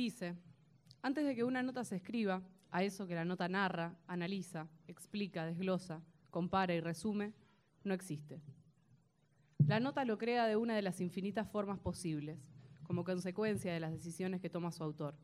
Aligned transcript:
Dice, 0.00 0.34
antes 1.02 1.26
de 1.26 1.36
que 1.36 1.44
una 1.44 1.62
nota 1.62 1.84
se 1.84 1.96
escriba, 1.96 2.42
a 2.70 2.82
eso 2.82 3.06
que 3.06 3.14
la 3.14 3.26
nota 3.26 3.50
narra, 3.50 3.98
analiza, 4.06 4.66
explica, 4.88 5.44
desglosa, 5.44 6.02
compara 6.30 6.72
y 6.74 6.80
resume, 6.80 7.34
no 7.84 7.92
existe. 7.92 8.40
La 9.66 9.78
nota 9.78 10.06
lo 10.06 10.16
crea 10.16 10.46
de 10.46 10.56
una 10.56 10.74
de 10.74 10.80
las 10.80 11.02
infinitas 11.02 11.50
formas 11.50 11.78
posibles, 11.80 12.38
como 12.82 13.04
consecuencia 13.04 13.74
de 13.74 13.80
las 13.80 13.92
decisiones 13.92 14.40
que 14.40 14.48
toma 14.48 14.72
su 14.72 14.82
autor, 14.82 15.18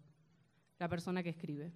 la 0.79 0.90
persona 0.90 1.22
que 1.22 1.30
escribe. 1.30 1.72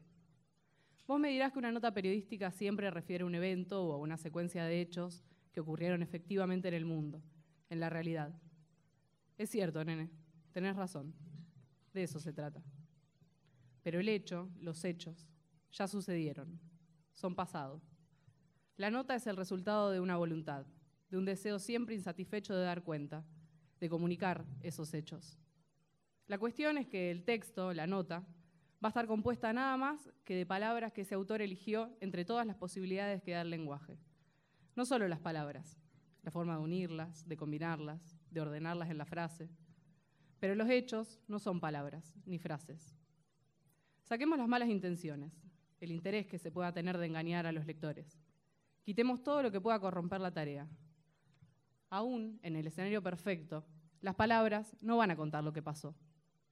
Vos 1.06 1.18
me 1.18 1.30
dirás 1.30 1.52
que 1.52 1.58
una 1.58 1.72
nota 1.72 1.94
periodística 1.94 2.50
siempre 2.50 2.90
refiere 2.90 3.24
a 3.24 3.26
un 3.26 3.34
evento 3.34 3.82
o 3.82 3.94
a 3.94 3.96
una 3.96 4.18
secuencia 4.18 4.66
de 4.66 4.78
hechos 4.78 5.24
que 5.52 5.60
ocurrieron 5.60 6.02
efectivamente 6.02 6.68
en 6.68 6.74
el 6.74 6.84
mundo, 6.84 7.22
en 7.70 7.80
la 7.80 7.88
realidad. 7.88 8.38
Es 9.38 9.48
cierto, 9.48 9.82
nene, 9.86 10.10
tenés 10.52 10.76
razón. 10.76 11.14
De 11.94 12.02
eso 12.02 12.20
se 12.20 12.34
trata. 12.34 12.62
Pero 13.82 14.00
el 14.00 14.08
hecho, 14.08 14.48
los 14.60 14.84
hechos, 14.84 15.28
ya 15.72 15.88
sucedieron, 15.88 16.60
son 17.14 17.34
pasado. 17.34 17.80
La 18.76 18.90
nota 18.90 19.14
es 19.14 19.26
el 19.26 19.36
resultado 19.36 19.90
de 19.90 20.00
una 20.00 20.16
voluntad, 20.16 20.66
de 21.10 21.18
un 21.18 21.24
deseo 21.24 21.58
siempre 21.58 21.94
insatisfecho 21.94 22.54
de 22.54 22.64
dar 22.64 22.82
cuenta, 22.82 23.24
de 23.78 23.88
comunicar 23.88 24.44
esos 24.62 24.92
hechos. 24.94 25.38
La 26.26 26.38
cuestión 26.38 26.78
es 26.78 26.86
que 26.86 27.10
el 27.10 27.24
texto, 27.24 27.72
la 27.72 27.86
nota, 27.86 28.24
va 28.82 28.88
a 28.88 28.88
estar 28.88 29.06
compuesta 29.06 29.52
nada 29.52 29.76
más 29.76 30.10
que 30.24 30.34
de 30.34 30.46
palabras 30.46 30.92
que 30.92 31.02
ese 31.02 31.14
autor 31.14 31.42
eligió 31.42 31.94
entre 32.00 32.24
todas 32.24 32.46
las 32.46 32.56
posibilidades 32.56 33.22
que 33.22 33.32
da 33.32 33.42
el 33.42 33.50
lenguaje. 33.50 33.98
No 34.76 34.86
solo 34.86 35.08
las 35.08 35.20
palabras, 35.20 35.78
la 36.22 36.30
forma 36.30 36.54
de 36.54 36.62
unirlas, 36.62 37.26
de 37.28 37.36
combinarlas, 37.36 38.16
de 38.30 38.40
ordenarlas 38.40 38.90
en 38.90 38.98
la 38.98 39.04
frase, 39.04 39.50
pero 40.38 40.54
los 40.54 40.70
hechos 40.70 41.20
no 41.28 41.38
son 41.38 41.60
palabras 41.60 42.14
ni 42.24 42.38
frases. 42.38 42.96
Saquemos 44.10 44.38
las 44.38 44.48
malas 44.48 44.68
intenciones, 44.68 45.32
el 45.78 45.92
interés 45.92 46.26
que 46.26 46.36
se 46.36 46.50
pueda 46.50 46.72
tener 46.72 46.98
de 46.98 47.06
engañar 47.06 47.46
a 47.46 47.52
los 47.52 47.64
lectores. 47.64 48.18
Quitemos 48.82 49.22
todo 49.22 49.40
lo 49.40 49.52
que 49.52 49.60
pueda 49.60 49.78
corromper 49.78 50.20
la 50.20 50.32
tarea. 50.32 50.68
Aún 51.90 52.40
en 52.42 52.56
el 52.56 52.66
escenario 52.66 53.04
perfecto, 53.04 53.64
las 54.00 54.16
palabras 54.16 54.76
no 54.80 54.96
van 54.96 55.12
a 55.12 55.16
contar 55.16 55.44
lo 55.44 55.52
que 55.52 55.62
pasó. 55.62 55.94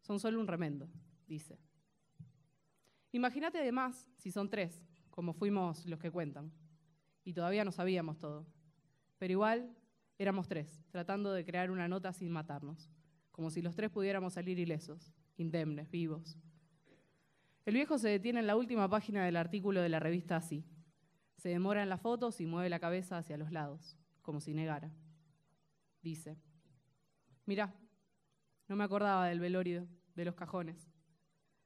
Son 0.03 0.21
solo 0.21 0.39
un 0.39 0.47
remendo, 0.47 0.89
dice. 1.27 1.59
Imagínate 3.11 3.59
además 3.59 4.07
si 4.19 4.31
son 4.31 4.49
tres, 4.49 4.81
como 5.11 5.33
fuimos 5.33 5.85
los 5.85 5.99
que 5.99 6.13
cuentan, 6.13 6.53
y 7.25 7.33
todavía 7.33 7.65
no 7.65 7.73
sabíamos 7.73 8.21
todo. 8.21 8.47
Pero 9.19 9.33
igual 9.33 9.77
éramos 10.17 10.47
tres, 10.47 10.81
tratando 10.91 11.33
de 11.33 11.45
crear 11.45 11.73
una 11.73 11.89
nota 11.89 12.13
sin 12.13 12.31
matarnos, 12.31 12.89
como 13.33 13.51
si 13.51 13.63
los 13.63 13.75
tres 13.75 13.91
pudiéramos 13.91 14.35
salir 14.35 14.61
ilesos, 14.61 15.13
indemnes, 15.37 15.91
vivos. 15.91 16.39
El 17.69 17.75
viejo 17.75 17.99
se 17.99 18.09
detiene 18.09 18.41
en 18.41 18.47
la 18.47 18.57
última 18.57 18.89
página 18.89 19.27
del 19.27 19.37
artículo 19.37 19.83
de 19.83 19.91
la 19.91 20.01
revista 20.01 20.37
así. 20.37 20.65
Se 21.37 21.51
demora 21.51 21.83
en 21.83 21.91
las 21.91 22.01
fotos 22.01 22.41
y 22.41 22.47
mueve 22.47 22.71
la 22.71 22.81
cabeza 22.81 23.19
hacia 23.19 23.37
los 23.37 23.53
lados, 23.53 23.99
como 24.23 24.41
si 24.41 24.55
negara. 24.55 24.91
Dice, 26.01 26.39
mirá, 27.45 27.75
no 28.69 28.75
me 28.75 28.85
acordaba 28.85 29.27
del 29.27 29.39
velorio, 29.39 29.87
de 30.15 30.25
los 30.25 30.35
cajones. 30.35 30.91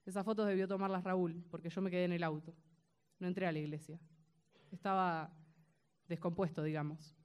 Esas 0.05 0.25
fotos 0.25 0.48
debió 0.48 0.67
tomarlas 0.67 1.05
Raúl, 1.05 1.45
porque 1.48 1.70
yo 1.70 1.80
me 1.80 1.89
quedé 1.89 2.06
en 2.06 2.14
el 2.14 2.25
auto. 2.25 2.53
No 3.20 3.28
entré 3.28 3.47
a 3.47 3.53
la 3.53 3.61
iglesia. 3.61 4.00
Estaba 4.73 5.33
descompuesto, 6.08 6.64
digamos. 6.64 7.17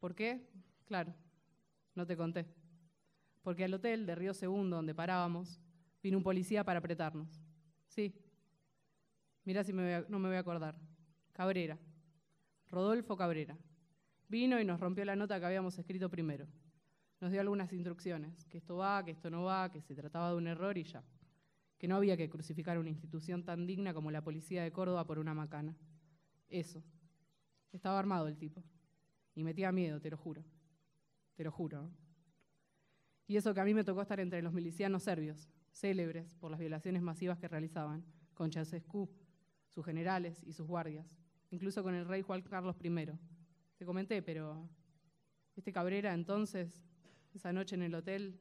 ¿Por 0.00 0.16
qué? 0.16 0.50
Claro, 0.84 1.14
no 1.94 2.08
te 2.08 2.16
conté. 2.16 2.44
Porque 3.40 3.62
al 3.62 3.74
hotel 3.74 4.04
de 4.04 4.16
Río 4.16 4.34
Segundo, 4.34 4.74
donde 4.74 4.96
parábamos, 4.96 5.60
vino 6.02 6.18
un 6.18 6.24
policía 6.24 6.64
para 6.64 6.80
apretarnos. 6.80 7.41
Sí. 7.94 8.14
Mirá 9.44 9.62
si 9.64 9.72
no 9.74 10.18
me 10.18 10.28
voy 10.28 10.36
a 10.36 10.40
acordar. 10.40 10.74
Cabrera. 11.34 11.78
Rodolfo 12.70 13.18
Cabrera. 13.18 13.58
Vino 14.28 14.58
y 14.58 14.64
nos 14.64 14.80
rompió 14.80 15.04
la 15.04 15.14
nota 15.14 15.38
que 15.38 15.44
habíamos 15.44 15.78
escrito 15.78 16.08
primero. 16.08 16.46
Nos 17.20 17.30
dio 17.30 17.40
algunas 17.42 17.70
instrucciones, 17.70 18.46
que 18.46 18.56
esto 18.56 18.78
va, 18.78 19.04
que 19.04 19.10
esto 19.10 19.28
no 19.28 19.44
va, 19.44 19.70
que 19.70 19.82
se 19.82 19.94
trataba 19.94 20.30
de 20.30 20.36
un 20.36 20.46
error 20.46 20.78
y 20.78 20.84
ya. 20.84 21.04
Que 21.76 21.86
no 21.86 21.96
había 21.96 22.16
que 22.16 22.30
crucificar 22.30 22.78
una 22.78 22.88
institución 22.88 23.44
tan 23.44 23.66
digna 23.66 23.92
como 23.92 24.10
la 24.10 24.24
policía 24.24 24.62
de 24.62 24.72
Córdoba 24.72 25.04
por 25.04 25.18
una 25.18 25.34
macana. 25.34 25.76
Eso. 26.48 26.82
Estaba 27.72 27.98
armado 27.98 28.26
el 28.26 28.38
tipo. 28.38 28.64
Y 29.34 29.44
metía 29.44 29.70
miedo, 29.70 30.00
te 30.00 30.08
lo 30.08 30.16
juro. 30.16 30.42
Te 31.34 31.44
lo 31.44 31.50
juro. 31.50 31.90
Y 33.26 33.36
eso 33.36 33.52
que 33.52 33.60
a 33.60 33.64
mí 33.64 33.74
me 33.74 33.84
tocó 33.84 34.00
estar 34.00 34.18
entre 34.18 34.40
los 34.40 34.54
milicianos 34.54 35.02
serbios, 35.02 35.50
célebres 35.72 36.30
por 36.38 36.50
las 36.50 36.60
violaciones 36.60 37.02
masivas 37.02 37.38
que 37.38 37.48
realizaban, 37.48 38.04
con 38.34 38.52
Ceausescu, 38.52 39.10
sus 39.68 39.84
generales 39.84 40.42
y 40.44 40.52
sus 40.52 40.66
guardias, 40.66 41.18
incluso 41.50 41.82
con 41.82 41.94
el 41.94 42.06
rey 42.06 42.22
Juan 42.22 42.42
Carlos 42.42 42.76
I. 42.82 43.06
Te 43.76 43.84
comenté, 43.84 44.22
pero 44.22 44.68
este 45.56 45.72
Cabrera 45.72 46.14
entonces, 46.14 46.84
esa 47.34 47.52
noche 47.52 47.74
en 47.74 47.82
el 47.82 47.94
hotel, 47.94 48.38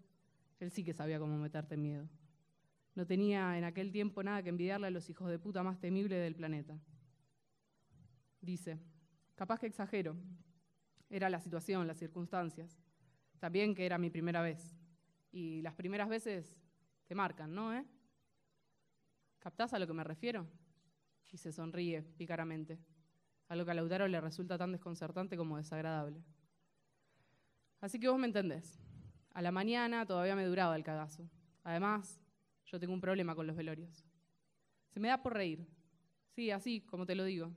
él 0.59 0.71
sí 0.71 0.83
que 0.83 0.93
sabía 0.93 1.19
cómo 1.19 1.37
meterte 1.37 1.77
miedo. 1.77 2.07
No 2.93 3.07
tenía 3.07 3.57
en 3.57 3.63
aquel 3.63 3.91
tiempo 3.91 4.21
nada 4.21 4.43
que 4.43 4.49
envidiarle 4.49 4.87
a 4.87 4.91
los 4.91 5.09
hijos 5.09 5.29
de 5.29 5.39
puta 5.39 5.63
más 5.63 5.79
temibles 5.79 6.21
del 6.21 6.35
planeta. 6.35 6.77
Dice, 8.41 8.79
capaz 9.35 9.59
que 9.59 9.67
exagero, 9.67 10.17
era 11.09 11.29
la 11.29 11.39
situación, 11.39 11.87
las 11.87 11.97
circunstancias. 11.97 12.77
También 13.39 13.73
que 13.73 13.85
era 13.85 13.97
mi 13.97 14.09
primera 14.09 14.41
vez. 14.41 14.75
Y 15.31 15.61
las 15.61 15.73
primeras 15.73 16.09
veces 16.09 16.60
te 17.11 17.16
marcan, 17.16 17.53
¿no? 17.53 17.75
Eh? 17.75 17.85
¿Captás 19.38 19.73
a 19.73 19.79
lo 19.79 19.85
que 19.85 19.91
me 19.91 20.05
refiero? 20.05 20.47
Y 21.29 21.38
se 21.38 21.51
sonríe 21.51 22.03
pícaramente, 22.03 22.79
algo 23.49 23.66
que 23.66 23.72
a 23.72 23.73
Lautaro 23.73 24.07
le 24.07 24.22
resulta 24.22 24.57
tan 24.57 24.72
desconcertante 24.72 25.35
como 25.35 25.57
desagradable. 25.57 26.23
Así 27.81 27.99
que 27.99 28.07
vos 28.07 28.17
me 28.17 28.27
entendés. 28.27 28.79
A 29.33 29.41
la 29.41 29.51
mañana 29.51 30.05
todavía 30.05 30.38
me 30.38 30.45
duraba 30.45 30.73
el 30.77 30.85
cagazo. 30.85 31.29
Además, 31.66 32.22
yo 32.66 32.79
tengo 32.79 32.94
un 32.94 33.01
problema 33.01 33.35
con 33.35 33.45
los 33.45 33.57
velorios. 33.57 34.05
Se 34.88 35.01
me 35.01 35.09
da 35.09 35.22
por 35.22 35.33
reír. 35.33 35.67
Sí, 36.29 36.49
así, 36.49 36.79
como 36.79 37.05
te 37.05 37.16
lo 37.16 37.25
digo. 37.25 37.51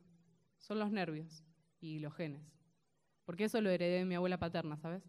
Son 0.59 0.81
los 0.81 0.91
nervios 0.91 1.44
y 1.81 2.00
los 2.00 2.12
genes. 2.12 2.59
Porque 3.25 3.44
eso 3.44 3.60
lo 3.60 3.71
heredé 3.71 3.98
de 3.98 4.04
mi 4.04 4.16
abuela 4.16 4.36
paterna, 4.36 4.76
¿sabes? 4.78 5.04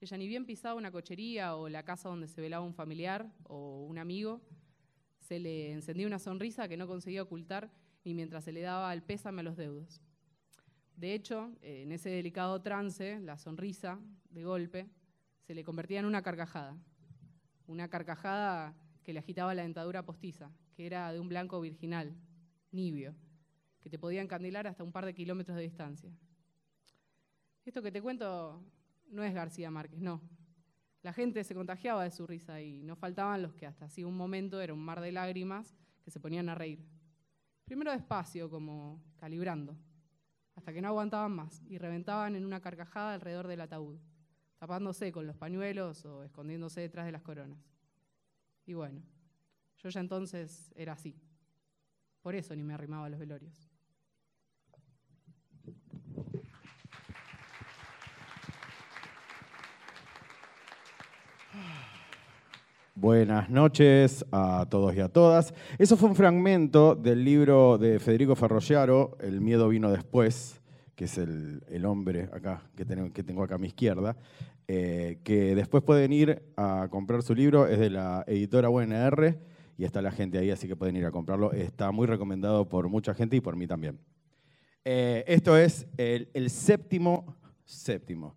Ella 0.00 0.16
ni 0.16 0.28
bien 0.28 0.46
pisaba 0.46 0.76
una 0.76 0.90
cochería 0.90 1.56
o 1.56 1.68
la 1.68 1.84
casa 1.84 2.08
donde 2.08 2.26
se 2.26 2.40
velaba 2.40 2.64
un 2.64 2.72
familiar 2.72 3.30
o 3.44 3.84
un 3.84 3.98
amigo, 3.98 4.40
se 5.18 5.38
le 5.38 5.72
encendía 5.72 6.06
una 6.06 6.18
sonrisa 6.18 6.68
que 6.68 6.78
no 6.78 6.86
conseguía 6.86 7.22
ocultar 7.22 7.70
ni 8.04 8.14
mientras 8.14 8.44
se 8.44 8.52
le 8.52 8.62
daba 8.62 8.94
el 8.94 9.02
pésame 9.02 9.40
a 9.40 9.44
los 9.44 9.58
deudos. 9.58 10.00
De 10.96 11.12
hecho, 11.12 11.52
en 11.60 11.92
ese 11.92 12.08
delicado 12.08 12.62
trance, 12.62 13.20
la 13.20 13.36
sonrisa, 13.36 14.00
de 14.30 14.44
golpe, 14.44 14.88
se 15.46 15.54
le 15.54 15.64
convertía 15.64 16.00
en 16.00 16.06
una 16.06 16.22
carcajada. 16.22 16.76
Una 17.66 17.88
carcajada 17.88 18.74
que 19.02 19.12
le 19.12 19.18
agitaba 19.18 19.54
la 19.54 19.62
dentadura 19.62 20.04
postiza, 20.04 20.50
que 20.74 20.86
era 20.86 21.12
de 21.12 21.20
un 21.20 21.28
blanco 21.28 21.60
virginal, 21.60 22.14
nibio, 22.70 23.14
que 23.80 23.90
te 23.90 23.98
podía 23.98 24.22
encandilar 24.22 24.66
hasta 24.66 24.82
un 24.82 24.92
par 24.92 25.04
de 25.04 25.14
kilómetros 25.14 25.56
de 25.56 25.62
distancia. 25.62 26.10
Esto 27.64 27.82
que 27.82 27.92
te 27.92 28.00
cuento 28.00 28.62
no 29.10 29.22
es 29.22 29.34
García 29.34 29.70
Márquez, 29.70 30.00
no. 30.00 30.20
La 31.02 31.12
gente 31.12 31.44
se 31.44 31.54
contagiaba 31.54 32.04
de 32.04 32.10
su 32.10 32.26
risa 32.26 32.60
y 32.60 32.82
no 32.82 32.94
faltaban 32.94 33.42
los 33.42 33.54
que 33.54 33.66
hasta 33.66 33.86
así 33.86 34.04
un 34.04 34.16
momento 34.16 34.60
era 34.60 34.74
un 34.74 34.84
mar 34.84 35.00
de 35.00 35.12
lágrimas 35.12 35.74
que 36.02 36.10
se 36.10 36.20
ponían 36.20 36.48
a 36.48 36.54
reír. 36.54 36.84
Primero 37.64 37.92
despacio, 37.92 38.50
como 38.50 39.02
calibrando, 39.16 39.76
hasta 40.56 40.72
que 40.72 40.82
no 40.82 40.88
aguantaban 40.88 41.32
más 41.32 41.62
y 41.66 41.78
reventaban 41.78 42.36
en 42.36 42.44
una 42.44 42.60
carcajada 42.60 43.14
alrededor 43.14 43.46
del 43.46 43.62
ataúd, 43.62 43.98
tapándose 44.58 45.10
con 45.10 45.26
los 45.26 45.36
pañuelos 45.36 46.04
o 46.04 46.22
escondiéndose 46.22 46.82
detrás 46.82 47.06
de 47.06 47.12
las 47.12 47.22
coronas. 47.22 47.58
Y 48.66 48.74
bueno, 48.74 49.02
yo 49.78 49.88
ya 49.88 50.00
entonces 50.00 50.70
era 50.76 50.92
así. 50.92 51.16
Por 52.20 52.34
eso 52.34 52.54
ni 52.54 52.62
me 52.62 52.74
arrimaba 52.74 53.06
a 53.06 53.08
los 53.08 53.18
velorios. 53.18 53.69
Buenas 63.00 63.48
noches 63.48 64.26
a 64.30 64.66
todos 64.68 64.94
y 64.94 65.00
a 65.00 65.08
todas. 65.08 65.54
Eso 65.78 65.96
fue 65.96 66.10
un 66.10 66.14
fragmento 66.14 66.94
del 66.94 67.24
libro 67.24 67.78
de 67.78 67.98
Federico 67.98 68.36
Ferrollaro, 68.36 69.16
El 69.20 69.40
miedo 69.40 69.70
vino 69.70 69.90
después, 69.90 70.60
que 70.94 71.06
es 71.06 71.16
el, 71.16 71.62
hombre 71.86 72.28
acá 72.30 72.62
que 72.76 72.84
tengo, 72.84 73.10
que 73.10 73.22
tengo 73.22 73.42
acá 73.42 73.54
a 73.54 73.58
mi 73.58 73.68
izquierda, 73.68 74.18
eh, 74.68 75.18
que 75.24 75.54
después 75.54 75.82
pueden 75.82 76.12
ir 76.12 76.42
a 76.58 76.88
comprar 76.90 77.22
su 77.22 77.34
libro, 77.34 77.66
es 77.66 77.78
de 77.78 77.88
la 77.88 78.22
editora 78.26 78.68
UNR 78.68 79.38
y 79.78 79.84
está 79.84 80.02
la 80.02 80.10
gente 80.10 80.36
ahí, 80.36 80.50
así 80.50 80.68
que 80.68 80.76
pueden 80.76 80.94
ir 80.94 81.06
a 81.06 81.10
comprarlo. 81.10 81.52
Está 81.52 81.92
muy 81.92 82.06
recomendado 82.06 82.68
por 82.68 82.90
mucha 82.90 83.14
gente 83.14 83.34
y 83.34 83.40
por 83.40 83.56
mí 83.56 83.66
también. 83.66 83.98
Eh, 84.84 85.24
esto 85.26 85.56
es 85.56 85.86
el, 85.96 86.28
el 86.34 86.50
séptimo, 86.50 87.34
séptimo 87.64 88.36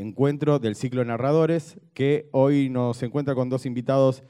encuentro 0.00 0.58
del 0.58 0.74
ciclo 0.74 1.00
de 1.00 1.06
narradores, 1.06 1.78
que 1.94 2.28
hoy 2.32 2.68
nos 2.68 3.02
encuentra 3.02 3.34
con 3.34 3.48
dos 3.48 3.66
invitados 3.66 4.22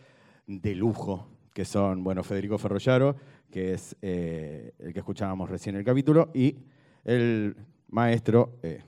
de 0.46 0.74
lujo, 0.74 1.28
que 1.54 1.64
son, 1.64 2.02
bueno, 2.02 2.22
Federico 2.22 2.58
Ferrollaro, 2.58 3.16
que 3.50 3.74
es 3.74 3.96
eh, 4.02 4.72
el 4.78 4.92
que 4.92 5.00
escuchábamos 5.00 5.50
recién 5.50 5.76
el 5.76 5.84
capítulo, 5.84 6.30
y 6.34 6.56
el 7.04 7.56
maestro 7.88 8.58
eh, 8.62 8.82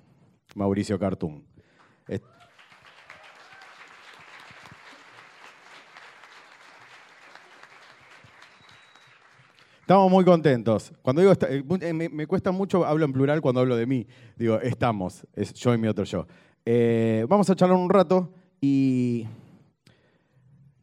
Mauricio 0.54 0.98
Cartún. 0.98 1.44
Estamos 9.84 10.10
muy 10.10 10.24
contentos. 10.24 10.94
Cuando 11.02 11.20
digo, 11.20 11.34
eh, 11.46 11.92
me, 11.92 12.26
cuesta 12.26 12.50
mucho, 12.52 12.86
hablo 12.86 13.04
en 13.04 13.12
plural 13.12 13.42
cuando 13.42 13.60
hablo 13.60 13.76
de 13.76 13.84
mí. 13.84 14.06
Digo, 14.34 14.58
estamos, 14.62 15.26
es 15.34 15.52
yo 15.52 15.74
y 15.74 15.78
mi 15.78 15.88
otro 15.88 16.04
yo. 16.04 16.26
Vamos 17.28 17.50
a 17.50 17.55
charlar 17.55 17.78
un 17.78 17.90
rato 17.90 18.32
y 18.61 19.26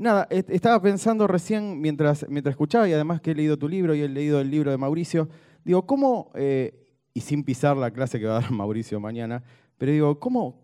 Nada, 0.02 0.28
estaba 0.32 0.82
pensando 0.82 1.28
recién 1.28 1.80
mientras, 1.80 2.26
mientras 2.28 2.54
escuchaba 2.54 2.90
y 2.90 2.94
además 2.94 3.22
que 3.22 3.30
he 3.30 3.36
leído 3.36 3.56
tu 3.56 3.70
libro 3.70 3.94
y 3.94 4.02
he 4.02 4.10
leído 4.10 4.42
el 4.42 4.50
libro 4.50 4.72
de 4.72 4.78
Mauricio, 4.78 5.30
digo, 5.64 5.86
¿cómo, 5.86 6.32
eh, 6.34 6.88
y 7.14 7.22
sin 7.22 7.44
pisar 7.44 7.78
la 7.78 7.92
clase 7.92 8.20
que 8.20 8.26
va 8.26 8.38
a 8.38 8.42
dar 8.42 8.52
Mauricio 8.52 9.00
mañana, 9.00 9.44
pero 9.78 9.92
digo, 9.92 10.20
¿cómo, 10.20 10.60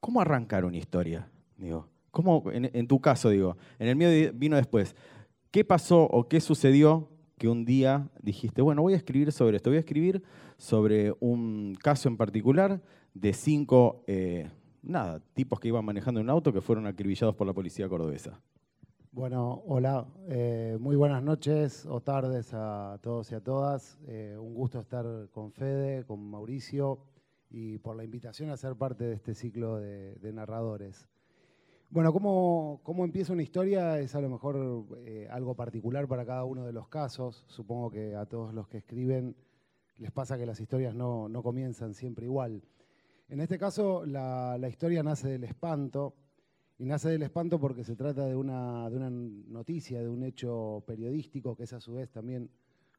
cómo 0.00 0.20
arrancar 0.20 0.66
una 0.66 0.76
historia? 0.76 1.30
Digo, 1.56 1.88
¿cómo, 2.10 2.44
en, 2.52 2.86
tu 2.86 3.00
caso, 3.00 3.30
digo, 3.30 3.56
en 3.78 3.88
el 3.88 3.96
mío 3.96 4.10
vino 4.34 4.56
después, 4.56 4.94
¿qué 5.50 5.64
pasó 5.64 6.02
o 6.02 6.28
qué 6.28 6.38
sucedió 6.38 7.08
que 7.38 7.48
un 7.48 7.64
día 7.64 8.10
dijiste, 8.20 8.60
bueno, 8.60 8.82
voy 8.82 8.92
a 8.92 8.98
escribir 8.98 9.32
sobre 9.32 9.56
esto, 9.56 9.70
voy 9.70 9.78
a 9.78 9.80
escribir 9.80 10.22
sobre 10.58 11.14
un 11.20 11.74
caso 11.82 12.10
en 12.10 12.18
particular 12.18 12.82
de 13.14 13.32
cinco... 13.32 14.02
Eh, 14.06 14.50
nada, 14.82 15.20
tipos 15.34 15.60
que 15.60 15.68
iban 15.68 15.84
manejando 15.84 16.20
un 16.20 16.30
auto 16.30 16.52
que 16.52 16.60
fueron 16.60 16.86
acribillados 16.86 17.34
por 17.34 17.46
la 17.46 17.52
policía 17.52 17.88
cordobesa. 17.88 18.40
Bueno, 19.12 19.62
hola, 19.66 20.06
eh, 20.28 20.78
muy 20.80 20.96
buenas 20.96 21.22
noches 21.22 21.84
o 21.86 22.00
tardes 22.00 22.54
a 22.54 22.98
todos 23.02 23.30
y 23.30 23.34
a 23.34 23.40
todas. 23.40 23.98
Eh, 24.06 24.36
un 24.40 24.54
gusto 24.54 24.80
estar 24.80 25.28
con 25.30 25.52
Fede, 25.52 26.04
con 26.04 26.30
Mauricio 26.30 27.00
y 27.50 27.78
por 27.78 27.94
la 27.94 28.04
invitación 28.04 28.48
a 28.50 28.56
ser 28.56 28.74
parte 28.76 29.04
de 29.04 29.14
este 29.14 29.34
ciclo 29.34 29.78
de, 29.78 30.32
narradores. 30.32 31.06
Bueno, 31.90 32.10
¿cómo, 32.10 32.80
¿cómo, 32.82 33.04
empieza 33.04 33.34
una 33.34 33.42
historia? 33.42 33.98
Es 33.98 34.14
a 34.14 34.22
lo 34.22 34.30
mejor 34.30 34.86
algo 35.28 35.54
particular 35.54 36.08
para 36.08 36.24
cada 36.24 36.44
uno 36.44 36.64
de 36.64 36.72
los 36.72 36.88
casos. 36.88 37.44
Supongo 37.48 37.90
que 37.90 38.16
a 38.16 38.24
todos 38.24 38.54
los 38.54 38.66
que 38.66 38.78
escriben 38.78 39.36
les 39.98 40.10
pasa 40.10 40.38
que 40.38 40.46
las 40.46 40.58
historias 40.58 40.94
no, 40.94 41.28
no 41.28 41.42
comienzan 41.42 41.92
siempre 41.92 42.24
igual. 42.24 42.62
En 43.28 43.40
este 43.40 43.58
caso, 43.58 44.04
la, 44.04 44.58
historia 44.68 45.02
nace 45.02 45.28
del 45.28 45.44
espanto, 45.44 46.14
y 46.78 46.84
nace 46.84 47.10
del 47.10 47.22
espanto 47.22 47.58
porque 47.60 47.84
se 47.84 47.96
trata 47.96 48.26
de 48.26 48.36
una, 48.36 48.88
noticia, 48.90 50.00
de 50.00 50.08
un 50.08 50.22
hecho 50.24 50.82
periodístico, 50.86 51.56
que 51.56 51.64
es 51.64 51.72
a 51.72 51.80
su 51.80 51.94
vez 51.94 52.10
también 52.10 52.50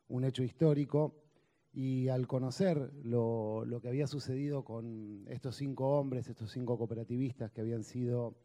un 0.07 0.23
hecho 0.23 0.43
histórico, 0.43 1.15
y 1.73 2.07
al 2.07 2.27
conocer 2.27 2.93
lo, 3.03 3.65
que 3.81 3.87
había 3.87 4.07
sucedido 4.07 4.63
con 4.63 5.25
estos 5.27 5.55
cinco 5.55 5.99
hombres, 5.99 6.29
estos 6.29 6.51
cinco 6.51 6.77
cooperativistas 6.77 7.51
que 7.51 7.61
habían 7.61 7.83
sido 7.83 8.35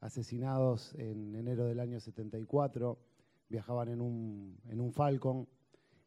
asesinados 0.00 0.94
en 0.94 1.34
enero 1.34 1.64
del 1.64 1.80
año 1.80 2.00
74, 2.00 2.98
viajaban 3.48 3.88
en 3.88 4.00
un, 4.00 4.58
en 4.68 4.80
un 4.80 4.92
Falcon, 4.92 5.48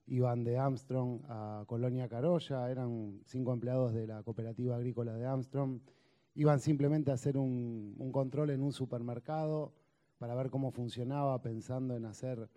iban 0.10 0.44
de 0.44 0.58
Armstrong 0.58 1.22
a 1.30 1.64
Colonia 1.68 2.08
Carolla, 2.08 2.70
eran 2.70 3.22
cinco 3.26 3.54
empleados 3.54 3.94
de 3.94 4.08
la 4.08 4.24
cooperativa 4.24 4.76
agrícola 4.76 5.14
de 5.14 5.26
Armstrong, 5.26 5.80
iban 6.36 6.60
simplemente 6.60 7.12
a 7.12 7.14
hacer 7.14 7.38
un, 7.38 7.96
control 8.12 8.50
en 8.50 8.62
un 8.62 8.74
supermercado 8.74 9.74
para 10.18 10.36
ver 10.36 10.50
cómo 10.50 10.72
funcionaba, 10.72 11.42
pensando 11.42 11.96
en 11.96 12.06
hacer, 12.06 12.50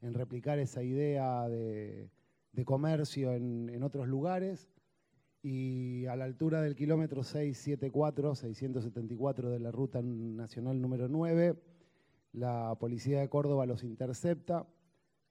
en 0.00 0.14
replicar 0.14 0.58
esa 0.58 0.82
idea 0.82 1.48
de, 1.48 2.10
comercio 2.64 3.32
en, 3.32 3.82
otros 3.82 4.06
lugares. 4.06 4.68
Y 5.44 6.06
a 6.06 6.14
la 6.14 6.24
altura 6.24 6.62
del 6.62 6.76
kilómetro 6.76 7.24
674, 7.24 8.36
674 8.36 9.50
de 9.50 9.58
la 9.58 9.72
ruta 9.72 10.00
nacional 10.00 10.80
número 10.80 11.08
9, 11.08 11.60
la 12.32 12.76
policía 12.78 13.20
de 13.20 13.28
Córdoba 13.28 13.66
los 13.66 13.82
intercepta, 13.82 14.66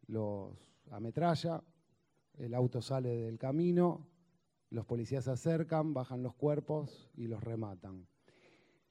los 0.08 0.71
ametralla, 0.92 1.64
el 2.38 2.54
auto 2.54 2.82
sale 2.82 3.10
del 3.10 3.38
camino, 3.38 4.08
los 4.70 4.86
policías 4.86 5.26
se 5.26 5.32
acercan, 5.32 5.94
bajan 5.94 6.24
los 6.24 6.34
cuerpos 6.36 7.10
y 7.16 7.28
los 7.28 7.44
rematan. 7.44 8.08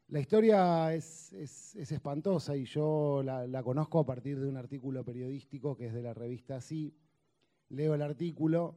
La 0.09 0.19
historia 0.19 0.93
es, 0.93 1.33
espantosa 1.33 2.57
y 2.57 2.65
yo 2.65 3.23
la, 3.23 3.63
conozco 3.63 4.01
a 4.01 4.07
partir 4.07 4.41
de 4.41 4.49
un 4.49 4.57
artículo 4.57 5.05
periodístico 5.05 5.77
que 5.77 5.87
es 5.87 5.95
de 5.95 6.03
la 6.03 6.15
revista 6.15 6.61
Sí. 6.61 6.97
Leo 7.69 7.95
el 7.95 8.03
artículo 8.03 8.77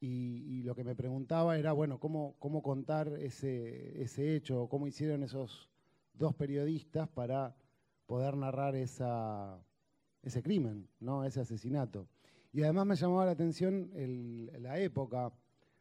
y, 0.00 0.62
lo 0.62 0.74
que 0.74 0.82
me 0.82 0.94
preguntaba 0.94 1.58
era, 1.58 1.72
bueno, 1.72 2.00
¿cómo, 2.00 2.36
cómo 2.38 2.62
contar 2.62 3.08
ese, 3.18 4.02
ese 4.02 4.34
hecho? 4.34 4.66
¿Cómo 4.68 4.86
hicieron 4.86 5.22
esos 5.22 5.68
dos 6.14 6.34
periodistas 6.34 7.08
para 7.10 7.54
poder 8.06 8.36
narrar 8.36 8.74
esa, 8.74 9.62
ese 10.22 10.42
crimen, 10.42 10.88
¿no? 11.00 11.24
ese 11.24 11.40
asesinato? 11.40 12.08
Y 12.54 12.62
además 12.62 12.86
me 12.86 12.94
llamaba 12.94 13.26
la 13.26 13.32
atención 13.32 13.90
la 14.60 14.78
época, 14.78 15.32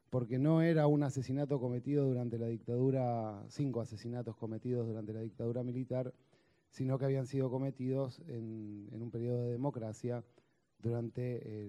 porque 0.10 0.40
no 0.40 0.64
era 0.64 0.88
un 0.88 1.04
asesinato 1.04 1.60
cometido 1.60 2.08
durante 2.08 2.40
la 2.40 2.48
dictadura, 2.48 3.46
cinco 3.48 3.80
asesinatos 3.80 4.36
cometidos 4.36 4.88
durante 4.88 5.14
la 5.14 5.20
dictadura 5.20 5.62
militar, 5.62 6.12
sino 6.70 6.98
que 6.98 7.06
habían 7.06 7.28
sido 7.28 7.52
cometidos 7.52 8.20
en, 8.28 8.90
un 8.92 9.12
periodo 9.12 9.44
de 9.44 9.52
democracia 9.52 10.24
durante 10.80 11.62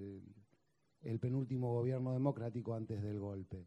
el, 1.02 1.20
penúltimo 1.20 1.74
gobierno 1.74 2.14
democrático 2.14 2.74
antes 2.74 3.02
del 3.02 3.20
golpe. 3.20 3.66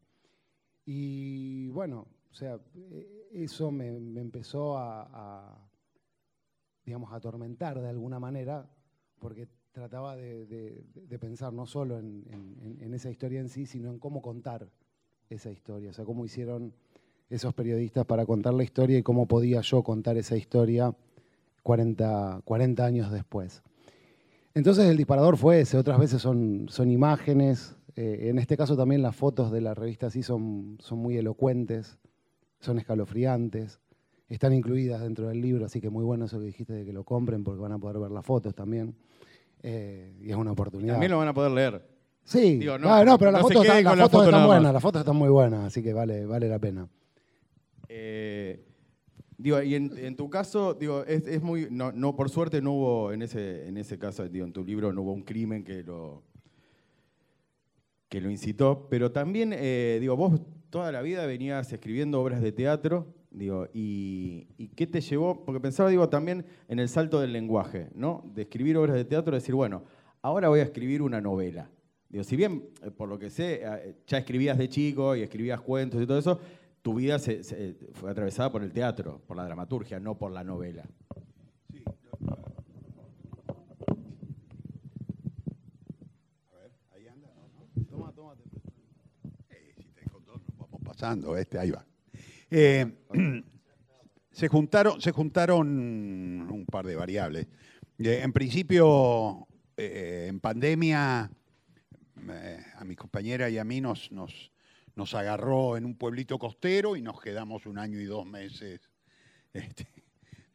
Y 0.85 1.69
bueno, 1.69 2.07
o 2.31 2.33
sea, 2.33 2.59
e, 2.73 3.27
eso 3.31 3.69
me, 3.69 3.89
empezó 3.89 4.75
a, 4.75 5.69
digamos, 6.83 7.13
atormentar 7.13 7.79
de 7.79 7.89
alguna 7.89 8.19
manera, 8.19 8.67
porque 9.19 9.47
trataba 9.77 10.15
de, 10.15 10.83
pensar 11.19 11.53
no 11.53 11.67
solo 11.67 11.99
en, 11.99 12.93
esa 12.95 13.11
historia 13.11 13.39
en 13.39 13.47
sí, 13.47 13.67
sino 13.67 13.91
en 13.91 13.99
cómo 13.99 14.23
contar 14.23 14.67
esa 15.29 15.51
historia, 15.51 15.91
o 15.91 15.93
sea, 15.93 16.03
cómo 16.03 16.25
hicieron 16.25 16.73
esos 17.29 17.53
periodistas 17.53 18.03
para 18.03 18.25
contar 18.25 18.55
la 18.55 18.63
historia 18.63 18.97
y 18.97 19.03
cómo 19.03 19.27
podía 19.27 19.61
yo 19.61 19.83
contar 19.83 20.17
esa 20.17 20.35
historia 20.35 20.95
40, 21.61 22.41
40 22.43 22.85
años 22.85 23.11
después. 23.11 23.61
Entonces 24.55 24.85
el 24.85 24.97
disparador 24.97 25.37
fue 25.37 25.61
ese, 25.61 25.77
otras 25.77 25.99
veces 25.99 26.23
son, 26.23 26.67
imágenes, 26.89 27.75
eh, 27.95 28.29
en 28.29 28.39
este 28.39 28.57
caso 28.57 28.75
también 28.75 29.03
las 29.03 29.15
fotos 29.15 29.51
de 29.51 29.61
la 29.61 29.75
revista 29.75 30.09
sí 30.09 30.23
son 30.23 30.79
muy 30.93 31.17
elocuentes, 31.17 31.99
son 32.59 32.79
escalofriantes, 32.79 33.79
están 34.27 34.53
incluidas 34.53 35.01
dentro 35.01 35.27
del 35.27 35.39
libro, 35.39 35.65
así 35.65 35.79
que 35.79 35.91
muy 35.91 36.03
bueno 36.03 36.25
eso 36.25 36.39
que 36.39 36.45
dijiste 36.45 36.73
de 36.73 36.83
que 36.83 36.93
lo 36.93 37.03
compren 37.03 37.43
porque 37.43 37.61
van 37.61 37.73
a 37.73 37.77
poder 37.77 37.99
ver 37.99 38.09
las 38.09 38.25
fotos 38.25 38.55
también. 38.55 38.95
Eh, 39.63 40.13
y 40.21 40.29
es 40.29 40.35
una 40.35 40.51
oportunidad. 40.51 40.93
También 40.93 41.11
lo 41.11 41.17
van 41.17 41.27
a 41.27 41.33
poder 41.33 41.51
leer. 41.51 41.97
Sí, 42.23 42.59
no, 42.59 42.93
ah, 42.93 43.05
no, 43.05 43.17
pero 43.17 43.31
las 43.31 43.41
fotos, 43.41 43.65
están, 43.65 43.83
buenas, 44.45 44.73
las 44.73 44.81
fotos 44.81 44.99
están 44.99 45.15
muy 45.15 45.29
buenas, 45.29 45.63
así 45.63 45.81
que 45.81 45.93
vale, 45.93 46.25
vale 46.25 46.49
la 46.49 46.59
pena. 46.59 46.89
Eh, 47.87 48.65
digo, 49.37 49.61
y 49.61 49.75
en, 49.75 50.15
tu 50.17 50.29
caso, 50.29 50.73
digo, 50.73 51.05
es, 51.05 51.41
muy, 51.41 51.69
no, 51.71 52.15
por 52.17 52.29
suerte 52.29 52.61
no 52.61 52.73
hubo 52.73 53.13
en 53.13 53.21
ese, 53.21 53.69
en 53.69 53.77
ese 53.77 53.97
caso, 53.97 54.27
digo, 54.27 54.45
en 54.45 54.51
tu 54.51 54.65
libro 54.65 54.91
no 54.91 55.03
hubo 55.03 55.13
un 55.13 55.23
crimen 55.23 55.63
que 55.63 55.83
lo, 55.83 56.21
que 58.09 58.19
lo 58.19 58.29
incitó, 58.29 58.87
pero 58.89 59.09
también, 59.13 59.53
eh, 59.53 59.97
digo, 60.01 60.17
vos 60.17 60.41
toda 60.69 60.91
la 60.91 61.01
vida 61.01 61.25
venías 61.25 61.71
escribiendo 61.71 62.21
obras 62.21 62.41
de 62.41 62.51
teatro 62.51 63.16
Digo, 63.37 63.67
y, 63.71 64.47
qué 64.75 64.87
te 64.87 64.99
llevó? 64.99 65.45
Porque 65.45 65.59
pensaba, 65.59 65.89
digo, 65.89 66.09
también 66.09 66.43
en 66.67 66.79
el 66.79 66.89
salto 66.89 67.21
del 67.21 67.33
lenguaje, 67.33 67.89
¿no? 67.93 68.23
De 68.33 68.43
escribir 68.43 68.77
obras 68.77 68.95
de 68.95 69.05
teatro, 69.05 69.35
decir, 69.35 69.53
bueno, 69.53 69.83
ahora 70.23 70.49
voy 70.49 70.59
a 70.59 70.63
escribir 70.63 71.03
una 71.03 71.21
novela. 71.21 71.69
Digo, 72.09 72.23
si 72.23 72.35
bien, 72.35 72.67
eh, 72.81 72.89
por 72.89 73.07
lo 73.07 73.19
que 73.19 73.29
sé, 73.29 73.61
eh, 73.63 73.95
ya 74.07 74.17
escribías 74.17 74.57
de 74.57 74.69
chico 74.69 75.15
y 75.15 75.21
escribías 75.21 75.61
cuentos 75.61 76.01
y 76.01 76.07
todo 76.07 76.17
eso, 76.17 76.39
tu 76.81 76.95
vida 76.95 77.19
se, 77.19 77.75
fue 77.93 78.09
atravesada 78.09 78.51
por 78.51 78.63
el 78.63 78.71
teatro, 78.71 79.21
por 79.27 79.37
la 79.37 79.45
dramaturgia, 79.45 79.99
no 79.99 80.17
por 80.17 80.31
la 80.31 80.43
novela. 80.43 80.83
Sí. 81.71 81.83
A 86.51 86.57
ver, 86.57 86.71
ahí 86.95 87.07
anda. 87.07 87.29
Toma, 87.87 88.11
toma. 88.13 88.35
Eh, 89.49 89.73
si 89.77 89.83
te 89.91 90.09
control, 90.09 90.41
vamos 90.57 90.81
pasando, 90.83 91.37
este, 91.37 91.59
ahí 91.59 91.69
va. 91.69 91.85
Eh, 92.49 92.85
se, 94.31 94.47
juntaron, 94.47 95.01
se 95.01 95.11
juntaron 95.11 95.67
un 96.51 96.65
par 96.65 96.85
de 96.85 96.95
variables. 96.95 97.47
Eh, 97.99 98.21
en 98.23 98.33
principio, 98.33 99.47
eh, 99.75 100.27
en 100.29 100.39
pandemia, 100.39 101.31
a 102.75 102.83
mi 102.83 102.95
compañera 102.95 103.49
y 103.49 103.57
a 103.57 103.63
mí 103.63 103.79
nos, 103.79 104.11
nos, 104.11 104.51
nos, 104.95 105.13
agarró 105.13 105.77
en 105.77 105.85
un 105.85 105.95
pueblito 105.95 106.37
costero 106.37 106.95
y 106.95 107.01
nos 107.01 107.21
quedamos 107.21 107.65
un 107.65 107.77
año 107.77 108.01
y 108.01 108.05
dos 108.05 108.25
meses 108.25 108.81
este, 109.53 109.87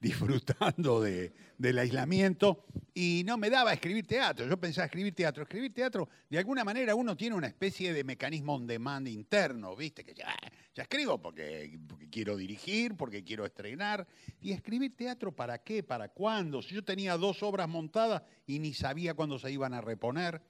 disfrutando 0.02 1.00
de- 1.00 1.32
del 1.56 1.78
aislamiento 1.78 2.64
y 2.92 3.22
no 3.24 3.38
me 3.38 3.48
daba 3.48 3.72
escribir 3.72 4.04
teatro. 4.06 4.46
Yo 4.46 4.58
pensaba 4.58 4.86
escribir 4.86 5.14
teatro. 5.14 5.44
Escribir 5.44 5.72
teatro, 5.72 6.08
de 6.28 6.38
alguna 6.38 6.64
manera 6.64 6.94
uno 6.94 7.16
tiene 7.16 7.36
una 7.36 7.46
especie 7.46 7.92
de 7.94 8.02
mecanismo 8.02 8.56
on 8.56 8.66
demand 8.66 9.06
interno, 9.06 9.76
¿viste? 9.76 10.04
Que 10.04 10.12
ya, 10.12 10.34
escribo 10.74 11.22
porque, 11.22 11.78
quiero 12.10 12.36
dirigir, 12.36 12.96
porque 12.96 13.22
quiero 13.22 13.46
estrenar. 13.46 14.06
¿Y 14.40 14.50
escribir 14.50 14.96
teatro 14.96 15.30
para 15.34 15.58
qué? 15.58 15.84
¿Para 15.84 16.08
cuándo? 16.08 16.60
Si 16.62 16.74
yo 16.74 16.82
tenía 16.82 17.16
dos 17.16 17.42
obras 17.44 17.68
montadas 17.68 18.22
y 18.46 18.58
ni 18.58 18.74
sabía 18.74 19.14
cuándo 19.14 19.38
se 19.38 19.52
iban 19.52 19.72
a 19.72 19.80
reponer. 19.80 20.42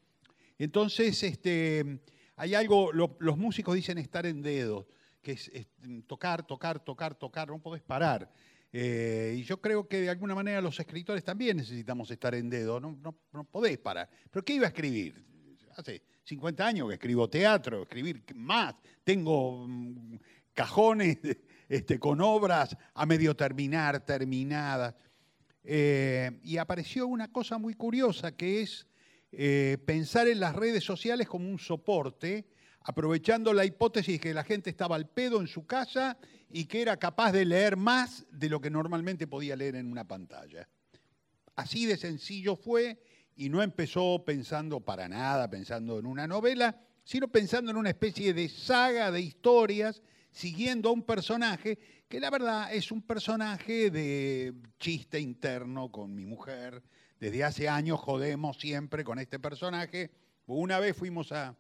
Entonces, 0.58 1.22
este, 1.22 2.00
hay 2.36 2.54
algo, 2.54 2.90
lo- 2.92 3.16
los 3.20 3.36
músicos 3.36 3.74
dicen 3.74 3.98
estar 3.98 4.24
en 4.24 4.40
dedos, 4.40 4.86
que 5.20 5.32
es, 5.32 5.48
es 5.48 5.66
tocar, 6.06 6.46
tocar, 6.46 6.80
tocar, 6.80 7.14
tocar, 7.14 7.48
no 7.48 7.60
podés 7.60 7.82
parar. 7.82 8.32
Eh, 8.72 9.34
y 9.36 9.42
yo 9.42 9.60
creo 9.60 9.86
que 9.86 10.00
de 10.00 10.08
alguna 10.08 10.34
manera 10.34 10.62
los 10.62 10.80
escritores 10.80 11.22
también 11.22 11.58
necesitamos 11.58 12.10
estar 12.10 12.34
en 12.34 12.48
dedo, 12.48 12.80
no, 12.80 12.96
no, 13.02 13.18
no 13.32 13.44
podés 13.44 13.78
parar. 13.78 14.08
¿Pero 14.30 14.44
qué 14.44 14.54
iba 14.54 14.64
a 14.64 14.68
escribir? 14.68 15.22
Hace 15.76 16.02
50 16.24 16.66
años 16.66 16.88
que 16.88 16.94
escribo 16.94 17.28
teatro, 17.28 17.82
escribir 17.82 18.24
más. 18.34 18.74
Tengo 19.04 19.66
mm, 19.68 20.16
cajones 20.54 21.18
este, 21.68 21.98
con 21.98 22.20
obras 22.20 22.76
a 22.94 23.06
medio 23.06 23.36
terminar, 23.36 24.04
terminadas. 24.04 24.94
Eh, 25.64 26.40
y 26.42 26.56
apareció 26.56 27.06
una 27.06 27.30
cosa 27.30 27.58
muy 27.58 27.74
curiosa 27.74 28.32
que 28.32 28.62
es 28.62 28.86
eh, 29.30 29.78
pensar 29.86 30.28
en 30.28 30.40
las 30.40 30.56
redes 30.56 30.84
sociales 30.84 31.28
como 31.28 31.48
un 31.48 31.58
soporte, 31.58 32.46
aprovechando 32.80 33.52
la 33.52 33.64
hipótesis 33.64 34.20
que 34.20 34.34
la 34.34 34.44
gente 34.44 34.70
estaba 34.70 34.96
al 34.96 35.08
pedo 35.08 35.40
en 35.40 35.46
su 35.46 35.66
casa 35.66 36.18
y 36.52 36.66
que 36.66 36.82
era 36.82 36.98
capaz 36.98 37.32
de 37.32 37.46
leer 37.46 37.76
más 37.76 38.26
de 38.30 38.50
lo 38.50 38.60
que 38.60 38.70
normalmente 38.70 39.26
podía 39.26 39.56
leer 39.56 39.76
en 39.76 39.90
una 39.90 40.06
pantalla. 40.06 40.68
Así 41.56 41.86
de 41.86 41.96
sencillo 41.96 42.56
fue 42.56 43.02
y 43.34 43.48
no 43.48 43.62
empezó 43.62 44.22
pensando 44.24 44.80
para 44.80 45.08
nada, 45.08 45.48
pensando 45.48 45.98
en 45.98 46.06
una 46.06 46.26
novela, 46.26 46.78
sino 47.04 47.28
pensando 47.28 47.70
en 47.70 47.78
una 47.78 47.88
especie 47.88 48.34
de 48.34 48.48
saga 48.48 49.10
de 49.10 49.22
historias 49.22 50.02
siguiendo 50.30 50.90
a 50.90 50.92
un 50.92 51.02
personaje 51.02 51.78
que 52.08 52.20
la 52.20 52.30
verdad 52.30 52.72
es 52.72 52.92
un 52.92 53.02
personaje 53.02 53.90
de 53.90 54.52
chiste 54.78 55.20
interno 55.20 55.90
con 55.90 56.14
mi 56.14 56.26
mujer. 56.26 56.82
Desde 57.18 57.44
hace 57.44 57.68
años 57.68 58.00
jodemos 58.00 58.58
siempre 58.58 59.04
con 59.04 59.18
este 59.18 59.38
personaje. 59.38 60.10
Una 60.46 60.78
vez 60.78 60.96
fuimos 60.96 61.32
a, 61.32 61.56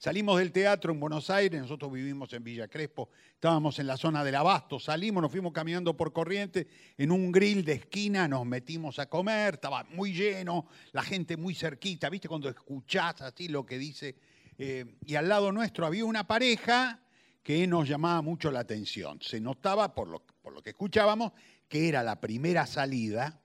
Salimos 0.00 0.38
del 0.38 0.52
teatro 0.52 0.92
en 0.92 1.00
Buenos 1.00 1.28
Aires, 1.28 1.60
nosotros 1.60 1.90
vivimos 1.90 2.32
en 2.32 2.44
Villa 2.44 2.68
Crespo, 2.68 3.10
estábamos 3.34 3.80
en 3.80 3.88
la 3.88 3.96
zona 3.96 4.22
del 4.22 4.36
Abasto, 4.36 4.78
salimos, 4.78 5.20
nos 5.20 5.32
fuimos 5.32 5.52
caminando 5.52 5.96
por 5.96 6.12
corriente, 6.12 6.68
en 6.96 7.10
un 7.10 7.32
grill 7.32 7.64
de 7.64 7.72
esquina 7.72 8.28
nos 8.28 8.46
metimos 8.46 9.00
a 9.00 9.08
comer, 9.08 9.54
estaba 9.54 9.82
muy 9.90 10.12
lleno, 10.12 10.68
la 10.92 11.02
gente 11.02 11.36
muy 11.36 11.52
cerquita, 11.52 12.08
¿viste? 12.10 12.28
Cuando 12.28 12.48
escuchás 12.48 13.22
así 13.22 13.48
lo 13.48 13.66
que 13.66 13.76
dice. 13.76 14.14
eh, 14.56 14.84
y 15.04 15.16
al 15.16 15.28
lado 15.28 15.50
nuestro 15.50 15.84
había 15.84 16.04
una 16.04 16.28
pareja 16.28 17.00
que 17.42 17.66
nos 17.66 17.88
llamaba 17.88 18.22
mucho 18.22 18.52
la 18.52 18.60
atención. 18.60 19.18
Se 19.20 19.40
notaba, 19.40 19.96
por 19.96 20.06
lo, 20.06 20.20
por 20.20 20.52
lo 20.52 20.62
que 20.62 20.70
escuchábamos, 20.70 21.32
que 21.68 21.88
era 21.88 22.04
la 22.04 22.20
primera 22.20 22.66
salida 22.66 23.40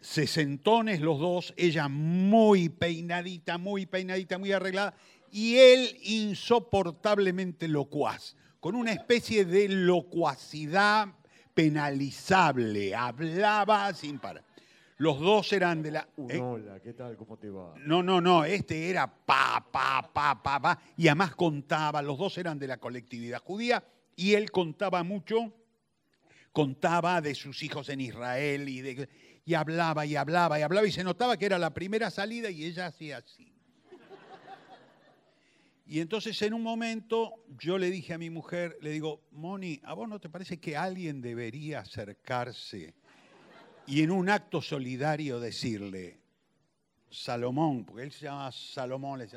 sesentones 0.00 1.00
los 1.00 1.18
dos, 1.18 1.54
ella 1.56 1.88
muy 1.88 2.68
peinadita, 2.68 3.58
muy 3.58 3.86
peinadita, 3.86 4.38
muy 4.38 4.52
arreglada, 4.52 4.94
y 5.30 5.56
él 5.56 5.96
insoportablemente 6.02 7.68
locuaz, 7.68 8.36
con 8.60 8.74
una 8.74 8.92
especie 8.92 9.44
de 9.44 9.68
locuacidad 9.68 11.08
penalizable, 11.54 12.94
hablaba 12.94 13.92
sin 13.92 14.18
parar. 14.18 14.44
Los 14.98 15.20
dos 15.20 15.52
eran 15.52 15.80
de 15.80 15.92
la... 15.92 16.08
Un 16.16 16.30
¿eh? 16.30 16.40
hola, 16.40 16.80
¿qué 16.80 16.92
tal? 16.92 17.16
¿Cómo 17.16 17.36
te 17.36 17.50
va? 17.50 17.72
No, 17.78 18.02
no, 18.02 18.20
no, 18.20 18.44
este 18.44 18.90
era 18.90 19.06
pa, 19.06 19.64
pa, 19.70 20.10
pa, 20.12 20.42
pa, 20.42 20.60
pa, 20.60 20.80
y 20.96 21.06
además 21.06 21.36
contaba, 21.36 22.02
los 22.02 22.18
dos 22.18 22.36
eran 22.36 22.58
de 22.58 22.66
la 22.66 22.78
colectividad 22.78 23.40
judía, 23.40 23.84
y 24.16 24.34
él 24.34 24.50
contaba 24.50 25.04
mucho, 25.04 25.52
contaba 26.50 27.20
de 27.20 27.36
sus 27.36 27.62
hijos 27.62 27.88
en 27.90 28.00
Israel, 28.00 28.68
y, 28.68 28.80
de, 28.80 29.08
y 29.48 29.54
hablaba, 29.54 30.04
y 30.04 30.14
hablaba, 30.14 30.60
y 30.60 30.62
hablaba, 30.62 30.86
y 30.86 30.92
se 30.92 31.02
notaba 31.02 31.38
que 31.38 31.46
era 31.46 31.58
la 31.58 31.72
primera 31.72 32.10
salida, 32.10 32.50
y 32.50 32.66
ella 32.66 32.84
hacía 32.84 33.16
así. 33.16 33.50
Y 35.86 36.00
entonces 36.00 36.42
en 36.42 36.52
un 36.52 36.62
momento 36.62 37.32
yo 37.58 37.78
le 37.78 37.90
dije 37.90 38.12
a 38.12 38.18
mi 38.18 38.28
mujer, 38.28 38.76
le 38.82 38.90
digo, 38.90 39.22
Moni, 39.30 39.80
¿a 39.84 39.94
vos 39.94 40.06
no 40.06 40.20
te 40.20 40.28
parece 40.28 40.60
que 40.60 40.76
alguien 40.76 41.22
debería 41.22 41.80
acercarse 41.80 42.94
y 43.86 44.02
en 44.02 44.10
un 44.10 44.28
acto 44.28 44.60
solidario 44.60 45.40
decirle, 45.40 46.20
Salomón, 47.08 47.86
porque 47.86 48.02
él 48.02 48.12
se 48.12 48.26
llama 48.26 48.52
Salomón, 48.52 49.18
le 49.18 49.28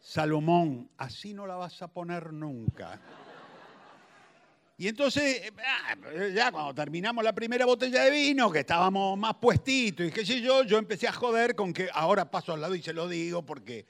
Salomón, 0.00 0.88
así 0.96 1.34
no 1.34 1.46
la 1.46 1.56
vas 1.56 1.82
a 1.82 1.88
poner 1.88 2.32
nunca. 2.32 2.98
Y 4.78 4.88
entonces, 4.88 5.52
ah, 5.58 5.96
ya 6.34 6.52
cuando 6.52 6.74
terminamos 6.74 7.24
la 7.24 7.34
primera 7.34 7.64
botella 7.64 8.04
de 8.04 8.10
vino, 8.10 8.50
que 8.50 8.60
estábamos 8.60 9.18
más 9.18 9.34
puestitos 9.36 10.06
y 10.06 10.10
qué 10.10 10.24
sé 10.24 10.42
yo, 10.42 10.64
yo 10.64 10.76
empecé 10.76 11.08
a 11.08 11.12
joder 11.12 11.54
con 11.54 11.72
que 11.72 11.88
ahora 11.92 12.30
paso 12.30 12.52
al 12.52 12.60
lado 12.60 12.74
y 12.74 12.82
se 12.82 12.92
lo 12.92 13.08
digo 13.08 13.44
porque, 13.44 13.86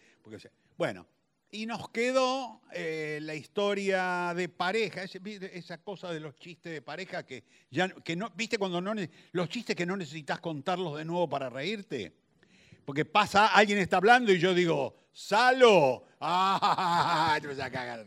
bueno, 0.77 1.07
y 1.51 1.67
nos 1.67 1.89
quedó 1.89 2.61
eh, 2.73 3.19
la 3.23 3.35
historia 3.35 4.33
de 4.37 4.49
pareja, 4.49 5.03
esa 5.03 5.79
cosa 5.79 6.13
de 6.13 6.21
los 6.21 6.37
chistes 6.37 6.73
de 6.73 6.83
pareja 6.83 7.25
que 7.25 7.43
ya, 7.71 7.89
que 7.89 8.15
no, 8.15 8.31
viste 8.37 8.57
cuando 8.57 8.81
no, 8.81 8.95
los 9.33 9.49
chistes 9.49 9.75
que 9.75 9.87
no 9.87 9.97
necesitas 9.97 10.39
contarlos 10.39 10.99
de 10.99 11.05
nuevo 11.05 11.29
para 11.29 11.49
reírte. 11.49 12.13
Porque 12.85 13.05
pasa, 13.05 13.49
alguien 13.49 13.79
está 13.79 13.97
hablando 13.97 14.33
y 14.33 14.39
yo 14.39 14.55
digo, 14.55 14.95
¡Salo! 15.13 16.05
¡Ah! 16.21 17.37
Te 17.41 17.49
vas 17.49 17.59
a 17.59 17.71
cagar. 17.71 18.07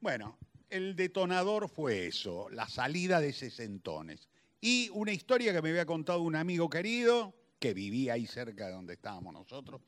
Bueno, 0.00 0.38
el 0.74 0.96
detonador 0.96 1.68
fue 1.68 2.08
eso, 2.08 2.48
la 2.50 2.68
salida 2.68 3.20
de 3.20 3.32
sesentones. 3.32 4.28
Y 4.60 4.90
una 4.92 5.12
historia 5.12 5.52
que 5.52 5.62
me 5.62 5.70
había 5.70 5.86
contado 5.86 6.22
un 6.22 6.34
amigo 6.34 6.68
querido, 6.68 7.32
que 7.60 7.74
vivía 7.74 8.14
ahí 8.14 8.26
cerca 8.26 8.66
de 8.66 8.72
donde 8.72 8.94
estábamos 8.94 9.32
nosotros, 9.32 9.82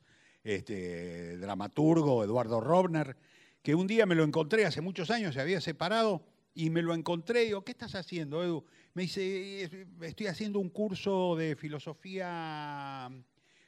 este 0.45 1.37
dramaturgo 1.39 2.23
Eduardo 2.23 2.61
Robner, 2.61 3.17
que 3.61 3.75
un 3.75 3.85
día 3.85 4.05
me 4.05 4.15
lo 4.15 4.23
encontré 4.23 4.65
hace 4.65 4.79
muchos 4.79 5.11
años, 5.11 5.33
se 5.33 5.41
había 5.41 5.59
separado, 5.59 6.25
y 6.53 6.69
me 6.69 6.81
lo 6.81 6.93
encontré 6.93 7.43
y 7.43 7.47
digo, 7.47 7.65
¿qué 7.65 7.73
estás 7.73 7.93
haciendo, 7.93 8.41
Edu? 8.41 8.65
Me 8.93 9.01
dice, 9.01 9.69
estoy 10.01 10.27
haciendo 10.27 10.57
un 10.59 10.69
curso 10.69 11.35
de 11.35 11.57
filosofía, 11.57 13.11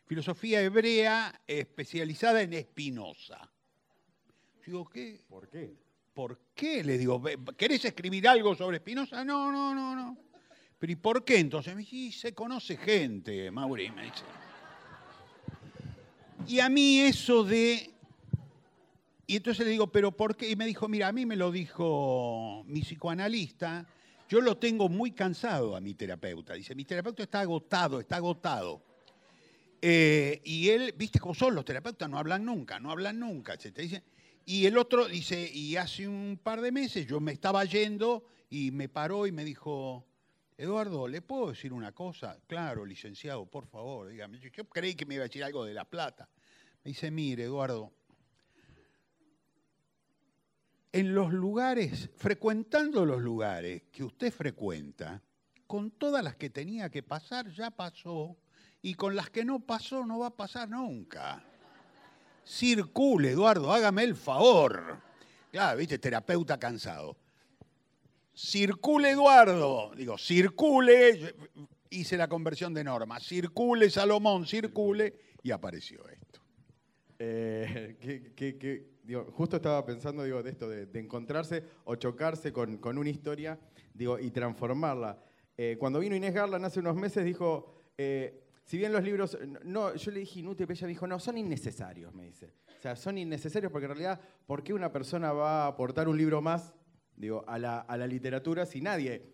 filosofía 0.05 0.61
hebrea 0.61 1.41
especializada 1.45 2.41
en 2.41 2.53
Espinosa. 2.53 3.51
Digo, 4.65 4.87
¿qué? 4.87 5.21
¿Por 5.27 5.49
qué? 5.49 5.88
¿Por 6.13 6.39
qué? 6.53 6.83
Le 6.83 6.97
digo, 6.97 7.19
"Ve- 7.19 7.37
¿querés 7.57 7.85
escribir 7.85 8.27
algo 8.27 8.55
sobre 8.55 8.77
Espinosa? 8.77 9.23
No, 9.23 9.51
no, 9.51 9.73
no, 9.73 9.95
no. 9.95 10.17
¿Pero 10.77 10.93
y 10.93 10.95
por 10.95 11.23
qué 11.23 11.39
entonces? 11.39 11.75
Me 11.75 11.81
dice, 11.81 11.95
"Y 11.95 12.11
se 12.11 12.33
conoce 12.33 12.77
gente, 12.77 13.51
Mauri, 13.51 13.91
me 13.91 14.03
dice. 14.03 14.23
Y 16.47 16.59
a 16.59 16.69
mí 16.69 17.01
eso 17.01 17.43
de... 17.43 17.91
Y 19.27 19.35
entonces 19.35 19.63
le 19.65 19.71
digo, 19.71 19.91
¿pero 19.91 20.11
por 20.11 20.35
qué? 20.35 20.49
Y 20.49 20.55
me 20.55 20.65
dijo, 20.65 20.87
mira, 20.87 21.07
a 21.07 21.11
mí 21.11 21.23
me 21.25 21.35
lo 21.35 21.51
dijo 21.51 22.63
mi 22.65 22.81
psicoanalista, 22.81 23.85
yo 24.27 24.41
lo 24.41 24.57
tengo 24.57 24.89
muy 24.89 25.11
cansado 25.11 25.75
a 25.75 25.81
mi 25.81 25.93
terapeuta. 25.93 26.55
Dice, 26.55 26.73
mi 26.73 26.83
terapeuta 26.85 27.21
está 27.23 27.41
agotado, 27.41 27.99
está 27.99 28.15
agotado. 28.15 28.81
Eh, 29.81 30.41
y 30.43 30.69
él, 30.69 30.95
viste 30.97 31.19
cómo 31.19 31.35
son 31.35 31.53
los 31.53 31.63
terapeutas, 31.63 32.09
no 32.09 32.17
hablan 32.17 32.43
nunca, 32.43 32.79
no 32.79 32.89
hablan 32.89 33.19
nunca. 33.19 33.55
se 33.59 33.71
te 33.71 33.83
dice. 33.83 34.03
Y 34.49 34.65
el 34.65 34.79
otro 34.79 35.07
dice, 35.07 35.47
y 35.53 35.75
hace 35.75 36.07
un 36.07 36.39
par 36.41 36.59
de 36.61 36.71
meses 36.71 37.05
yo 37.05 37.19
me 37.19 37.31
estaba 37.31 37.63
yendo 37.65 38.25
y 38.49 38.71
me 38.71 38.89
paró 38.89 39.27
y 39.27 39.31
me 39.31 39.45
dijo, 39.45 40.07
Eduardo, 40.57 41.07
¿le 41.07 41.21
puedo 41.21 41.49
decir 41.49 41.71
una 41.71 41.91
cosa? 41.91 42.35
Claro, 42.47 42.83
licenciado, 42.83 43.45
por 43.45 43.67
favor, 43.67 44.09
dígame. 44.09 44.39
Yo, 44.39 44.67
creí 44.67 44.95
que 44.95 45.05
me 45.05 45.13
iba 45.13 45.23
a 45.23 45.27
decir 45.27 45.43
algo 45.43 45.65
de 45.65 45.75
La 45.75 45.85
Plata. 45.85 46.27
Me 46.83 46.89
dice, 46.89 47.11
mire, 47.11 47.43
Eduardo, 47.43 47.93
en 50.93 51.13
los 51.13 51.31
lugares, 51.31 52.09
frecuentando 52.15 53.05
los 53.05 53.21
lugares 53.21 53.83
que 53.91 54.03
usted 54.03 54.33
frecuenta, 54.33 55.21
con 55.67 55.91
todas 55.91 56.23
las 56.23 56.37
que 56.37 56.49
tenía 56.49 56.89
que 56.89 57.03
pasar, 57.03 57.51
ya 57.51 57.69
pasó, 57.69 58.35
y 58.81 58.95
con 58.95 59.15
las 59.15 59.29
que 59.29 59.45
no 59.45 59.59
pasó, 59.59 60.07
no 60.07 60.17
va 60.17 60.27
a 60.29 60.35
pasar 60.35 60.69
nunca. 60.69 61.48
Circule, 62.53 63.29
Eduardo, 63.29 63.71
hágame 63.71 64.03
el 64.03 64.15
favor. 64.15 64.99
Claro, 65.51 65.77
viste, 65.77 65.99
terapeuta 65.99 66.57
cansado. 66.57 67.15
Circule, 68.33 69.11
Eduardo. 69.11 69.91
Digo, 69.95 70.17
circule. 70.17 71.35
Hice 71.91 72.17
la 72.17 72.27
conversión 72.27 72.73
de 72.73 72.83
norma. 72.83 73.19
Circule, 73.19 73.91
Salomón, 73.91 74.47
circule. 74.47 75.13
Y 75.43 75.51
apareció 75.51 75.99
esto. 76.09 76.39
Eh, 77.19 77.97
que- 78.01 78.33
que- 78.33 78.57
que, 78.57 79.15
justo 79.31 79.57
estaba 79.57 79.85
pensando 79.85 80.23
digo, 80.23 80.41
de 80.41 80.49
esto, 80.49 80.67
de, 80.67 80.87
de 80.87 80.99
encontrarse 80.99 81.63
o 81.85 81.95
chocarse 81.97 82.51
con, 82.51 82.77
con 82.77 82.97
una 82.97 83.09
historia 83.11 83.59
digo, 83.93 84.17
y 84.17 84.31
transformarla. 84.31 85.19
Eh, 85.55 85.75
cuando 85.79 85.99
vino 85.99 86.15
Inés 86.15 86.33
Garland 86.33 86.65
hace 86.65 86.79
unos 86.79 86.95
meses 86.95 87.23
dijo, 87.23 87.75
eh, 87.95 88.41
si 88.69 88.77
bien 88.77 88.91
los 88.93 89.03
libros, 89.03 89.35
no, 89.63 89.95
yo 89.95 90.11
le 90.11 90.19
dije 90.19 90.41
inútil, 90.41 90.67
pero 90.67 90.77
ella 90.77 90.87
dijo, 90.87 91.07
no, 91.07 91.17
son 91.19 91.39
innecesarios, 91.39 92.13
me 92.13 92.25
dice. 92.25 92.53
O 92.77 92.81
sea, 92.83 92.95
son 92.95 93.17
innecesarios 93.17 93.71
porque 93.71 93.85
en 93.85 93.89
realidad, 93.93 94.21
¿por 94.45 94.61
qué 94.63 94.75
una 94.75 94.91
persona 94.91 95.33
va 95.33 95.63
a 95.63 95.67
aportar 95.69 96.07
un 96.07 96.15
libro 96.15 96.39
más 96.39 96.71
digo, 97.15 97.43
a, 97.47 97.57
la, 97.57 97.79
a 97.79 97.97
la 97.97 98.05
literatura 98.05 98.67
si 98.67 98.79
nadie 98.79 99.25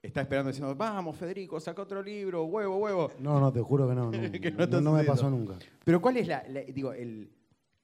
está 0.00 0.20
esperando 0.20 0.50
diciendo, 0.52 0.72
vamos, 0.76 1.16
Federico, 1.16 1.58
saca 1.58 1.82
otro 1.82 2.00
libro, 2.00 2.44
huevo, 2.44 2.76
huevo? 2.76 3.10
No, 3.18 3.40
no, 3.40 3.52
te 3.52 3.60
juro 3.60 3.88
que 3.88 3.94
no. 3.96 4.10
No, 4.12 4.30
Que 4.30 4.52
no 4.52 4.66
no- 4.68 4.80
no 4.80 4.92
me 4.92 5.02
pasó 5.02 5.28
nunca. 5.28 5.58
Pero 5.84 6.00
¿cuál 6.00 6.18
es 6.18 6.28
la, 6.28 6.44
la- 6.48 6.62
digo, 6.62 6.92
el, 6.92 7.28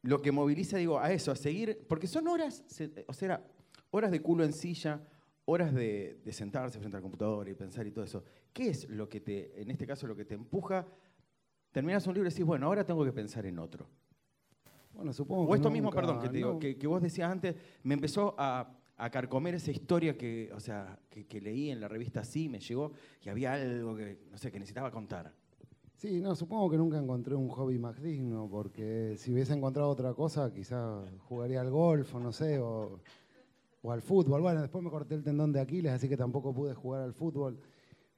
lo 0.02 0.22
que 0.22 0.30
moviliza, 0.30 0.76
digo, 0.76 1.00
a 1.00 1.10
eso, 1.12 1.32
a 1.32 1.36
seguir? 1.36 1.84
Porque 1.88 2.06
son 2.06 2.28
horas, 2.28 2.64
o 3.08 3.12
sea, 3.12 3.42
horas 3.90 4.12
de 4.12 4.22
culo 4.22 4.44
en 4.44 4.52
silla, 4.52 5.00
horas 5.44 5.74
de, 5.74 6.20
de 6.24 6.32
sentarse 6.32 6.78
frente 6.78 6.96
al 6.96 7.02
computador 7.02 7.48
y 7.48 7.54
pensar 7.54 7.86
y 7.86 7.90
todo 7.90 8.04
eso. 8.04 8.24
¿Qué 8.52 8.68
es 8.68 8.88
lo 8.88 9.08
que 9.08 9.20
te, 9.20 9.60
en 9.60 9.70
este 9.70 9.86
caso, 9.86 10.06
lo 10.06 10.16
que 10.16 10.24
te 10.24 10.34
empuja? 10.34 10.86
Terminas 11.72 12.06
un 12.06 12.14
libro 12.14 12.28
y 12.28 12.32
decís, 12.32 12.44
bueno, 12.44 12.66
ahora 12.66 12.84
tengo 12.84 13.04
que 13.04 13.12
pensar 13.12 13.46
en 13.46 13.58
otro. 13.58 13.86
Bueno, 14.92 15.12
supongo 15.12 15.44
O 15.44 15.48
que 15.48 15.56
esto 15.56 15.70
mismo, 15.70 15.88
nunca, 15.88 16.00
perdón, 16.00 16.20
que, 16.20 16.28
te 16.28 16.36
digo, 16.36 16.58
que, 16.58 16.76
que 16.76 16.86
vos 16.86 17.02
decías 17.02 17.30
antes, 17.30 17.56
me 17.82 17.94
empezó 17.94 18.34
a, 18.38 18.78
a 18.96 19.10
carcomer 19.10 19.54
esa 19.54 19.70
historia 19.70 20.16
que, 20.16 20.50
o 20.54 20.60
sea, 20.60 20.98
que, 21.08 21.26
que 21.26 21.40
leí 21.40 21.70
en 21.70 21.80
la 21.80 21.88
revista 21.88 22.24
Sí, 22.24 22.48
me 22.48 22.60
llegó, 22.60 22.92
y 23.22 23.30
había 23.30 23.54
algo 23.54 23.96
que, 23.96 24.18
no 24.30 24.36
sé, 24.36 24.52
que 24.52 24.58
necesitaba 24.58 24.90
contar. 24.90 25.32
Sí, 25.96 26.20
no, 26.20 26.34
supongo 26.34 26.68
que 26.68 26.76
nunca 26.76 26.98
encontré 26.98 27.34
un 27.34 27.48
hobby 27.48 27.78
más 27.78 28.02
digno, 28.02 28.48
porque 28.50 29.14
si 29.16 29.32
hubiese 29.32 29.54
encontrado 29.54 29.88
otra 29.88 30.12
cosa, 30.14 30.52
quizás 30.52 31.08
jugaría 31.20 31.60
al 31.60 31.70
golf 31.70 32.14
o 32.14 32.20
no 32.20 32.32
sé, 32.32 32.58
o, 32.58 33.00
o 33.82 33.92
al 33.92 34.02
fútbol. 34.02 34.40
Bueno, 34.40 34.60
después 34.60 34.82
me 34.82 34.90
corté 34.90 35.14
el 35.14 35.22
tendón 35.22 35.52
de 35.52 35.60
Aquiles, 35.60 35.92
así 35.92 36.08
que 36.08 36.16
tampoco 36.16 36.54
pude 36.54 36.74
jugar 36.74 37.02
al 37.02 37.12
fútbol. 37.12 37.58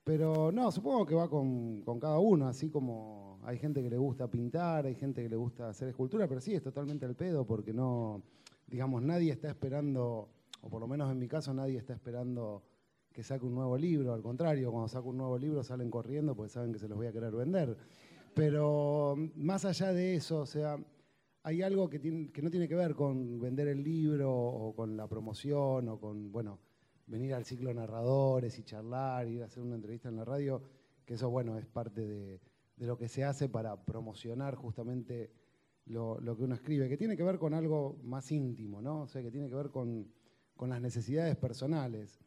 Pero 0.05 0.53
no, 0.53 0.71
supongo 0.71 1.07
que 1.07 1.15
va 1.15 1.29
con, 1.29 1.81
con 1.83 1.99
cada 1.99 2.19
uno, 2.19 2.47
así 2.47 2.71
como 2.71 3.41
hay 3.43 3.59
gente 3.59 3.83
que 3.83 3.89
le 3.89 3.97
gusta 3.97 4.29
pintar, 4.29 4.85
hay 4.87 4.95
gente 4.95 5.23
que 5.23 5.29
le 5.29 5.37
gusta 5.37 5.71
hacer 5.71 5.89
escultura, 5.89 6.29
pero 6.29 6.41
sí, 6.41 6.55
es 6.55 6.63
totalmente 6.63 7.07
al 7.07 7.15
pedo, 7.15 7.47
porque 7.47 7.73
no, 7.73 8.23
digamos, 8.67 9.03
nadie 9.03 9.33
está 9.33 9.49
esperando, 9.49 10.29
o 10.61 10.69
por 10.69 10.81
lo 10.81 10.87
menos 10.87 11.11
en 11.11 11.19
mi 11.19 11.27
caso, 11.27 11.55
nadie 11.55 11.79
está 11.79 11.95
esperando 11.95 12.63
que 13.15 13.23
saque 13.23 13.47
un 13.47 13.55
nuevo 13.55 13.79
libro, 13.79 14.13
al 14.13 14.23
contrario, 14.23 14.73
cuando 14.73 14.89
saco 14.89 15.11
un 15.11 15.19
nuevo 15.19 15.39
libro 15.39 15.63
salen 15.63 15.89
corriendo 15.89 16.35
porque 16.35 16.51
saben 16.51 16.73
que 16.73 16.81
se 16.81 16.89
los 16.89 16.99
voy 16.99 17.07
a 17.07 17.13
querer 17.13 17.33
vender. 17.33 17.77
Pero 18.35 19.15
más 19.37 19.65
allá 19.65 19.93
de 19.93 20.17
eso, 20.17 20.41
o 20.41 20.47
sea, 20.47 20.77
hay 21.45 21.61
algo 21.61 21.91
que, 21.91 21.99
no 22.43 22.51
tiene 22.51 22.67
que 22.67 22.75
ver 22.75 22.95
con 22.95 23.39
vender 23.39 23.69
el 23.69 23.85
libro 23.85 24.33
o 24.35 24.75
con 24.75 24.97
la 24.97 25.07
promoción 25.07 25.89
o 25.91 26.01
con, 26.01 26.33
bueno, 26.33 26.59
venir 27.07 27.35
al 27.35 27.45
ciclo 27.45 27.73
narradores 27.75 28.59
y 28.59 28.63
charlar, 28.63 29.29
ir 29.29 29.43
a 29.43 29.47
hacer 29.47 29.63
una 29.63 29.75
entrevista 29.75 30.09
en 30.09 30.17
la 30.17 30.25
radio, 30.25 30.63
que 31.05 31.15
eso, 31.15 31.29
bueno, 31.29 31.59
es 31.59 31.67
parte 31.67 32.01
de, 32.01 32.41
lo 32.79 32.97
que 32.97 33.09
se 33.09 33.25
hace 33.25 33.51
para 33.51 33.77
promocionar 33.85 34.55
justamente 34.55 35.31
lo, 35.85 36.19
lo 36.19 36.35
que 36.35 36.45
uno 36.45 36.55
escribe, 36.55 36.89
que 36.89 36.97
tiene 36.97 37.15
que 37.15 37.23
ver 37.23 37.39
con 37.39 37.53
algo 37.53 37.99
más 38.03 38.33
íntimo, 38.33 38.81
¿no? 38.81 39.03
O 39.03 39.07
sea, 39.07 39.23
que 39.23 39.31
tiene 39.31 39.51
que 39.51 39.55
ver 39.55 39.69
con, 39.69 40.09
con 40.57 40.71
las 40.71 40.81
necesidades 40.81 41.37
personales. 41.37 42.19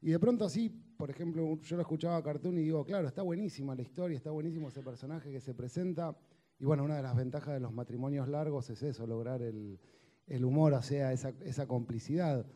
Y 0.00 0.12
de 0.12 0.20
pronto 0.20 0.44
así, 0.44 0.70
por 0.96 1.10
ejemplo, 1.10 1.60
yo 1.60 1.76
lo 1.76 1.82
escuchaba 1.82 2.18
a 2.18 2.22
Cartoon 2.22 2.56
y 2.58 2.62
digo, 2.62 2.84
claro, 2.84 3.08
está 3.08 3.22
buenísima 3.22 3.74
la 3.74 3.82
historia, 3.82 4.16
está 4.16 4.30
buenísimo 4.30 4.68
ese 4.68 4.80
personaje 4.80 5.32
que 5.32 5.40
se 5.40 5.54
presenta. 5.54 6.16
Y 6.60 6.64
bueno, 6.64 6.84
una 6.84 6.96
de 6.96 7.02
las 7.02 7.16
ventajas 7.16 7.54
de 7.54 7.60
los 7.60 7.72
matrimonios 7.72 8.28
largos 8.28 8.68
es 8.70 8.82
eso, 8.82 9.06
lograr 9.06 9.40
el, 9.42 9.78
el 10.26 10.44
humor, 10.44 10.74
o 10.74 10.82
sea, 10.82 11.12
esa, 11.12 11.30
esa 11.40 11.66
complicidad. 11.66 12.46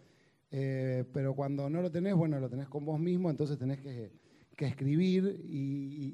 Eh, 0.50 1.04
pero 1.12 1.34
cuando 1.34 1.68
no 1.70 1.80
lo 1.82 1.90
tenés, 1.90 2.14
bueno, 2.14 2.38
lo 2.38 2.49
tenés 2.50 2.68
con 2.68 2.84
vos 2.84 3.00
mismo, 3.00 3.30
entonces 3.30 3.58
tenés 3.58 3.80
que, 3.80 4.12
que 4.56 4.66
escribir 4.66 5.40
y, 5.44 5.56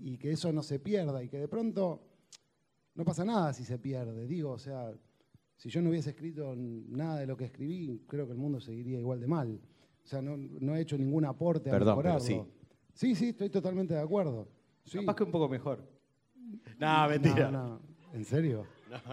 y- 0.04 0.12
y 0.12 0.16
que 0.18 0.30
eso 0.32 0.52
no 0.52 0.62
se 0.62 0.78
pierda 0.78 1.23
y 1.23 1.28
que 1.28 1.38
de 1.38 1.49
pronto 1.49 2.00
no 2.94 3.04
pasa 3.04 3.25
nada 3.25 3.52
si 3.52 3.64
se 3.64 3.78
pierde. 3.78 4.26
Digo, 4.26 4.52
o 4.52 4.59
sea, 4.59 4.92
si 5.56 5.69
yo 5.69 5.82
no 5.82 5.91
hubiese 5.91 6.10
escrito 6.10 6.54
nada 6.56 7.19
de 7.19 7.26
lo 7.26 7.36
que 7.36 7.45
escribí, 7.47 8.04
creo 8.06 8.25
que 8.26 8.32
el 8.32 8.38
mundo 8.38 8.60
seguiría 8.60 8.99
igual 9.00 9.21
de 9.21 9.26
mal. 9.26 9.60
O 10.04 10.06
sea, 10.06 10.23
no, 10.23 10.36
no 10.36 10.76
he 10.76 10.80
hecho 10.80 10.97
ningún 10.97 11.25
aporte 11.26 11.69
a 11.71 11.73
Perdón, 11.73 11.97
pero 12.00 12.15
mejorarlo. 12.15 12.21
sí. 12.26 12.41
sí, 12.95 13.15
sí, 13.15 13.28
estoy 13.30 13.50
totalmente 13.50 13.95
de 13.95 14.00
acuerdo. 14.00 14.49
Sí. 14.84 14.99
Capaz 14.99 15.17
que 15.17 15.25
un 15.25 15.30
poco 15.32 15.49
mejor. 15.49 15.86
No, 16.78 17.08
mentira. 17.08 17.50
No, 17.50 17.69
no. 17.69 17.80
¿En 18.13 18.25
serio? 18.25 18.67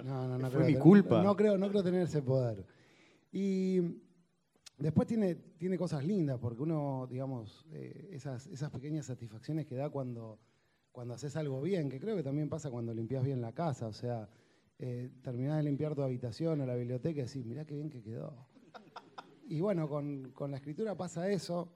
No, 0.04 0.28
no, 0.28 0.38
no. 0.38 0.39
Fue 0.39 0.50
creo 0.50 0.60
mi 0.62 0.67
tener- 0.73 0.80
culpa. 0.82 1.21
No 1.23 1.36
creo, 1.36 1.58
no 1.58 1.69
creo 1.69 1.84
tener 1.84 2.02
ese 2.04 2.21
poder. 2.21 2.65
Y 3.32 3.80
después 4.78 5.08
tiene, 5.08 5.36
tiene 5.36 5.78
cosas 5.78 6.04
lindas, 6.04 6.39
porque 6.39 6.63
uno, 6.63 7.08
digamos, 7.10 7.65
eh, 7.71 8.10
esas, 8.12 8.47
esas 8.47 8.71
pequeñas 8.71 9.06
satisfacciones 9.06 9.65
que 9.65 9.76
da 9.76 9.89
cuando, 9.89 10.39
cuando 10.91 11.13
haces 11.13 11.36
algo 11.36 11.62
bien, 11.62 11.89
que 11.89 12.00
creo 12.00 12.15
que 12.15 12.23
también 12.23 12.50
pasa 12.50 12.71
cuando 12.71 12.93
limpias 12.93 13.23
bien 13.23 13.41
la 13.41 13.52
casa, 13.54 13.88
o 13.88 13.93
sea, 13.93 14.28
eh, 14.80 15.10
terminás 15.21 15.58
de 15.58 15.63
limpiar 15.63 15.93
tu 15.93 16.02
habitación 16.02 16.62
o 16.62 16.65
la 16.65 16.76
biblioteca 16.76 17.21
y 17.21 17.23
decís, 17.26 17.45
mirá 17.45 17.65
qué 17.65 17.76
bien 17.76 17.89
que 17.89 18.02
quedó. 18.02 18.34
Y 19.50 19.62
bueno, 19.62 19.88
con, 19.88 20.32
con 20.32 20.52
la 20.52 20.58
escritura 20.58 20.95
pasa 20.95 21.30
eso, 21.30 21.71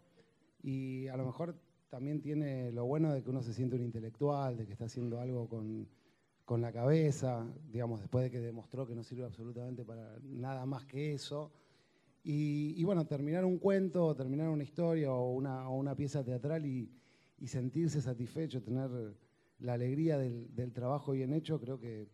y 0.64 1.08
a 1.08 1.18
lo 1.18 1.26
mejor 1.26 1.56
también 1.92 2.22
tiene 2.22 2.72
lo 2.72 2.86
bueno 2.86 3.14
de 3.14 3.22
que 3.22 3.30
uno 3.30 3.44
se 3.44 3.54
siente 3.54 3.76
un 3.76 3.84
intelectual, 3.84 4.56
de 4.56 4.66
que 4.66 4.72
está 4.72 4.86
haciendo 4.86 5.20
algo 5.20 5.50
con, 5.50 5.90
con 6.46 6.62
la 6.62 6.72
cabeza, 6.72 7.46
digamos, 7.70 8.00
después 8.00 8.24
de 8.24 8.32
que 8.32 8.40
demostró 8.40 8.88
que 8.88 8.96
no 8.96 9.04
sirve 9.04 9.26
absolutamente 9.26 9.84
para 9.84 10.18
nada 10.24 10.66
más 10.66 10.86
que 10.86 11.14
eso. 11.14 11.52
Y, 12.24 12.82
bueno, 12.86 13.06
terminar 13.06 13.44
un 13.44 13.58
cuento, 13.58 14.16
terminar 14.16 14.48
una 14.48 14.64
historia 14.64 15.12
o 15.12 15.34
una, 15.34 15.68
una 15.68 15.94
pieza 15.94 16.24
teatral 16.24 16.66
y, 16.66 16.90
sentirse 17.46 18.02
satisfecho, 18.02 18.62
tener 18.62 18.90
la 19.60 19.74
alegría 19.74 20.18
del, 20.18 20.56
del 20.56 20.72
trabajo 20.72 21.12
bien 21.12 21.34
hecho, 21.34 21.60
creo 21.60 21.78
que, 21.78 22.08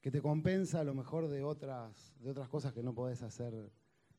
que 0.00 0.10
te 0.10 0.20
compensa 0.20 0.80
a 0.80 0.84
lo 0.84 0.94
mejor 0.94 1.28
de 1.28 1.44
otras, 1.44 2.16
de 2.20 2.30
otras 2.30 2.48
cosas 2.48 2.72
que 2.72 2.82
no 2.82 2.92
podés 2.92 3.22
hacer 3.22 3.52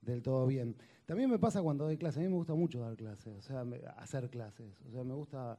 del 0.02 0.22
todo 0.22 0.46
bien. 0.48 0.76
También 1.06 1.30
me 1.30 1.40
pasa 1.40 1.62
cuando 1.62 1.86
doy 1.86 1.98
clases, 1.98 2.20
a 2.20 2.22
mí 2.22 2.30
me 2.30 2.36
gusta 2.36 2.54
mucho 2.54 2.80
dar 2.80 2.96
clases, 2.96 3.34
o 3.38 3.42
sea, 3.42 3.66
hacer 3.98 4.30
clases, 4.30 4.82
o 4.88 4.92
sea, 4.92 5.04
me 5.04 5.14
gusta 5.14 5.58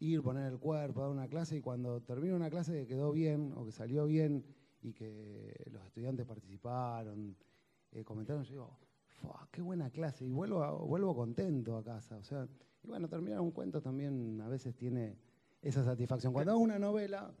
ir, 0.00 0.22
poner 0.22 0.52
el 0.52 0.58
cuerpo, 0.58 1.00
dar 1.00 1.10
una 1.10 1.28
clase 1.28 1.56
y 1.56 1.60
cuando 1.60 2.00
termino 2.02 2.36
una 2.36 2.50
clase 2.50 2.72
que 2.72 2.86
quedó 2.86 3.12
bien 3.12 3.52
o 3.56 3.64
que 3.64 3.72
salió 3.72 4.06
bien 4.06 4.44
y 4.82 4.92
que 4.92 5.54
los 5.70 5.82
estudiantes 5.86 6.26
participaron, 6.26 7.36
eh, 7.92 8.04
comentaron, 8.04 8.42
yo 8.44 8.50
digo, 8.50 8.78
"Fua, 9.06 9.48
qué 9.50 9.62
buena 9.62 9.90
clase 9.90 10.26
y 10.26 10.30
vuelvo, 10.32 10.62
a- 10.62 10.72
vuelvo 10.72 11.14
contento 11.14 11.76
a 11.78 11.82
casa, 11.84 12.16
o 12.18 12.24
sea, 12.24 12.46
y 12.82 12.88
bueno, 12.88 13.08
terminar 13.08 13.40
un 13.40 13.52
cuento 13.52 13.80
también 13.80 14.40
a 14.42 14.48
veces 14.48 14.74
tiene 14.76 15.16
esa 15.62 15.82
satisfacción. 15.82 16.34
Cuando 16.34 16.52
hago 16.52 16.60
una 16.60 16.78
novela, 16.78 17.32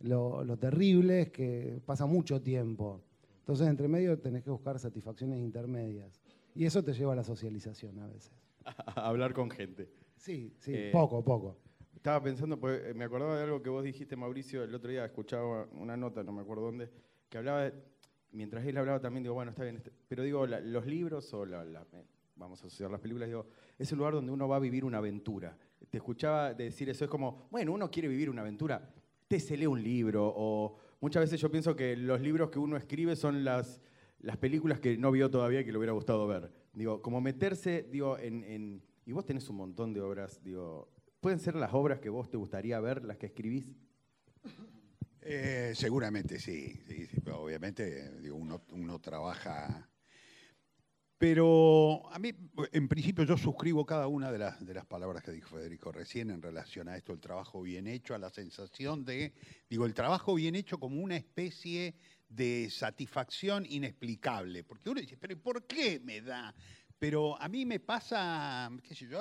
lo, 0.00 0.42
lo 0.42 0.56
terrible 0.56 1.22
es 1.22 1.30
que 1.30 1.80
pasa 1.86 2.06
mucho 2.06 2.42
tiempo. 2.42 3.00
Entonces, 3.42 3.66
entre 3.66 3.88
medio 3.88 4.16
tenés 4.18 4.44
que 4.44 4.50
buscar 4.50 4.78
satisfacciones 4.78 5.40
intermedias. 5.40 6.20
Y 6.54 6.64
eso 6.64 6.82
te 6.84 6.92
lleva 6.92 7.12
a 7.12 7.16
la 7.16 7.24
socialización 7.24 7.98
a 7.98 8.06
veces. 8.06 8.32
A 8.64 9.08
hablar 9.08 9.32
con 9.34 9.50
gente. 9.50 9.90
Sí, 10.16 10.54
sí, 10.58 10.72
Eh, 10.72 10.90
poco, 10.92 11.24
poco. 11.24 11.56
Estaba 11.96 12.22
pensando, 12.22 12.58
pues, 12.58 12.80
eh, 12.84 12.94
me 12.94 13.04
acordaba 13.04 13.36
de 13.36 13.42
algo 13.42 13.60
que 13.62 13.68
vos 13.70 13.82
dijiste, 13.82 14.14
Mauricio, 14.14 14.62
el 14.62 14.72
otro 14.74 14.90
día 14.90 15.04
escuchaba 15.04 15.66
una 15.72 15.96
nota, 15.96 16.22
no 16.22 16.30
me 16.32 16.42
acuerdo 16.42 16.64
dónde, 16.66 16.88
que 17.28 17.38
hablaba, 17.38 17.62
de- 17.64 17.74
mientras 18.30 18.64
él 18.64 18.76
hablaba 18.76 19.00
también, 19.00 19.24
digo, 19.24 19.34
bueno, 19.34 19.50
está 19.50 19.64
bien, 19.64 19.76
este- 19.76 19.90
pero 20.08 20.22
digo, 20.22 20.46
la- 20.46 20.60
los 20.60 20.86
libros 20.86 21.32
o 21.34 21.44
la, 21.44 21.64
la- 21.64 21.86
eh, 21.92 22.04
vamos 22.36 22.62
a 22.62 22.66
asociar 22.66 22.90
las 22.90 23.00
películas, 23.00 23.28
digo, 23.28 23.46
es 23.78 23.90
el 23.90 23.98
lugar 23.98 24.14
donde 24.14 24.30
uno 24.30 24.46
va 24.46 24.56
a 24.56 24.60
vivir 24.60 24.84
una 24.84 24.98
aventura. 24.98 25.56
Te 25.90 25.96
escuchaba 25.98 26.54
decir 26.54 26.88
eso, 26.88 27.04
es 27.04 27.10
como, 27.10 27.48
bueno, 27.50 27.72
uno 27.72 27.90
quiere 27.90 28.06
vivir 28.08 28.30
una 28.30 28.42
aventura, 28.42 28.88
te 29.26 29.40
se 29.40 29.56
lee 29.56 29.66
un 29.66 29.82
libro, 29.82 30.32
o 30.36 30.76
muchas 31.02 31.20
veces 31.20 31.38
yo 31.38 31.50
pienso 31.50 31.76
que 31.76 31.96
los 31.96 32.22
libros 32.22 32.48
que 32.48 32.58
uno 32.58 32.78
escribe 32.78 33.14
son 33.16 33.44
las, 33.44 33.82
las 34.20 34.38
películas 34.38 34.80
que 34.80 34.96
no 34.96 35.10
vio 35.10 35.30
todavía 35.30 35.60
y 35.60 35.64
que 35.66 35.72
le 35.72 35.78
hubiera 35.78 35.92
gustado 35.92 36.26
ver. 36.26 36.50
Digo, 36.72 37.02
como 37.02 37.20
meterse, 37.20 37.86
digo, 37.90 38.16
en, 38.18 38.42
en- 38.44 38.82
y 39.04 39.12
vos 39.12 39.26
tenés 39.26 39.48
un 39.50 39.56
montón 39.56 39.92
de 39.92 40.00
obras, 40.00 40.42
digo, 40.42 40.88
¿pueden 41.20 41.40
ser 41.40 41.56
las 41.56 41.74
obras 41.74 41.98
que 42.00 42.08
vos 42.08 42.30
te 42.30 42.38
gustaría 42.38 42.80
ver, 42.80 43.04
las 43.04 43.18
que 43.18 43.26
escribís? 43.26 43.66
Eh, 45.20 45.72
seguramente 45.74 46.38
sí, 46.38 46.80
sí, 46.86 47.06
sí, 47.06 47.20
pero 47.22 47.42
obviamente 47.42 48.18
digo, 48.20 48.36
uno, 48.36 48.62
uno 48.72 48.98
trabaja. 49.00 49.88
Pero 51.22 52.02
a 52.10 52.18
mí, 52.18 52.32
en 52.72 52.88
principio, 52.88 53.22
yo 53.22 53.38
suscribo 53.38 53.86
cada 53.86 54.08
una 54.08 54.32
de 54.32 54.38
las, 54.38 54.66
de 54.66 54.74
las 54.74 54.84
palabras 54.86 55.22
que 55.22 55.30
dijo 55.30 55.50
Federico 55.50 55.92
recién 55.92 56.30
en 56.30 56.42
relación 56.42 56.88
a 56.88 56.96
esto, 56.96 57.12
el 57.12 57.20
trabajo 57.20 57.62
bien 57.62 57.86
hecho, 57.86 58.16
a 58.16 58.18
la 58.18 58.28
sensación 58.28 59.04
de, 59.04 59.32
digo, 59.70 59.86
el 59.86 59.94
trabajo 59.94 60.34
bien 60.34 60.56
hecho 60.56 60.80
como 60.80 61.00
una 61.00 61.14
especie 61.16 61.94
de 62.28 62.68
satisfacción 62.70 63.64
inexplicable. 63.68 64.64
Porque 64.64 64.90
uno 64.90 65.00
dice, 65.00 65.16
pero 65.16 65.34
¿y 65.34 65.36
¿por 65.36 65.64
qué 65.64 66.00
me 66.00 66.22
da? 66.22 66.52
Pero 66.98 67.40
a 67.40 67.48
mí 67.48 67.66
me 67.66 67.78
pasa, 67.78 68.68
qué 68.82 68.96
sé 68.96 69.06
yo, 69.06 69.20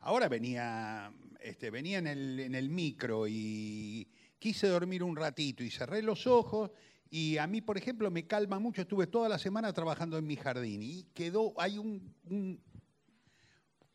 ahora 0.00 0.28
venía, 0.28 1.12
este, 1.38 1.70
venía 1.70 1.98
en, 1.98 2.08
el, 2.08 2.40
en 2.40 2.56
el 2.56 2.70
micro 2.70 3.28
y 3.28 4.08
quise 4.40 4.66
dormir 4.66 5.04
un 5.04 5.14
ratito 5.14 5.62
y 5.62 5.70
cerré 5.70 6.02
los 6.02 6.26
ojos 6.26 6.72
y 7.10 7.38
a 7.38 7.46
mí, 7.46 7.60
por 7.60 7.76
ejemplo, 7.78 8.10
me 8.10 8.26
calma 8.26 8.58
mucho. 8.58 8.82
Estuve 8.82 9.06
toda 9.06 9.28
la 9.28 9.38
semana 9.38 9.72
trabajando 9.72 10.18
en 10.18 10.26
mi 10.26 10.36
jardín 10.36 10.82
y 10.82 11.04
quedó, 11.14 11.52
hay 11.58 11.78
un, 11.78 12.12
un- 12.28 12.60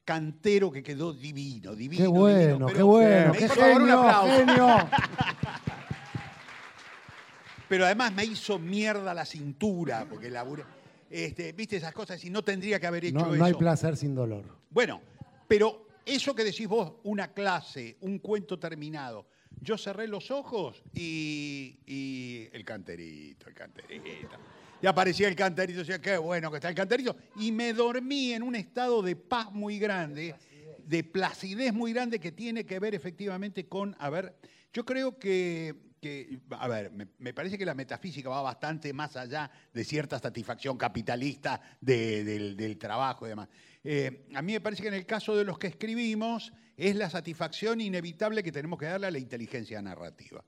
cantero 0.05 0.71
que 0.71 0.81
quedó 0.81 1.13
divino, 1.13 1.75
divino. 1.75 1.97
Qué 2.01 2.07
divino, 2.07 2.11
bueno, 2.19 2.65
pero 2.67 2.77
qué 2.77 2.83
bueno, 2.83 3.31
qué 3.33 3.47
favor, 3.47 3.65
un 3.73 3.77
genio, 3.79 3.99
aplauso. 3.99 4.45
genio. 4.45 4.89
Pero 7.67 7.85
además 7.85 8.11
me 8.13 8.25
hizo 8.25 8.57
mierda 8.57 9.13
la 9.13 9.25
cintura, 9.25 10.07
porque 10.09 10.29
laburé. 10.29 10.63
Este, 11.09 11.51
Viste 11.53 11.77
esas 11.77 11.93
cosas 11.93 12.23
y 12.25 12.29
no 12.29 12.43
tendría 12.43 12.79
que 12.79 12.87
haber 12.87 13.05
hecho 13.05 13.17
No, 13.19 13.27
eso. 13.27 13.35
no 13.35 13.45
hay 13.45 13.53
placer 13.53 13.95
sin 13.97 14.15
dolor. 14.15 14.43
Bueno, 14.71 15.01
pero 15.47 15.87
eso 16.05 16.33
que 16.33 16.43
decís 16.43 16.67
vos, 16.67 16.93
una 17.03 17.31
clase, 17.31 17.97
un 18.01 18.17
cuento 18.19 18.57
terminado. 18.57 19.27
Yo 19.61 19.77
cerré 19.77 20.07
los 20.07 20.31
ojos 20.31 20.81
y, 20.93 21.79
y 21.85 22.47
el 22.51 22.63
canterito, 22.63 23.47
el 23.47 23.53
canterito. 23.53 24.37
Y 24.81 24.87
aparecía 24.87 25.27
el 25.27 25.35
canterito, 25.35 25.79
decía, 25.79 25.99
qué 25.99 26.17
bueno 26.17 26.49
que 26.49 26.57
está 26.57 26.69
el 26.69 26.75
canterito. 26.75 27.15
Y 27.35 27.51
me 27.51 27.73
dormí 27.73 28.31
en 28.33 28.43
un 28.43 28.55
estado 28.55 29.01
de 29.01 29.15
paz 29.15 29.51
muy 29.51 29.77
grande, 29.77 30.35
de 30.85 31.03
placidez 31.03 31.73
muy 31.73 31.93
grande 31.93 32.19
que 32.19 32.31
tiene 32.31 32.65
que 32.65 32.79
ver 32.79 32.95
efectivamente 32.95 33.67
con, 33.67 33.95
a 33.99 34.09
ver, 34.09 34.35
yo 34.71 34.85
creo 34.85 35.19
que, 35.19 35.75
a 36.51 36.67
ver, 36.67 36.91
me, 36.91 37.33
parece 37.33 37.57
que 37.57 37.65
la 37.65 37.73
metafísica 37.73 38.29
va 38.29 38.41
bastante 38.41 38.93
más 38.93 39.15
allá 39.15 39.49
de 39.73 39.83
cierta 39.83 40.19
satisfacción 40.19 40.77
capitalista 40.77 41.61
de- 41.81 42.23
del, 42.23 42.77
trabajo 42.77 43.25
y 43.25 43.29
demás. 43.29 43.49
Eh, 43.83 44.25
a 44.33 44.41
mí 44.41 44.53
me 44.53 44.61
parece 44.61 44.81
que 44.81 44.87
en 44.87 44.93
el 44.93 45.05
caso 45.05 45.35
de 45.35 45.43
los 45.43 45.57
que 45.57 45.67
escribimos 45.67 46.53
es 46.77 46.95
la 46.95 47.09
satisfacción 47.09 47.81
inevitable 47.81 48.43
que 48.43 48.51
tenemos 48.51 48.79
que 48.79 48.85
darle 48.85 49.07
a 49.07 49.11
la 49.11 49.19
inteligencia 49.19 49.81
narrativa. 49.81 50.43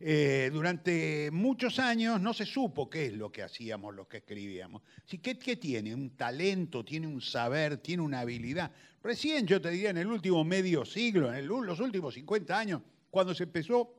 Eh, 0.00 0.50
durante 0.52 1.28
muchos 1.32 1.80
años 1.80 2.20
no 2.20 2.32
se 2.32 2.46
supo 2.46 2.88
qué 2.88 3.06
es 3.06 3.12
lo 3.14 3.32
que 3.32 3.42
hacíamos 3.42 3.94
los 3.94 4.06
que 4.06 4.18
escribíamos. 4.18 4.82
Sí, 5.04 5.18
¿qué, 5.18 5.34
tiene? 5.34 5.92
¿Un 5.92 6.10
talento? 6.16 6.84
¿Tiene 6.84 7.08
un 7.08 7.20
saber? 7.20 7.78
¿Tiene 7.78 8.02
una 8.02 8.20
habilidad? 8.20 8.70
Recién, 9.02 9.46
yo 9.46 9.60
te 9.60 9.70
diría, 9.70 9.90
en 9.90 9.98
el 9.98 10.06
último 10.06 10.44
medio 10.44 10.84
siglo, 10.84 11.34
en 11.34 11.46
los 11.48 11.80
últimos 11.80 12.14
50 12.14 12.56
años, 12.56 12.82
cuando 13.10 13.34
se 13.34 13.44
empezó 13.44 13.97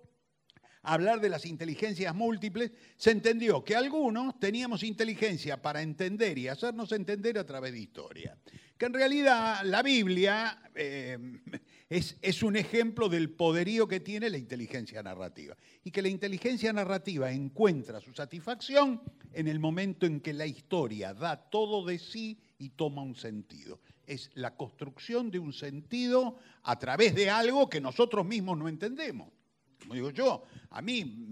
hablar 0.84 1.20
de 1.20 1.30
las 1.30 1.46
inteligencias 1.46 2.16
múltiples, 2.16 2.72
se 2.96 3.12
entendió 3.12 3.64
que 3.64 3.76
algunos 3.76 4.40
teníamos 4.40 4.84
inteligencia 4.84 5.62
para 5.62 5.82
entender 5.82 6.38
y 6.38 6.48
hacernos 6.48 6.92
entender 6.92 7.38
a 7.38 7.46
través 7.46 7.74
de 7.74 7.80
historia. 7.80 8.38
Que 8.78 8.86
en 8.86 8.94
realidad 8.94 9.62
la 9.66 9.84
Biblia 9.84 10.62
eh, 10.74 11.18
es, 11.90 12.18
es 12.22 12.44
un 12.44 12.56
ejemplo 12.56 13.10
del 13.10 13.30
poderío 13.30 13.88
que 13.88 14.00
tiene 14.00 14.30
la 14.30 14.38
inteligencia 14.38 15.04
narrativa. 15.04 15.58
Y 15.84 15.92
que 15.92 16.02
la 16.02 16.08
inteligencia 16.08 16.72
narrativa 16.72 17.32
encuentra 17.32 18.00
su 18.00 18.14
satisfacción 18.14 19.02
en 19.34 19.48
el 19.48 19.60
momento 19.60 20.06
en 20.06 20.22
que 20.22 20.34
la 20.34 20.46
historia 20.46 21.14
da 21.14 21.36
todo 21.38 21.86
de 21.86 22.00
sí 22.00 22.40
y 22.58 22.70
toma 22.70 23.02
un 23.02 23.16
sentido. 23.16 23.82
Es 24.08 24.32
la 24.34 24.56
construcción 24.56 25.30
de 25.30 25.40
un 25.40 25.52
sentido 25.52 26.38
a 26.64 26.80
través 26.80 27.14
de 27.16 27.30
algo 27.30 27.70
que 27.70 27.82
nosotros 27.82 28.26
mismos 28.26 28.58
no 28.58 28.70
entendemos. 28.70 29.30
Como 29.80 29.94
digo 29.94 30.10
yo, 30.12 30.44
a 30.72 30.82
mí, 30.82 31.28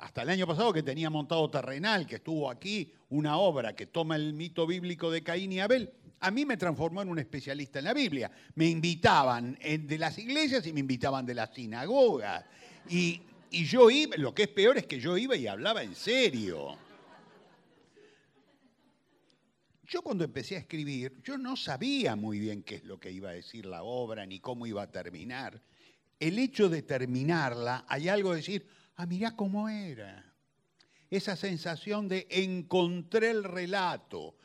hasta 0.00 0.22
el 0.22 0.30
año 0.30 0.46
pasado 0.46 0.72
que 0.72 0.82
tenía 0.82 1.08
montado 1.10 1.48
Terrenal, 1.48 2.06
que 2.06 2.16
estuvo 2.16 2.50
aquí, 2.50 2.92
una 3.10 3.38
obra 3.38 3.74
que 3.74 3.86
toma 3.86 4.16
el 4.16 4.34
mito 4.34 4.66
bíblico 4.66 5.10
de 5.10 5.22
Caín 5.22 5.52
y 5.52 5.60
Abel, 5.60 5.90
a 6.20 6.30
mí 6.30 6.44
me 6.44 6.56
transformó 6.56 7.02
en 7.02 7.08
un 7.08 7.18
especialista 7.18 7.78
en 7.78 7.84
la 7.84 7.94
Biblia. 7.94 8.30
Me 8.54 8.68
invitaban 8.68 9.58
de 9.60 9.98
las 9.98 10.18
iglesias 10.18 10.66
y 10.66 10.72
me 10.72 10.80
invitaban 10.80 11.24
de 11.24 11.34
las 11.34 11.54
sinagogas. 11.54 12.44
Y, 12.88 13.20
y 13.50 13.64
yo 13.64 13.90
iba, 13.90 14.16
lo 14.16 14.34
que 14.34 14.44
es 14.44 14.48
peor 14.48 14.78
es 14.78 14.86
que 14.86 14.98
yo 14.98 15.16
iba 15.16 15.36
y 15.36 15.46
hablaba 15.46 15.82
en 15.82 15.94
serio. 15.94 16.76
Yo 19.88 20.02
cuando 20.02 20.24
empecé 20.24 20.56
a 20.56 20.60
escribir, 20.60 21.22
yo 21.22 21.38
no 21.38 21.54
sabía 21.54 22.16
muy 22.16 22.40
bien 22.40 22.62
qué 22.64 22.76
es 22.76 22.84
lo 22.84 22.98
que 22.98 23.12
iba 23.12 23.30
a 23.30 23.34
decir 23.34 23.66
la 23.66 23.84
obra 23.84 24.26
ni 24.26 24.40
cómo 24.40 24.66
iba 24.66 24.82
a 24.82 24.90
terminar. 24.90 25.62
El 26.18 26.38
hecho 26.38 26.68
de 26.68 26.82
terminarla, 26.82 27.84
hay 27.88 28.08
algo 28.08 28.30
de 28.30 28.36
decir, 28.36 28.66
ah, 28.96 29.06
mirá 29.06 29.36
cómo 29.36 29.68
era. 29.68 30.34
Esa 31.10 31.36
sensación 31.36 32.08
de 32.08 32.26
encontré 32.30 33.30
el 33.30 33.44
relato. 33.44 34.36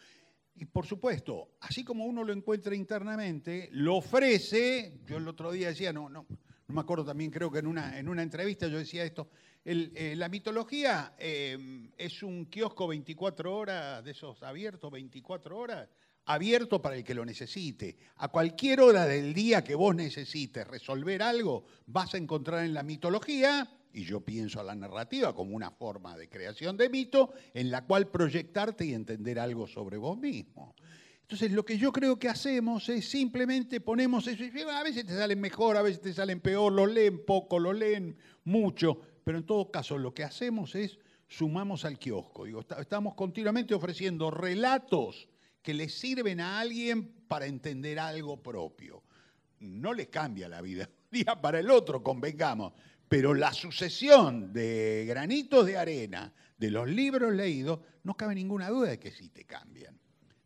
Y 0.55 0.65
por 0.65 0.85
supuesto, 0.85 1.55
así 1.61 1.83
como 1.83 2.05
uno 2.05 2.23
lo 2.23 2.33
encuentra 2.33 2.75
internamente, 2.75 3.69
lo 3.71 3.95
ofrece, 3.95 4.99
yo 5.05 5.17
el 5.17 5.27
otro 5.27 5.51
día 5.51 5.69
decía, 5.69 5.91
no, 5.93 6.09
no, 6.09 6.25
no 6.29 6.75
me 6.75 6.81
acuerdo 6.81 7.05
también, 7.05 7.31
creo 7.31 7.51
que 7.51 7.59
en 7.59 7.67
una, 7.67 7.97
en 7.97 8.07
una 8.07 8.21
entrevista 8.21 8.67
yo 8.67 8.77
decía 8.77 9.03
esto, 9.03 9.29
eh, 9.63 10.15
la 10.17 10.27
mitología 10.27 11.15
eh, 11.19 11.89
es 11.97 12.23
un 12.23 12.45
kiosco 12.45 12.87
24 12.87 13.55
horas, 13.55 14.03
de 14.03 14.11
esos 14.11 14.41
abiertos 14.43 14.91
24 14.91 15.57
horas, 15.57 15.87
abierto 16.33 16.81
para 16.81 16.95
el 16.95 17.03
que 17.03 17.13
lo 17.13 17.25
necesite. 17.25 17.97
A 18.17 18.27
cualquier 18.29 18.81
hora 18.81 19.05
del 19.05 19.33
día 19.33 19.63
que 19.63 19.75
vos 19.75 19.95
necesites 19.95 20.67
resolver 20.67 21.21
algo, 21.21 21.65
vas 21.87 22.13
a 22.13 22.17
encontrar 22.17 22.63
en 22.65 22.73
la 22.73 22.83
mitología, 22.83 23.69
y 23.93 24.03
yo 24.03 24.21
pienso 24.21 24.59
a 24.59 24.63
la 24.63 24.75
narrativa 24.75 25.35
como 25.35 25.55
una 25.55 25.71
forma 25.71 26.17
de 26.17 26.29
creación 26.29 26.77
de 26.77 26.89
mito, 26.89 27.33
en 27.53 27.71
la 27.71 27.85
cual 27.85 28.07
proyectarte 28.07 28.85
y 28.85 28.93
entender 28.93 29.39
algo 29.39 29.67
sobre 29.67 29.97
vos 29.97 30.17
mismo. 30.17 30.75
Entonces, 31.21 31.51
lo 31.51 31.63
que 31.63 31.77
yo 31.77 31.91
creo 31.91 32.19
que 32.19 32.27
hacemos 32.27 32.89
es 32.89 33.09
simplemente 33.09 33.79
ponemos 33.79 34.27
eso. 34.27 34.43
y 34.43 34.61
A 34.69 34.83
veces 34.83 35.05
te 35.05 35.15
salen 35.15 35.39
mejor, 35.39 35.77
a 35.77 35.81
veces 35.81 36.01
te 36.01 36.13
salen 36.13 36.41
peor, 36.41 36.73
lo 36.73 36.85
leen 36.85 37.23
poco, 37.25 37.57
lo 37.57 37.71
leen 37.71 38.17
mucho, 38.43 38.99
pero 39.23 39.37
en 39.37 39.45
todo 39.45 39.71
caso, 39.71 39.97
lo 39.97 40.13
que 40.13 40.23
hacemos 40.23 40.75
es 40.75 40.97
sumamos 41.27 41.85
al 41.85 41.97
kiosco. 41.97 42.43
Digo, 42.43 42.65
estamos 42.77 43.15
continuamente 43.15 43.73
ofreciendo 43.73 44.29
relatos 44.29 45.29
que 45.61 45.73
le 45.73 45.89
sirven 45.89 46.39
a 46.39 46.59
alguien 46.59 47.11
para 47.27 47.45
entender 47.45 47.99
algo 47.99 48.41
propio. 48.41 49.03
No 49.59 49.93
les 49.93 50.07
cambia 50.07 50.49
la 50.49 50.61
vida 50.61 50.89
día 51.11 51.39
para 51.41 51.59
el 51.59 51.69
otro, 51.69 52.01
convengamos, 52.03 52.73
pero 53.07 53.33
la 53.33 53.53
sucesión 53.53 54.53
de 54.53 55.05
granitos 55.07 55.65
de 55.65 55.77
arena 55.77 56.33
de 56.57 56.71
los 56.71 56.87
libros 56.87 57.33
leídos, 57.33 57.79
no 58.03 58.15
cabe 58.15 58.35
ninguna 58.35 58.69
duda 58.69 58.89
de 58.91 58.99
que 58.99 59.11
sí 59.11 59.29
te 59.29 59.45
cambian. 59.45 59.97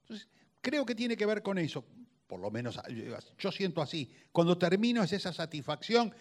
Entonces, 0.01 0.27
creo 0.61 0.85
que 0.85 0.95
tiene 0.95 1.15
que 1.17 1.25
ver 1.25 1.41
con 1.41 1.57
eso, 1.57 1.85
por 2.27 2.39
lo 2.39 2.49
menos 2.51 2.79
yo- 2.89 3.17
yo 3.37 3.51
siento 3.51 3.81
así. 3.81 4.09
Cuando 4.31 4.57
termino 4.57 5.03
es 5.03 5.11
esa 5.13 5.33
satisfacción, 5.33 6.13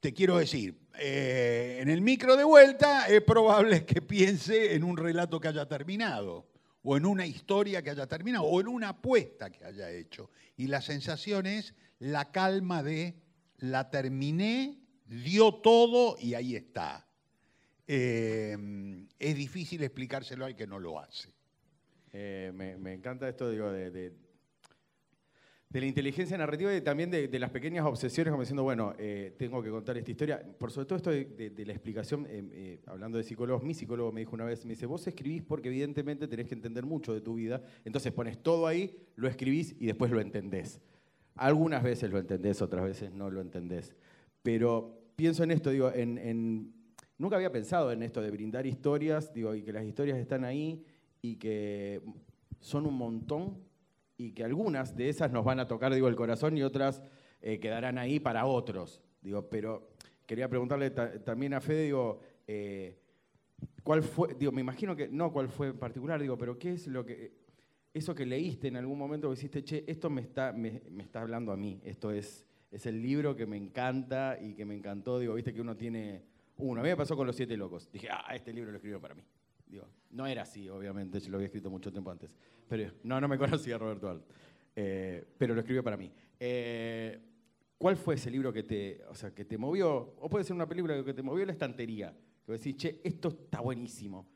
te 0.00 0.12
quiero 0.14 0.38
decir, 0.38 0.78
eh, 0.98 1.78
en 1.80 1.88
el 1.90 2.00
micro 2.00 2.36
de 2.36 2.44
vuelta 2.44 3.06
es 3.08 3.20
probable 3.22 3.84
que 3.84 4.00
piense 4.00 4.74
en 4.74 4.84
un 4.84 4.96
relato 4.96 5.40
que 5.40 5.48
haya 5.48 5.66
terminado, 5.66 6.46
o 6.88 6.96
en 6.96 7.04
una 7.04 7.26
historia 7.26 7.82
que 7.82 7.90
haya 7.90 8.06
terminado, 8.06 8.44
o 8.44 8.60
en 8.60 8.68
una 8.68 8.90
apuesta 8.90 9.50
que 9.50 9.64
haya 9.64 9.90
hecho. 9.90 10.30
Y 10.56 10.68
la 10.68 10.80
sensación 10.80 11.44
es 11.44 11.74
la 11.98 12.30
calma 12.30 12.84
de 12.84 13.16
la 13.58 13.90
terminé, 13.90 14.78
dio 15.04 15.54
todo 15.54 16.16
y 16.20 16.34
ahí 16.34 16.54
está. 16.54 17.04
Eh, 17.88 18.56
es 19.18 19.34
difícil 19.34 19.82
explicárselo 19.82 20.44
al 20.44 20.54
que 20.54 20.68
no 20.68 20.78
lo 20.78 21.00
hace. 21.00 21.34
Eh, 22.12 22.52
me, 22.54 22.92
encanta 22.92 23.28
esto, 23.28 23.50
digo, 23.50 23.72
de- 23.72 24.12
de 25.76 25.82
la 25.82 25.88
inteligencia 25.88 26.38
narrativa 26.38 26.74
y 26.74 26.80
también 26.80 27.10
de, 27.10 27.38
las 27.38 27.50
pequeñas 27.50 27.84
obsesiones, 27.84 28.30
como 28.30 28.40
diciendo, 28.40 28.62
bueno, 28.62 28.94
eh, 28.98 29.34
tengo 29.36 29.62
que 29.62 29.68
contar 29.68 29.98
esta 29.98 30.10
historia. 30.10 30.42
Por 30.58 30.70
sobre 30.70 30.86
todo 30.86 30.96
esto 30.96 31.10
de, 31.10 31.64
la 31.66 31.72
explicación, 31.74 32.24
eh, 32.30 32.48
eh, 32.50 32.80
hablando 32.86 33.18
de 33.18 33.24
psicólogos, 33.24 33.62
mi 33.62 33.74
psicólogo 33.74 34.10
me 34.10 34.20
dijo 34.20 34.34
una 34.34 34.46
vez, 34.46 34.64
me 34.64 34.72
dice, 34.72 34.86
vos 34.86 35.06
escribís 35.06 35.42
porque 35.42 35.68
evidentemente 35.68 36.28
tenés 36.28 36.48
que 36.48 36.54
entender 36.54 36.86
mucho 36.86 37.12
de 37.12 37.20
tu 37.20 37.34
vida, 37.34 37.62
entonces 37.84 38.10
pones 38.10 38.42
todo 38.42 38.66
ahí, 38.66 38.96
lo 39.16 39.28
escribís 39.28 39.76
y 39.78 39.84
después 39.84 40.10
lo 40.10 40.18
entendés. 40.18 40.80
Algunas 41.34 41.82
veces 41.82 42.10
lo 42.10 42.18
entendés, 42.18 42.62
otras 42.62 42.82
veces 42.82 43.12
no 43.12 43.28
lo 43.30 43.42
entendés. 43.42 43.94
Pero 44.42 44.98
pienso 45.14 45.44
en 45.44 45.50
esto, 45.50 45.68
digo, 45.68 45.92
en- 45.92 46.72
nunca 47.18 47.36
había 47.36 47.52
pensado 47.52 47.92
en 47.92 48.02
esto 48.02 48.22
de 48.22 48.30
brindar 48.30 48.64
historias, 48.64 49.30
digo, 49.34 49.54
y 49.54 49.60
que 49.60 49.74
las 49.74 49.84
historias 49.84 50.16
están 50.16 50.42
ahí 50.42 50.82
y 51.20 51.36
que 51.36 52.00
son 52.60 52.86
un 52.86 52.94
montón 52.94 53.65
y 54.18 54.32
que 54.32 54.44
algunas 54.44 54.96
de 54.96 55.08
esas 55.08 55.30
nos 55.32 55.44
van 55.44 55.60
a 55.60 55.68
tocar, 55.68 55.92
digo, 55.94 56.08
el 56.08 56.16
corazón 56.16 56.56
y 56.56 56.62
otras 56.62 57.02
eh, 57.42 57.58
quedarán 57.60 57.98
ahí 57.98 58.18
para 58.20 58.46
otros. 58.46 59.02
Digo, 59.20 59.48
pero 59.48 59.90
quería 60.26 60.48
preguntarle 60.48 60.90
ta- 60.90 61.22
también 61.22 61.54
a 61.54 61.60
Fede, 61.60 61.84
digo, 61.84 62.20
eh, 62.46 62.98
¿cuál 63.82 64.02
fue, 64.02 64.34
digo, 64.34 64.52
me 64.52 64.60
imagino 64.60 64.96
que, 64.96 65.08
no 65.08 65.32
cuál 65.32 65.48
fue 65.48 65.68
en 65.68 65.78
particular, 65.78 66.20
digo, 66.20 66.36
pero 66.38 66.58
qué 66.58 66.72
es 66.72 66.86
lo 66.86 67.04
que, 67.04 67.32
eso 67.92 68.14
que 68.14 68.26
leíste 68.26 68.68
en 68.68 68.76
algún 68.76 68.98
momento 68.98 69.28
que 69.28 69.34
dijiste, 69.36 69.64
che, 69.64 69.84
esto 69.86 70.10
me 70.10 70.20
está, 70.22 70.52
me 70.52 70.80
está 70.98 71.20
hablando 71.20 71.52
a 71.52 71.56
mí, 71.56 71.80
esto 71.84 72.10
es, 72.10 72.46
es 72.70 72.86
el 72.86 73.00
libro 73.02 73.36
que 73.36 73.46
me 73.46 73.56
encanta 73.56 74.38
y 74.40 74.54
que 74.54 74.64
me 74.64 74.74
encantó, 74.74 75.18
digo, 75.18 75.34
viste 75.34 75.52
que 75.54 75.60
uno 75.60 75.76
tiene 75.76 76.22
uno, 76.58 76.80
a 76.80 76.84
mí 76.84 76.88
me 76.90 76.96
pasó 76.96 77.16
con 77.16 77.26
Los 77.26 77.36
Siete 77.36 77.56
Locos, 77.56 77.90
dije, 77.92 78.08
ah, 78.10 78.34
este 78.34 78.52
libro 78.52 78.70
lo 78.70 78.76
escribió 78.78 79.00
para 79.00 79.14
mí. 79.14 79.22
No 80.10 80.26
era 80.26 80.42
así, 80.42 80.68
obviamente, 80.68 81.20
yo 81.20 81.30
lo 81.30 81.36
había 81.36 81.46
escrito 81.46 81.70
mucho 81.70 81.92
tiempo 81.92 82.10
antes. 82.10 82.30
Pero 82.68 82.90
no, 83.02 83.20
no 83.20 83.28
me 83.28 83.36
conocía 83.38 83.76
Roberto 83.76 84.08
Alt. 84.08 84.24
Eh, 84.74 85.24
pero 85.36 85.54
lo 85.54 85.60
escribió 85.60 85.82
para 85.82 85.96
mí. 85.96 86.10
Eh, 86.40 87.20
¿Cuál 87.78 87.96
fue 87.96 88.14
ese 88.14 88.30
libro 88.30 88.52
que 88.52 88.62
te, 88.62 89.02
o 89.10 89.14
sea, 89.14 89.34
que 89.34 89.44
te 89.44 89.58
movió? 89.58 90.14
O 90.20 90.28
puede 90.30 90.44
ser 90.44 90.54
una 90.54 90.66
película 90.66 91.02
que 91.04 91.12
te 91.12 91.22
movió 91.22 91.44
la 91.44 91.52
estantería. 91.52 92.16
Que 92.44 92.52
decís, 92.52 92.76
che, 92.76 93.00
esto 93.04 93.28
está 93.28 93.60
buenísimo. 93.60 94.26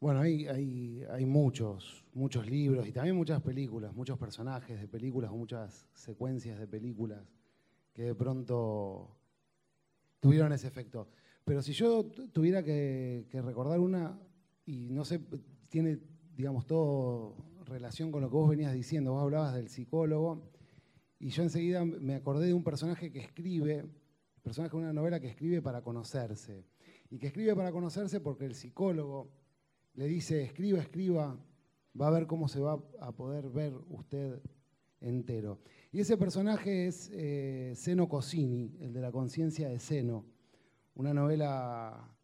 Bueno, 0.00 0.20
hay, 0.20 0.46
hay, 0.46 1.04
hay 1.10 1.26
muchos, 1.26 2.04
muchos 2.14 2.46
libros 2.46 2.86
y 2.86 2.92
también 2.92 3.16
muchas 3.16 3.42
películas, 3.42 3.94
muchos 3.94 4.18
personajes 4.18 4.80
de 4.80 4.88
películas 4.88 5.30
o 5.30 5.36
muchas 5.36 5.88
secuencias 5.92 6.58
de 6.58 6.66
películas 6.66 7.20
que 7.92 8.04
de 8.04 8.14
pronto 8.14 9.16
tuvieron 10.20 10.52
ese 10.52 10.66
efecto. 10.66 11.08
Pero 11.44 11.62
si 11.62 11.72
yo 11.72 12.04
tuviera 12.32 12.62
que 12.62 13.26
recordar 13.32 13.80
una, 13.80 14.18
y 14.66 14.90
no 14.90 15.04
sé, 15.04 15.20
tiene, 15.68 15.98
digamos, 16.36 16.66
todo 16.66 17.36
relación 17.64 18.12
con 18.12 18.22
lo 18.22 18.28
que 18.28 18.36
vos 18.36 18.48
venías 18.48 18.72
diciendo, 18.72 19.12
vos 19.12 19.22
hablabas 19.22 19.54
del 19.54 19.68
psicólogo, 19.68 20.50
y 21.18 21.30
yo 21.30 21.42
enseguida 21.42 21.84
me 21.84 22.14
acordé 22.14 22.48
de 22.48 22.54
un 22.54 22.64
personaje 22.64 23.10
que 23.10 23.20
escribe, 23.20 23.84
personaje 24.42 24.76
de 24.76 24.82
una 24.82 24.92
novela 24.92 25.20
que 25.20 25.28
escribe 25.28 25.62
para 25.62 25.82
conocerse, 25.82 26.66
y 27.10 27.18
que 27.18 27.28
escribe 27.28 27.54
para 27.54 27.72
conocerse 27.72 28.20
porque 28.20 28.44
el 28.44 28.54
psicólogo 28.54 29.30
le 29.94 30.06
dice, 30.06 30.42
escriba, 30.42 30.80
escriba, 30.80 31.38
va 31.98 32.08
a 32.08 32.10
ver 32.10 32.26
cómo 32.26 32.48
se 32.48 32.60
va 32.60 32.78
a 33.00 33.12
poder 33.12 33.48
ver 33.48 33.72
usted 33.88 34.42
entero. 35.00 35.60
Y 35.92 36.00
ese 36.00 36.16
personaje 36.16 36.86
es 36.86 37.10
eh, 37.12 37.72
Zeno 37.76 38.08
Cosini, 38.08 38.76
el 38.80 38.92
de 38.92 39.00
la 39.00 39.12
conciencia 39.12 39.68
de 39.68 39.78
Zeno, 39.78 40.26
una 40.94 41.14
novela 41.14 42.15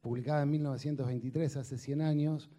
publicada 0.00 0.42
en 0.42 0.50
1923, 0.50 1.56
hace 1.56 1.78
100 1.78 2.00
años, 2.02 2.50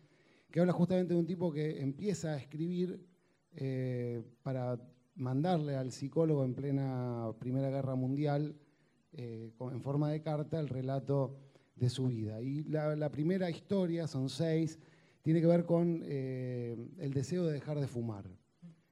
que 0.52 0.60
habla 0.60 0.74
justamente 0.74 1.14
de 1.14 1.20
un 1.20 1.26
tipo 1.26 1.52
que 1.52 1.82
empieza 1.82 2.34
a 2.34 2.38
escribir 2.38 3.06
eh, 3.54 4.22
para 4.44 4.80
mandarle 5.16 5.76
al 5.76 5.92
psicólogo 5.92 6.44
en 6.46 6.54
plena 6.54 7.32
Primera 7.40 7.70
Guerra 7.70 7.96
Mundial, 7.96 8.56
eh, 9.14 9.52
en 9.60 9.82
forma 9.82 10.10
de 10.10 10.22
carta, 10.22 10.60
el 10.60 10.70
relato 10.70 11.38
de 11.76 11.90
su 11.90 12.08
vida. 12.08 12.42
Y 12.42 12.64
la, 12.64 13.10
primera 13.12 13.50
historia, 13.50 14.08
son 14.08 14.30
seis, 14.30 14.80
tiene 15.22 15.42
que 15.42 15.48
ver 15.48 15.66
con 15.66 16.02
eh, 16.06 16.78
el 17.00 17.14
deseo 17.14 17.46
de 17.46 17.54
dejar 17.54 17.80
de 17.80 17.88
fumar. 17.88 18.26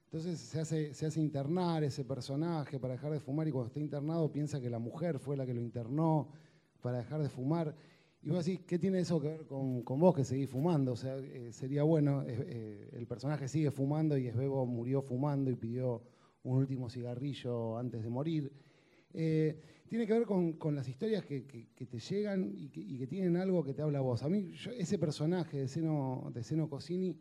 Entonces 0.06 0.40
se 0.40 0.60
hace, 0.60 0.94
se 0.94 1.06
hace 1.06 1.20
internar 1.22 1.84
ese 1.84 2.04
personaje 2.04 2.80
para 2.80 2.94
dejar 2.94 3.12
de 3.12 3.20
fumar 3.20 3.48
y 3.48 3.52
cuando 3.52 3.68
está 3.68 3.80
internado 3.80 4.32
piensa 4.32 4.60
que 4.60 4.70
la 4.70 4.80
mujer 4.80 5.20
fue 5.20 5.38
la 5.38 5.46
que 5.46 5.54
lo 5.54 5.62
internó 5.62 6.32
para 6.82 6.98
dejar 6.98 7.22
de 7.22 7.30
fumar. 7.30 7.76
Y 8.22 8.30
vos 8.30 8.46
decís, 8.46 8.66
¿qué 8.68 8.78
tiene 8.78 9.00
eso 9.00 9.20
que 9.20 9.30
ver 9.30 9.46
con, 9.46 9.84
vos 9.84 10.14
que 10.14 10.26
seguís 10.26 10.50
fumando? 10.50 10.92
O 10.92 10.96
sea, 10.96 11.18
eh, 11.18 11.52
sería 11.54 11.84
bueno, 11.84 12.24
eh, 12.28 12.90
el 12.92 13.08
personaje 13.08 13.48
sigue 13.48 13.72
fumando 13.72 14.18
y 14.18 14.28
Esbebo 14.28 14.66
murió 14.66 15.02
fumando 15.02 15.50
y 15.50 15.56
pidió 15.56 16.04
un 16.44 16.58
último 16.58 16.90
cigarrillo 16.90 17.78
antes 17.78 18.04
de 18.04 18.10
morir. 18.10 18.52
Eh, 19.14 19.58
tiene 19.88 20.06
que 20.06 20.14
ver 20.14 20.26
con, 20.26 20.76
las 20.76 20.88
historias 20.88 21.24
que, 21.24 21.42
te 21.42 22.00
llegan 22.00 22.52
y 22.54 22.70
que, 22.70 23.08
tienen 23.08 23.38
algo 23.38 23.64
que 23.64 23.74
te 23.74 23.82
habla 23.82 24.00
a 24.00 24.02
vos. 24.02 24.22
A 24.24 24.30
mí, 24.30 24.52
ese 24.78 25.00
personaje 25.00 25.58
de 25.58 25.68
Seno, 25.68 26.30
de 26.34 26.44
Seno 26.44 26.70
Cosini 26.70 27.18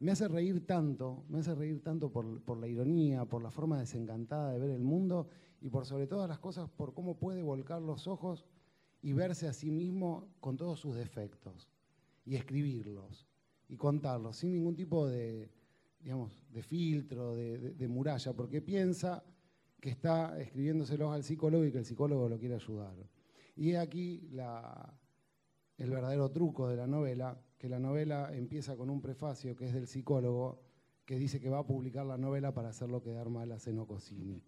me 0.00 0.12
hace 0.12 0.28
reír 0.28 0.66
tanto, 0.66 1.24
me 1.28 1.40
hace 1.40 1.54
reír 1.54 1.82
tanto 1.82 2.10
por, 2.10 2.42
por, 2.42 2.58
la 2.58 2.66
ironía, 2.66 3.26
por 3.26 3.42
la 3.42 3.50
forma 3.50 3.78
desencantada 3.78 4.52
de 4.52 4.58
ver 4.58 4.70
el 4.70 4.82
mundo 4.82 5.28
y 5.60 5.68
por 5.68 5.84
sobre 5.84 6.06
todas 6.06 6.28
las 6.28 6.38
cosas, 6.38 6.70
por 6.70 6.94
cómo 6.94 7.18
puede 7.18 7.42
volcar 7.42 7.82
los 7.82 8.08
ojos 8.08 8.46
y 9.02 9.12
verse 9.12 9.48
a 9.48 9.52
sí 9.52 9.70
mismo 9.70 10.28
con 10.40 10.56
todos 10.56 10.80
sus 10.80 10.96
defectos 10.96 11.68
y 12.24 12.36
escribirlos 12.36 13.26
y 13.68 13.76
contarlos 13.76 14.36
sin 14.36 14.52
ningún 14.52 14.74
tipo 14.74 15.06
de, 15.06 15.50
digamos, 16.00 16.32
de 16.50 16.62
filtro, 16.62 17.36
de 17.36 17.88
muralla, 17.88 18.32
porque 18.32 18.60
piensa 18.60 19.22
que 19.80 19.90
está 19.90 20.40
escribiéndoselos 20.40 21.12
al 21.12 21.22
psicólogo 21.22 21.64
y 21.64 21.72
que 21.72 21.78
el 21.78 21.84
psicólogo 21.84 22.28
lo 22.28 22.38
quiere 22.38 22.56
ayudar. 22.56 22.94
Y 23.56 23.74
aquí 23.74 24.28
el 25.78 25.90
verdadero 25.90 26.30
truco 26.30 26.68
de 26.68 26.76
la 26.76 26.86
novela, 26.86 27.40
que 27.58 27.68
la 27.68 27.78
novela 27.78 28.34
empieza 28.34 28.76
con 28.76 28.90
un 28.90 29.00
prefacio 29.00 29.54
que 29.56 29.66
es 29.66 29.74
del 29.74 29.86
psicólogo, 29.86 30.60
que 31.04 31.18
dice 31.18 31.40
que 31.40 31.48
va 31.48 31.60
a 31.60 31.66
publicar 31.66 32.04
la 32.06 32.18
novela 32.18 32.52
para 32.52 32.68
hacerlo 32.68 33.02
quedar 33.02 33.30
mal 33.30 33.50
a 33.52 33.58
Seno 33.58 33.86
Cosini. 33.86 34.42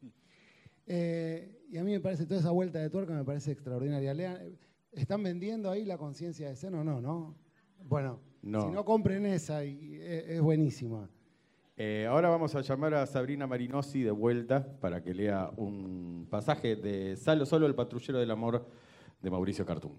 Eh, 0.92 1.66
y 1.70 1.79
a 1.79 1.85
mí 1.85 1.92
me 1.92 2.00
parece, 2.00 2.26
toda 2.26 2.40
esa 2.40 2.50
vuelta 2.50 2.81
de 2.81 2.90
tuerca 2.90 3.12
me 3.12 3.22
parece 3.22 3.53
extraordinaria. 3.53 4.42
¿Están 4.90 5.22
vendiendo 5.22 5.70
ahí 5.70 5.85
la 5.85 5.96
conciencia 5.96 6.48
de 6.48 6.57
Seno? 6.57 6.83
No, 6.83 7.00
¿no? 7.00 7.37
Bueno, 7.85 8.18
si 8.42 8.48
no 8.48 8.85
compren 8.85 9.24
esa, 9.24 9.64
y 9.64 10.00
es 10.00 10.40
buenísima. 10.40 11.09
Eh, 11.76 12.07
ahora 12.11 12.29
vamos 12.29 12.57
a 12.57 12.61
llamar 12.61 12.94
a 12.94 13.07
Sabrina 13.07 13.46
Marinosi 13.46 14.03
de 14.03 14.11
vuelta 14.11 14.66
para 14.81 15.00
que 15.00 15.14
lea 15.14 15.53
un 15.57 16.26
pasaje 16.29 16.74
de 16.74 17.16
Salo 17.16 17.46
Solo, 17.46 17.68
el 17.68 17.76
patrullero 17.76 18.18
del 18.18 18.33
amor 18.33 18.66
de 19.22 19.31
Mauricio 19.31 19.64
Cartún. 19.64 19.92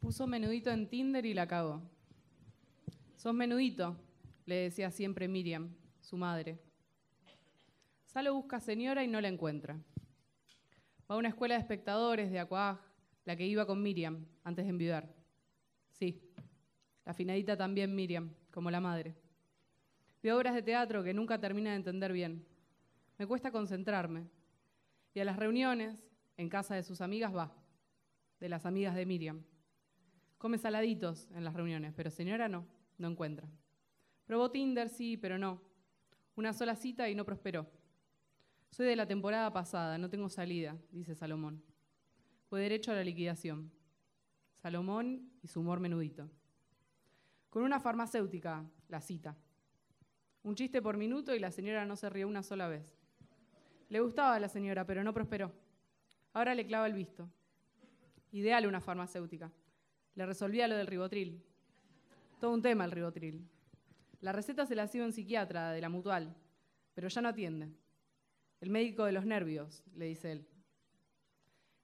Puso 0.00 0.26
menudito 0.26 0.70
en 0.70 0.88
Tinder 0.88 1.26
y 1.26 1.34
la 1.34 1.46
cagó. 1.46 1.82
Sos 3.16 3.34
menudito, 3.34 3.98
le 4.46 4.54
decía 4.54 4.90
siempre 4.90 5.28
Miriam, 5.28 5.74
su 6.00 6.16
madre. 6.16 6.58
Salo 8.08 8.32
busca 8.32 8.58
señora 8.58 9.04
y 9.04 9.06
no 9.06 9.20
la 9.20 9.28
encuentra. 9.28 9.78
Va 11.10 11.14
a 11.14 11.18
una 11.18 11.28
escuela 11.28 11.56
de 11.56 11.60
espectadores 11.60 12.30
de 12.30 12.38
Acuaj, 12.38 12.78
la 13.26 13.36
que 13.36 13.46
iba 13.46 13.66
con 13.66 13.82
Miriam 13.82 14.24
antes 14.44 14.64
de 14.64 14.70
enviudar. 14.70 15.14
Sí, 15.90 16.18
Afinadita 17.04 17.54
también 17.54 17.94
Miriam, 17.94 18.32
como 18.50 18.70
la 18.70 18.80
madre. 18.80 19.14
Ve 20.22 20.32
obras 20.32 20.54
de 20.54 20.62
teatro 20.62 21.04
que 21.04 21.12
nunca 21.12 21.38
termina 21.38 21.70
de 21.70 21.76
entender 21.76 22.10
bien. 22.14 22.46
Me 23.18 23.26
cuesta 23.26 23.52
concentrarme. 23.52 24.26
Y 25.12 25.20
a 25.20 25.26
las 25.26 25.36
reuniones, 25.36 26.02
en 26.38 26.48
casa 26.48 26.76
de 26.76 26.84
sus 26.84 27.02
amigas, 27.02 27.36
va. 27.36 27.52
De 28.40 28.48
las 28.48 28.64
amigas 28.64 28.94
de 28.94 29.04
Miriam. 29.04 29.44
Come 30.38 30.56
saladitos 30.56 31.30
en 31.32 31.44
las 31.44 31.52
reuniones, 31.52 31.92
pero 31.94 32.10
señora 32.10 32.48
no, 32.48 32.66
no 32.96 33.08
encuentra. 33.08 33.46
Probó 34.24 34.50
Tinder, 34.50 34.88
sí, 34.88 35.18
pero 35.18 35.36
no. 35.36 35.60
Una 36.36 36.54
sola 36.54 36.74
cita 36.74 37.10
y 37.10 37.14
no 37.14 37.26
prosperó. 37.26 37.77
Soy 38.70 38.86
de 38.86 38.96
la 38.96 39.06
temporada 39.06 39.52
pasada, 39.52 39.98
no 39.98 40.08
tengo 40.08 40.28
salida, 40.28 40.76
dice 40.92 41.14
Salomón. 41.14 41.62
Fue 42.48 42.60
derecho 42.60 42.92
a 42.92 42.94
la 42.94 43.04
liquidación. 43.04 43.70
Salomón 44.56 45.30
y 45.42 45.48
su 45.48 45.60
humor 45.60 45.80
menudito. 45.80 46.30
Con 47.50 47.62
una 47.62 47.80
farmacéutica, 47.80 48.64
la 48.88 49.00
cita. 49.00 49.36
Un 50.42 50.54
chiste 50.54 50.80
por 50.80 50.96
minuto 50.96 51.34
y 51.34 51.38
la 51.38 51.50
señora 51.50 51.84
no 51.86 51.96
se 51.96 52.08
rió 52.08 52.28
una 52.28 52.42
sola 52.42 52.68
vez. 52.68 52.96
Le 53.88 54.00
gustaba 54.00 54.34
a 54.34 54.40
la 54.40 54.48
señora, 54.48 54.86
pero 54.86 55.02
no 55.02 55.12
prosperó. 55.12 55.52
Ahora 56.32 56.54
le 56.54 56.66
clava 56.66 56.86
el 56.86 56.92
visto. 56.92 57.28
Ideal 58.32 58.66
una 58.66 58.80
farmacéutica. 58.80 59.50
Le 60.14 60.26
resolvía 60.26 60.68
lo 60.68 60.76
del 60.76 60.86
ribotril. 60.86 61.42
Todo 62.40 62.52
un 62.52 62.62
tema 62.62 62.84
el 62.84 62.92
ribotril. 62.92 63.48
La 64.20 64.32
receta 64.32 64.66
se 64.66 64.74
la 64.74 64.84
hacía 64.84 65.04
un 65.04 65.12
psiquiatra 65.12 65.72
de 65.72 65.80
la 65.80 65.88
mutual, 65.88 66.34
pero 66.94 67.08
ya 67.08 67.22
no 67.22 67.28
atiende. 67.28 67.70
El 68.60 68.70
médico 68.70 69.04
de 69.04 69.12
los 69.12 69.24
nervios, 69.24 69.84
le 69.94 70.06
dice 70.06 70.32
él. 70.32 70.48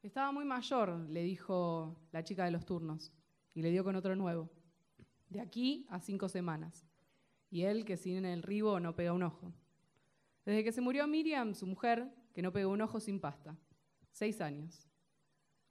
Estaba 0.02 0.32
muy 0.32 0.44
mayor, 0.44 1.08
le 1.08 1.22
dijo 1.22 1.96
la 2.12 2.24
chica 2.24 2.44
de 2.44 2.50
los 2.50 2.66
turnos, 2.66 3.12
y 3.54 3.62
le 3.62 3.70
dio 3.70 3.84
con 3.84 3.96
otro 3.96 4.16
nuevo 4.16 4.50
de 5.34 5.40
aquí 5.40 5.86
a 5.90 6.00
cinco 6.00 6.28
semanas. 6.28 6.86
Y 7.50 7.62
él, 7.62 7.84
que 7.84 7.96
sin 7.96 8.24
el 8.24 8.42
ribo 8.42 8.80
no 8.80 8.96
pega 8.96 9.12
un 9.12 9.22
ojo. 9.22 9.52
Desde 10.44 10.64
que 10.64 10.72
se 10.72 10.80
murió 10.80 11.06
Miriam, 11.06 11.54
su 11.54 11.66
mujer, 11.66 12.08
que 12.32 12.42
no 12.42 12.52
pegó 12.52 12.70
un 12.70 12.80
ojo 12.80 13.00
sin 13.00 13.20
pasta. 13.20 13.56
Seis 14.10 14.40
años. 14.40 14.88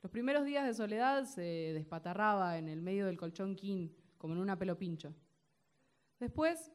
Los 0.02 0.12
primeros 0.12 0.46
días 0.46 0.66
de 0.66 0.74
soledad 0.74 1.26
se 1.26 1.42
despatarraba 1.42 2.58
en 2.58 2.68
el 2.68 2.82
medio 2.82 3.06
del 3.06 3.18
colchón 3.18 3.56
king, 3.56 3.90
como 4.18 4.34
en 4.34 4.42
una 4.42 4.60
pelo 4.60 4.78
pincho. 4.78 5.14
Después 6.20 6.72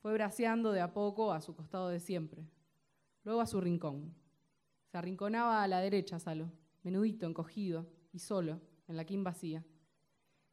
fue 0.00 0.14
braceando 0.14 0.72
de 0.72 0.80
a 0.80 0.92
poco 0.92 1.32
a 1.32 1.40
su 1.42 1.54
costado 1.54 1.88
de 1.88 2.00
siempre. 2.00 2.46
Luego 3.24 3.40
a 3.40 3.46
su 3.46 3.60
rincón. 3.60 4.14
Se 4.90 4.98
arrinconaba 4.98 5.62
a 5.62 5.68
la 5.68 5.80
derecha, 5.80 6.18
Salo, 6.18 6.50
menudito, 6.82 7.26
encogido 7.26 7.86
y 8.12 8.18
solo, 8.18 8.60
en 8.88 8.96
la 8.96 9.04
quin 9.04 9.24
vacía. 9.24 9.64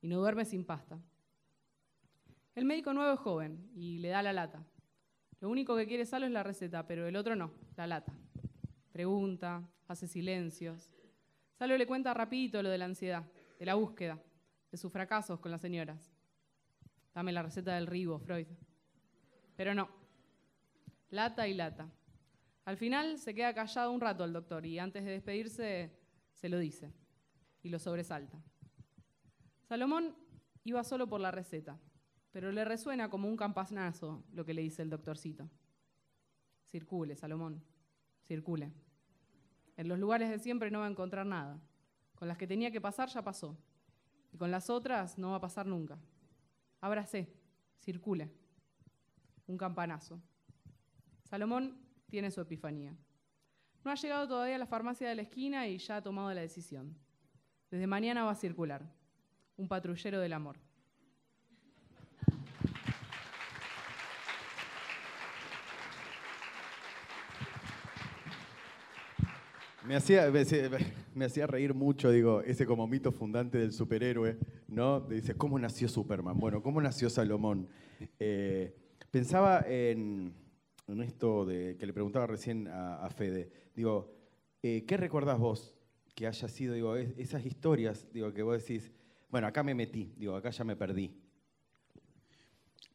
Y 0.01 0.07
no 0.07 0.19
duerme 0.19 0.45
sin 0.45 0.63
pasta. 0.63 0.99
El 2.55 2.65
médico 2.65 2.93
nuevo 2.93 3.13
es 3.13 3.19
joven 3.19 3.69
y 3.73 3.97
le 3.99 4.09
da 4.09 4.21
la 4.21 4.33
lata. 4.33 4.63
Lo 5.41 5.49
único 5.49 5.75
que 5.75 5.87
quiere 5.87 6.05
Salo 6.05 6.25
es 6.25 6.31
la 6.31 6.43
receta, 6.43 6.85
pero 6.85 7.07
el 7.07 7.15
otro 7.15 7.35
no, 7.35 7.51
la 7.75 7.87
lata. 7.87 8.13
Pregunta, 8.91 9.67
hace 9.87 10.07
silencios. 10.07 10.91
Salo 11.57 11.77
le 11.77 11.87
cuenta 11.87 12.13
rapidito 12.13 12.61
lo 12.61 12.69
de 12.69 12.77
la 12.77 12.85
ansiedad, 12.85 13.25
de 13.57 13.65
la 13.65 13.75
búsqueda, 13.75 14.21
de 14.71 14.77
sus 14.77 14.91
fracasos 14.91 15.39
con 15.39 15.51
las 15.51 15.61
señoras. 15.61 16.13
Dame 17.13 17.31
la 17.31 17.43
receta 17.43 17.75
del 17.75 17.87
ribo, 17.87 18.19
Freud. 18.19 18.47
Pero 19.55 19.73
no. 19.73 19.89
Lata 21.09 21.47
y 21.47 21.53
lata. 21.53 21.89
Al 22.69 22.77
final 22.77 23.17
se 23.17 23.33
queda 23.33 23.51
callado 23.55 23.91
un 23.91 23.99
rato 23.99 24.23
el 24.23 24.31
doctor 24.31 24.63
y 24.63 24.77
antes 24.77 25.03
de 25.03 25.09
despedirse 25.09 25.91
se 26.35 26.49
lo 26.49 26.59
dice 26.59 26.93
y 27.63 27.69
lo 27.69 27.79
sobresalta. 27.79 28.39
Salomón 29.63 30.15
iba 30.65 30.83
solo 30.83 31.07
por 31.07 31.19
la 31.19 31.31
receta 31.31 31.79
pero 32.31 32.51
le 32.51 32.63
resuena 32.63 33.09
como 33.09 33.27
un 33.27 33.35
campanazo 33.35 34.23
lo 34.33 34.45
que 34.45 34.53
le 34.53 34.61
dice 34.61 34.83
el 34.83 34.91
doctorcito. 34.91 35.49
Circule, 36.67 37.15
Salomón, 37.15 37.59
circule. 38.27 38.71
En 39.75 39.87
los 39.87 39.97
lugares 39.97 40.29
de 40.29 40.37
siempre 40.37 40.69
no 40.69 40.81
va 40.81 40.85
a 40.85 40.91
encontrar 40.91 41.25
nada. 41.25 41.59
Con 42.13 42.27
las 42.27 42.37
que 42.37 42.45
tenía 42.45 42.69
que 42.69 42.79
pasar 42.79 43.09
ya 43.09 43.23
pasó. 43.23 43.57
Y 44.31 44.37
con 44.37 44.51
las 44.51 44.69
otras 44.69 45.17
no 45.17 45.31
va 45.31 45.37
a 45.37 45.41
pasar 45.41 45.65
nunca. 45.65 45.97
Ábrase, 46.81 47.33
circule. 47.79 48.29
Un 49.47 49.57
campanazo. 49.57 50.21
Salomón 51.23 51.88
tiene 52.09 52.31
su 52.31 52.41
epifanía. 52.41 52.95
No 53.83 53.91
ha 53.91 53.95
llegado 53.95 54.27
todavía 54.27 54.55
a 54.55 54.59
la 54.59 54.65
farmacia 54.65 55.07
de 55.07 55.15
la 55.15 55.21
esquina 55.21 55.67
y 55.67 55.77
ya 55.77 55.97
ha 55.97 56.03
tomado 56.03 56.33
la 56.33 56.41
decisión. 56.41 56.97
Desde 57.71 57.87
mañana 57.87 58.23
va 58.23 58.31
a 58.31 58.35
circular. 58.35 58.83
Un 59.55 59.67
patrullero 59.67 60.19
del 60.19 60.33
amor. 60.33 60.57
Me 69.85 69.95
hacía, 69.95 70.29
me, 71.15 71.25
hacía, 71.25 71.47
reír 71.47 71.73
mucho, 71.73 72.11
digo, 72.11 72.41
ese 72.41 72.67
como 72.67 72.85
mito 72.85 73.11
fundante 73.11 73.57
del 73.57 73.73
superhéroe, 73.73 74.37
¿no? 74.67 74.99
Dice, 74.99 75.33
¿cómo 75.33 75.57
nació 75.57 75.87
Superman? 75.87 76.37
Bueno, 76.37 76.61
¿cómo 76.61 76.79
nació 76.79 77.09
Salomón? 77.09 77.67
Eh, 78.19 78.75
pensaba 79.09 79.65
en, 79.67 80.35
en 80.93 81.01
esto 81.01 81.45
de, 81.45 81.75
que 81.77 81.85
le 81.85 81.93
preguntaba 81.93 82.27
recién 82.27 82.67
a, 82.67 83.03
a 83.05 83.09
Fede. 83.09 83.49
Digo, 83.75 84.13
eh, 84.63 84.85
¿qué 84.87 84.97
recordás 84.97 85.37
vos 85.39 85.75
que 86.15 86.27
haya 86.27 86.47
sido, 86.47 86.73
digo, 86.73 86.95
es- 86.95 87.17
esas 87.17 87.45
historias, 87.45 88.07
digo, 88.11 88.33
que 88.33 88.43
vos 88.43 88.57
decís, 88.61 88.91
bueno, 89.29 89.47
acá 89.47 89.63
me 89.63 89.73
metí, 89.75 90.13
digo, 90.17 90.35
acá 90.35 90.49
ya 90.49 90.63
me 90.63 90.75
perdí? 90.75 91.13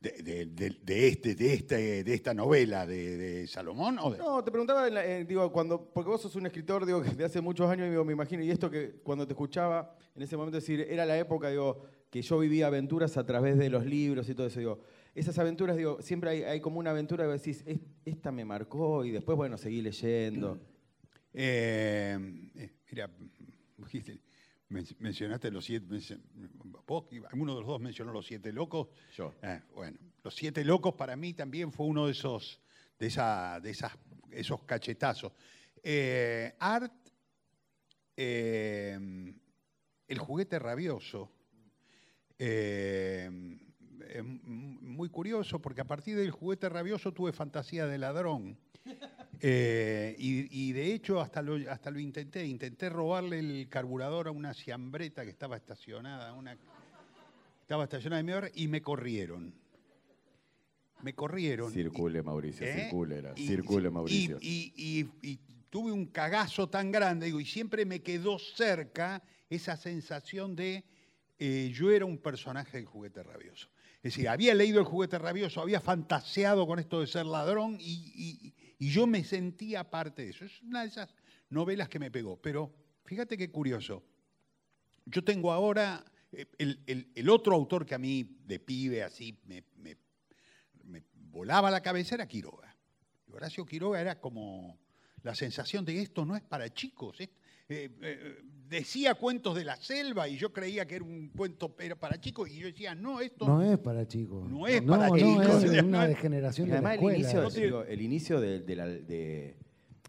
De, 0.01 0.11
de- 0.23 0.47
de- 0.47 0.77
de 0.83 1.09
este, 1.09 1.35
de, 1.35 1.55
este, 1.55 2.05
de 2.05 2.15
esta 2.15 2.35
novela 2.35 2.87
de, 2.87 3.47
Salomón 3.47 3.99
o 4.03 4.11
de- 4.11 4.19
No, 4.19 4.45
te 4.45 4.51
preguntaba, 4.51 4.87
en 4.87 4.95
la- 4.95 5.07
eh, 5.07 5.25
digo, 5.25 5.51
cuando, 5.51 5.83
porque 5.95 6.11
vos 6.11 6.21
sos 6.21 6.37
un 6.37 6.45
escritor, 6.45 6.85
digo, 6.85 7.01
de 7.01 7.25
hace 7.25 7.41
muchos 7.41 7.71
años, 7.71 7.89
digo, 7.89 8.05
me 8.05 8.13
imagino, 8.13 8.43
y 8.43 8.51
esto 8.51 8.71
que 8.71 8.97
cuando 9.03 9.27
te 9.27 9.33
escuchaba, 9.33 9.97
en 10.15 10.21
ese 10.23 10.37
momento 10.37 10.57
decir, 10.57 10.81
era 10.91 11.07
la 11.07 11.17
época, 11.17 11.49
digo, 11.49 11.85
que 12.11 12.21
yo 12.21 12.39
vivía 12.39 12.67
aventuras 12.67 13.17
a 13.17 13.25
través 13.25 13.57
de 13.57 13.71
los 13.71 13.87
libros 13.87 14.29
y 14.29 14.35
todo 14.35 14.47
eso, 14.49 14.59
digo, 14.61 14.81
esas 15.15 15.39
aventuras, 15.39 15.77
digo, 15.77 16.03
siempre 16.03 16.31
hay, 16.31 16.43
hay 16.43 16.61
como 16.61 16.79
una 16.79 16.91
aventura 16.91 17.25
que 17.25 17.33
decís, 17.33 17.63
"Es- 17.67 17.81
esta 18.05 18.33
me 18.33 18.45
marcó, 18.45 19.05
y 19.05 19.11
después, 19.11 19.37
bueno, 19.37 19.57
seguí 19.59 19.81
leyendo. 19.83 20.59
Eh, 21.37 22.17
eh, 22.55 22.71
mira, 22.93 23.11
mencionaste 25.01 25.51
los 25.51 25.65
siete. 25.65 25.87
Vos, 26.87 27.07
alguno 27.29 27.55
de 27.55 27.61
los 27.61 27.67
dos 27.67 27.81
mencionó 27.81 28.13
los 28.13 28.25
siete 28.25 28.53
locos. 28.53 28.87
Yo. 29.17 29.35
Eh, 29.43 29.61
bueno, 29.75 29.99
los 30.23 30.33
siete 30.33 30.65
locos 30.65 30.95
para 30.95 31.17
mí 31.17 31.35
también 31.35 31.73
fue 31.73 31.87
uno 31.87 32.07
de 32.07 32.13
esos, 32.13 32.61
de 33.01 33.09
esa, 33.09 33.59
de 33.61 33.71
esas, 33.71 33.93
esos 34.31 34.63
cachetazos. 34.63 35.33
Eh, 35.83 36.55
Art, 36.61 36.93
eh, 38.17 39.35
el 40.07 40.19
juguete 40.19 40.59
rabioso. 40.61 41.33
eh, 42.39 43.29
es 44.09 44.25
muy 44.25 45.09
curioso 45.09 45.61
porque 45.61 45.81
a 45.81 45.85
partir 45.85 46.17
del 46.17 46.31
juguete 46.31 46.69
rabioso 46.69 47.13
tuve 47.13 47.33
fantasía 47.33 47.87
de 47.87 47.99
ladrón. 47.99 48.59
Eh, 49.47 50.15
y, 50.19 50.69
y 50.69 50.73
de 50.73 50.95
hecho 50.95 51.21
hasta 51.21 51.43
lo, 51.43 51.57
hasta 51.71 51.91
lo 51.91 51.99
intenté, 51.99 52.47
intenté 52.47 52.89
robarle 52.89 53.41
el 53.41 53.69
carburador 53.69 54.29
a 54.29 54.31
una 54.31 54.55
ciambreta 54.55 55.23
que 55.25 55.29
estaba 55.31 55.57
estacionada, 55.57 56.33
una, 56.33 56.57
estaba 57.61 57.85
estacionada 57.85 58.21
en 58.21 58.27
mi 58.27 58.33
hora 58.33 58.49
y 58.55 58.69
me 58.69 58.81
corrieron. 58.81 59.53
Me 61.03 61.15
corrieron. 61.15 61.71
Circule, 61.71 62.23
Mauricio, 62.23 62.67
¿Eh? 62.67 62.85
circule, 62.85 63.19
era, 63.19 63.33
Y- 63.37 63.47
circule, 63.47 63.91
Mauricio. 63.91 64.39
Y, 64.41 65.45
tuve 65.69 65.93
un 65.93 66.07
cagazo 66.07 66.69
tan 66.71 66.91
grande, 66.93 67.27
digo, 67.27 67.41
y 67.41 67.45
siempre 67.45 67.85
me 67.85 68.01
quedó 68.01 68.39
cerca 68.39 69.23
esa 69.51 69.77
sensación 69.77 70.55
de 70.57 70.85
eh, 71.39 71.71
yo 71.75 71.91
era 71.91 72.07
un 72.07 72.17
personaje 72.17 72.79
del 72.79 72.87
juguete 72.87 73.23
rabioso. 73.23 73.69
Es 74.05 74.13
decir, 74.13 74.29
había 74.29 74.55
leído 74.55 74.81
el 74.81 74.85
juguete 74.85 75.19
rabioso, 75.19 75.63
había 75.63 75.81
fantaseado 75.81 76.67
con 76.67 76.79
esto 76.79 77.01
de 77.01 77.07
ser 77.07 77.25
ladrón 77.25 77.79
y, 77.81 78.53
yo 78.79 79.07
me 79.07 79.25
sentía 79.25 79.89
parte 79.89 80.25
de 80.27 80.29
eso. 80.29 80.45
Es 80.45 80.61
una 80.61 80.83
de 80.83 80.89
esas 80.89 81.15
novelas 81.49 81.89
que 81.89 81.99
me 81.99 82.11
pegó. 82.11 82.37
Pero 82.37 82.71
fíjate 83.07 83.39
qué 83.39 83.51
curioso. 83.51 84.03
Yo 85.07 85.25
tengo 85.25 85.53
ahora 85.53 86.05
eh, 86.33 86.45
el, 87.15 87.31
otro 87.31 87.55
autor 87.55 87.87
que 87.87 87.95
a 87.95 87.99
mí 87.99 88.41
de 88.45 88.61
pibe 88.61 89.03
así 89.03 89.39
me, 89.47 89.65
volaba 91.15 91.71
la 91.71 91.81
cabeza 91.81 92.17
era 92.17 92.29
Quiroga. 92.29 92.77
Horacio 93.33 93.65
Quiroga 93.65 94.03
era 94.03 94.21
como 94.21 94.79
la 95.23 95.35
sensación 95.35 95.83
de 95.87 96.03
esto 96.03 96.27
no 96.27 96.37
es 96.37 96.43
para 96.43 96.69
chicos. 96.75 97.21
es- 97.21 97.31
eh, 97.69 97.91
eh, 98.03 98.37
decía 98.69 99.15
cuentos 99.15 99.55
de 99.57 99.65
la 99.65 99.77
selva 99.77 100.29
y 100.29 100.37
yo 100.37 100.53
creía 100.53 100.87
que 100.87 100.97
era 100.97 101.05
un 101.05 101.29
cuento 101.29 101.75
era 101.79 101.97
para 101.97 102.21
chicos 102.21 102.49
y 102.51 102.59
yo 102.59 102.67
decía, 102.67 102.95
no, 102.95 103.21
esto 103.21 103.47
No 103.47 103.63
es 103.63 103.79
para 103.79 104.07
chicos. 104.07 104.49
No 104.51 104.67
es 104.67 104.83
no, 104.83 104.93
para 104.95 105.09
no, 105.09 105.17
chicos. 105.17 105.65
es 105.65 105.83
una 105.83 106.07
degeneración 106.07 106.67
Y 106.69 106.71
de 106.71 106.81
la 106.81 106.89
además 106.91 107.11
el 107.11 107.21
inicio, 107.21 107.51
digo, 107.51 107.85
el 107.85 108.01
inicio 108.03 108.41
de, 108.41 108.61
de 108.61 108.77
la, 108.77 108.87
de- 108.87 109.57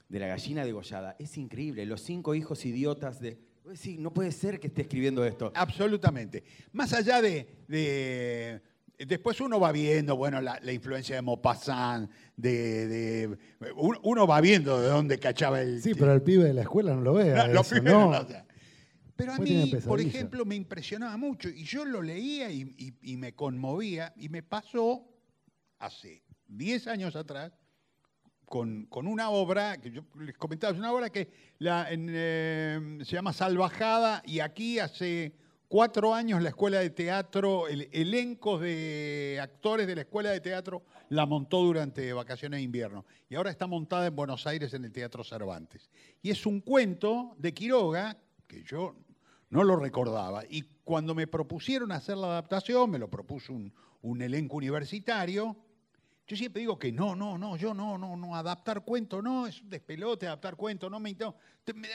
de 0.08 0.20
la 0.20 0.28
gallina 0.28 0.63
degollada 0.63 1.15
es 1.20 1.36
increíble. 1.38 1.86
Los 1.86 2.02
cinco 2.02 2.36
hijos 2.36 2.63
idiotas 2.65 3.20
de... 3.20 3.39
decís, 3.65 3.98
no 4.00 4.13
puede 4.13 4.32
ser 4.32 4.60
que 4.60 4.68
esté 4.68 4.84
escribiendo 4.84 5.26
esto. 5.26 5.52
Absolutamente. 5.56 6.44
Más 6.74 6.94
allá 6.94 7.22
de, 7.22 7.48
de- 7.68 8.62
Después 8.97 9.41
uno 9.41 9.60
va 9.60 9.71
viendo, 9.71 10.15
bueno, 10.15 10.39
la, 10.41 10.60
la 10.62 10.71
influencia 10.71 11.15
de 11.15 11.21
Maupassant, 11.21 12.10
de, 12.38 12.88
de- 12.88 13.38
uno, 14.03 14.25
va 14.27 14.39
viendo 14.41 14.79
de 14.81 14.88
dónde 14.88 15.19
cachaba 15.19 15.62
el... 15.62 15.81
Sí, 15.81 15.93
pero 15.95 16.13
el 16.13 16.21
pibe 16.21 16.45
de 16.45 16.53
la 16.53 16.62
escuela 16.62 16.93
no 16.93 17.01
lo 17.01 17.13
ve. 17.15 17.34
No, 17.34 17.47
lo 17.47 17.62
eso, 17.62 17.69
primero 17.75 17.99
¿no? 17.99 18.12
no, 18.12 18.19
o 18.19 18.27
sea. 18.27 18.45
Pero 19.17 19.34
a 19.34 19.38
mí, 19.38 19.71
por 19.86 19.99
ejemplo, 20.01 20.43
me 20.45 20.55
impresionaba 20.55 21.15
mucho 21.17 21.49
y 21.49 21.63
yo 21.63 21.86
lo 21.86 22.01
leía 22.01 22.51
y, 22.51 22.62
y- 22.77 22.93
y 23.13 23.17
me 23.17 23.34
conmovía 23.34 24.13
y 24.17 24.27
me 24.29 24.43
pasó 24.43 25.08
hace 25.79 26.23
10 26.47 26.88
años 26.88 27.15
atrás 27.15 27.51
con, 28.45 28.86
con 28.88 29.08
una 29.08 29.29
obra, 29.29 29.77
que 29.81 29.89
yo 29.91 30.03
les 30.19 30.38
comentaba, 30.38 30.73
es 30.73 30.79
una 30.79 30.91
obra 30.93 31.10
que 31.10 31.29
la- 31.60 31.91
en, 31.91 32.08
eh, 32.12 32.97
se 33.03 33.12
llama 33.13 33.34
Salvajada 33.34 34.21
y 34.25 34.39
aquí 34.41 34.79
hace 34.79 35.34
cuatro 35.67 36.13
años 36.13 36.41
la 36.41 36.49
Escuela 36.49 36.80
de 36.80 36.89
Teatro, 36.89 37.67
el 37.67 37.89
elenco 37.91 38.58
de 38.58 39.39
actores 39.41 39.88
de 39.88 39.95
la 39.95 40.01
Escuela 40.01 40.32
de 40.32 40.41
Teatro 40.41 40.84
la 41.10 41.25
montó 41.25 41.62
durante 41.62 42.12
vacaciones 42.13 42.60
de 42.60 42.63
invierno 42.63 43.06
y 43.30 43.36
ahora 43.36 43.51
está 43.51 43.67
montada 43.67 44.08
en 44.08 44.15
Buenos 44.15 44.47
Aires 44.47 44.73
en 44.73 44.86
el 44.86 44.91
Teatro 44.91 45.23
Cervantes. 45.23 45.89
Y 46.21 46.32
es 46.32 46.45
un 46.45 46.62
cuento 46.62 47.36
de 47.38 47.54
Quiroga 47.54 48.17
que 48.47 48.63
yo 48.63 48.95
no 49.49 49.63
lo 49.63 49.75
recordaba 49.75 50.43
y 50.49 50.63
cuando 50.84 51.15
me 51.15 51.28
propusieron 51.28 51.91
hacer 51.91 52.17
la 52.17 52.28
adaptación, 52.28 52.89
me 52.89 52.99
lo 52.99 53.10
propuso 53.10 53.54
un, 53.54 53.73
un 54.01 54.21
elenco 54.21 54.58
universitario, 54.58 55.56
yo 56.28 56.36
siempre 56.36 56.62
digo 56.62 56.80
que 56.80 56.91
no, 56.91 57.15
no, 57.15 57.38
no, 57.38 57.56
yo 57.56 57.73
no, 57.73 57.97
no, 57.99 58.17
no, 58.17 58.36
adaptar 58.36 58.84
cuento, 58.84 59.21
no, 59.21 59.45
es 59.45 59.62
un 59.62 59.69
despelote 59.69 60.25
adaptar 60.25 60.56
cuento, 60.56 60.89
no 60.89 60.99
me, 60.99 61.15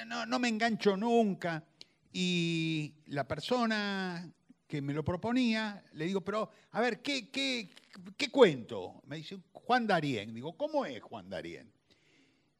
no, 0.06 0.26
no 0.26 0.38
me 0.38 0.48
engancho 0.48 0.96
nunca. 0.96 1.64
Y 2.12 2.94
la 3.06 3.26
persona 3.26 4.32
que 4.66 4.80
me 4.82 4.94
lo 4.94 5.04
proponía, 5.04 5.84
le 5.94 6.06
digo, 6.06 6.20
pero, 6.20 6.50
a 6.70 6.80
ver, 6.80 7.02
¿qué, 7.02 7.30
qué, 7.30 7.70
qué 8.16 8.30
cuento? 8.30 9.02
Me 9.06 9.16
dice, 9.16 9.38
Juan 9.52 9.86
Darien. 9.86 10.32
Digo, 10.34 10.56
¿cómo 10.56 10.84
es 10.86 11.02
Juan 11.02 11.28
Darien? 11.28 11.72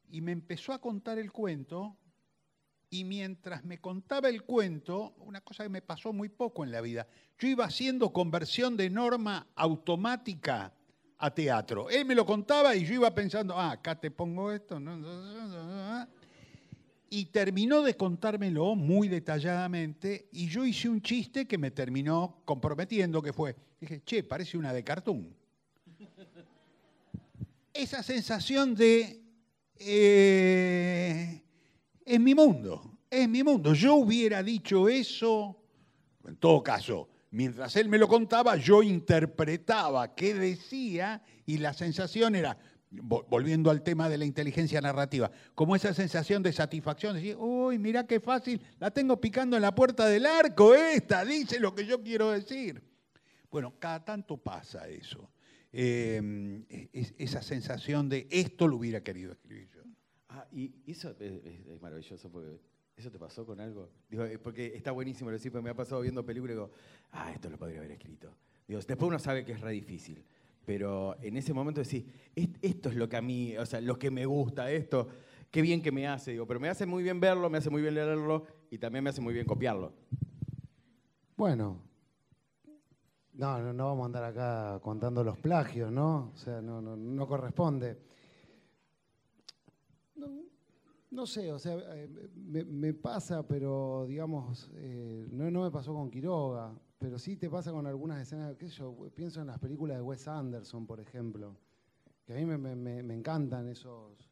Y 0.09 0.21
me 0.21 0.31
empezó 0.31 0.73
a 0.73 0.79
contar 0.79 1.19
el 1.19 1.31
cuento, 1.31 1.97
y 2.89 3.05
mientras 3.05 3.63
me 3.63 3.79
contaba 3.79 4.27
el 4.27 4.43
cuento, 4.43 5.15
una 5.19 5.39
cosa 5.39 5.63
que 5.63 5.69
me 5.69 5.81
pasó 5.81 6.11
muy 6.11 6.27
poco 6.27 6.65
en 6.65 6.71
la 6.71 6.81
vida, 6.81 7.07
yo 7.39 7.47
iba 7.47 7.63
haciendo 7.63 8.11
conversión 8.11 8.75
de 8.75 8.89
norma 8.89 9.47
automática 9.55 10.73
a 11.17 11.33
teatro. 11.33 11.89
Él 11.89 12.03
me 12.05 12.15
lo 12.15 12.25
contaba 12.25 12.75
y 12.75 12.85
yo 12.85 12.95
iba 12.95 13.15
pensando, 13.15 13.57
ah, 13.57 13.71
acá 13.71 13.97
te 13.97 14.11
pongo 14.11 14.51
esto. 14.51 14.77
no, 14.77 14.97
no, 14.97 15.23
no, 15.23 15.47
no, 15.47 15.99
no. 15.99 16.07
Y 17.13 17.25
terminó 17.25 17.81
de 17.81 17.97
contármelo 17.97 18.73
muy 18.73 19.09
detalladamente 19.09 20.29
y 20.31 20.47
yo 20.47 20.65
hice 20.65 20.87
un 20.87 21.01
chiste 21.01 21.45
que 21.45 21.57
me 21.57 21.69
terminó 21.69 22.41
comprometiendo, 22.45 23.21
que 23.21 23.33
fue, 23.33 23.53
dije, 23.81 24.01
che, 24.05 24.23
parece 24.23 24.57
una 24.57 24.71
de 24.71 24.81
cartoon. 24.81 25.35
Esa 27.73 28.01
sensación 28.01 28.73
de, 28.73 29.21
eh, 29.77 31.41
es 32.05 32.19
mi 32.21 32.33
mundo, 32.33 32.99
es 33.09 33.27
mi 33.27 33.43
mundo. 33.43 33.73
Yo 33.73 33.95
hubiera 33.95 34.41
dicho 34.41 34.87
eso, 34.87 35.57
en 36.25 36.37
todo 36.37 36.63
caso, 36.63 37.09
mientras 37.31 37.75
él 37.75 37.89
me 37.89 37.97
lo 37.97 38.07
contaba, 38.07 38.55
yo 38.55 38.81
interpretaba 38.81 40.15
qué 40.15 40.33
decía 40.33 41.21
y 41.45 41.57
la 41.57 41.73
sensación 41.73 42.35
era, 42.35 42.57
volviendo 42.91 43.71
al 43.71 43.83
tema 43.83 44.09
de 44.09 44.17
la 44.17 44.25
inteligencia 44.25 44.81
narrativa, 44.81 45.31
como 45.55 45.75
esa 45.75 45.93
sensación 45.93 46.43
de 46.43 46.51
satisfacción, 46.51 47.15
decir, 47.15 47.37
uy, 47.37 47.79
mira 47.79 48.05
qué 48.05 48.19
fácil, 48.19 48.61
la 48.79 48.91
tengo 48.91 49.19
picando 49.19 49.55
en 49.55 49.61
la 49.61 49.73
puerta 49.73 50.05
del 50.07 50.25
arco, 50.25 50.75
esta 50.75 51.23
dice 51.23 51.59
lo 51.59 51.73
que 51.73 51.85
yo 51.85 52.03
quiero 52.03 52.31
decir. 52.31 52.83
Bueno, 53.49 53.73
cada 53.79 54.03
tanto 54.03 54.37
pasa 54.37 54.87
eso. 54.89 55.31
Eh, 55.73 56.89
es- 56.91 57.13
esa 57.17 57.41
sensación 57.41 58.09
de 58.09 58.27
esto 58.29 58.67
lo 58.67 58.75
hubiera 58.77 59.01
querido 59.01 59.31
escribir 59.31 59.69
yo. 59.73 59.81
Ah, 60.29 60.45
y 60.51 60.73
eso 60.85 61.15
es, 61.19 61.31
es- 61.67 61.81
maravilloso 61.81 62.29
porque 62.29 62.59
¿Eso 62.97 63.09
te 63.09 63.17
pasó 63.17 63.45
con 63.45 63.59
algo? 63.59 63.89
Digo, 64.09 64.25
porque 64.43 64.73
está 64.75 64.91
buenísimo 64.91 65.31
lo 65.31 65.37
decir, 65.37 65.51
porque 65.51 65.63
me 65.63 65.69
ha 65.71 65.73
pasado 65.73 66.01
viendo 66.01 66.23
películas 66.23 66.51
y 66.51 66.55
digo, 66.55 66.71
ah, 67.13 67.31
esto 67.33 67.49
lo 67.49 67.57
podría 67.57 67.79
haber 67.79 67.91
escrito. 67.93 68.35
Digo, 68.67 68.79
después 68.79 69.07
uno 69.07 69.17
sabe 69.17 69.43
que 69.43 69.53
es 69.53 69.61
re 69.61 69.71
difícil, 69.71 70.23
pero 70.73 71.17
en 71.21 71.35
ese 71.35 71.53
momento 71.53 71.81
decís, 71.81 72.05
"Est- 72.33 72.55
esto 72.61 72.87
es 72.87 72.95
lo 72.95 73.09
que 73.09 73.17
a 73.17 73.21
mí, 73.21 73.57
o 73.57 73.65
sea, 73.65 73.81
lo 73.81 73.99
que 73.99 74.09
me 74.09 74.25
gusta, 74.25 74.71
esto, 74.71 75.05
qué 75.51 75.61
bien 75.61 75.81
que 75.81 75.91
me 75.91 76.07
hace, 76.07 76.31
digo, 76.31 76.47
pero 76.47 76.61
me 76.61 76.69
hace 76.69 76.85
muy 76.85 77.03
bien 77.03 77.19
verlo, 77.19 77.49
me 77.49 77.57
hace 77.57 77.69
muy 77.69 77.81
bien 77.81 77.93
leerlo 77.95 78.45
y 78.69 78.77
también 78.77 79.03
me 79.03 79.09
hace 79.09 79.19
muy 79.19 79.33
bien 79.33 79.45
copiarlo. 79.45 79.91
Bueno, 81.35 81.81
no, 83.33 83.59
no, 83.61 83.73
no 83.73 83.85
vamos 83.87 84.03
a 84.03 84.05
andar 84.05 84.23
acá 84.23 84.79
contando 84.81 85.25
los 85.25 85.37
plagios, 85.39 85.91
¿no? 85.91 86.31
O 86.33 86.37
sea, 86.37 86.61
no, 86.61 86.81
no, 86.81 86.95
no 86.95 87.27
corresponde. 87.27 87.97
No, 91.09 91.25
sé, 91.27 91.51
o 91.51 91.59
sea, 91.59 91.75
eh, 91.97 92.07
me, 92.33 92.63
me 92.63 92.93
pasa, 92.93 93.45
pero 93.45 94.05
digamos, 94.07 94.71
eh, 94.75 95.27
no, 95.33 95.51
no 95.51 95.63
me 95.63 95.71
pasó 95.71 95.93
con 95.93 96.09
Quiroga, 96.09 96.73
pero 97.01 97.17
sí 97.17 97.35
te 97.35 97.49
pasa 97.49 97.71
con 97.71 97.87
algunas 97.87 98.21
escenas, 98.21 98.55
qué 98.57 98.69
sé 98.69 98.75
yo, 98.75 98.95
pienso 99.15 99.41
en 99.41 99.47
las 99.47 99.57
películas 99.57 99.97
de 99.97 100.03
Wes 100.03 100.27
Anderson, 100.27 100.85
por 100.85 100.99
ejemplo, 100.99 101.57
que 102.25 102.33
a 102.33 102.35
mí 102.35 102.45
me, 102.45 102.59
me- 102.59 102.75
me- 102.75 103.01
me 103.01 103.15
encantan 103.15 103.67
esos, 103.67 104.29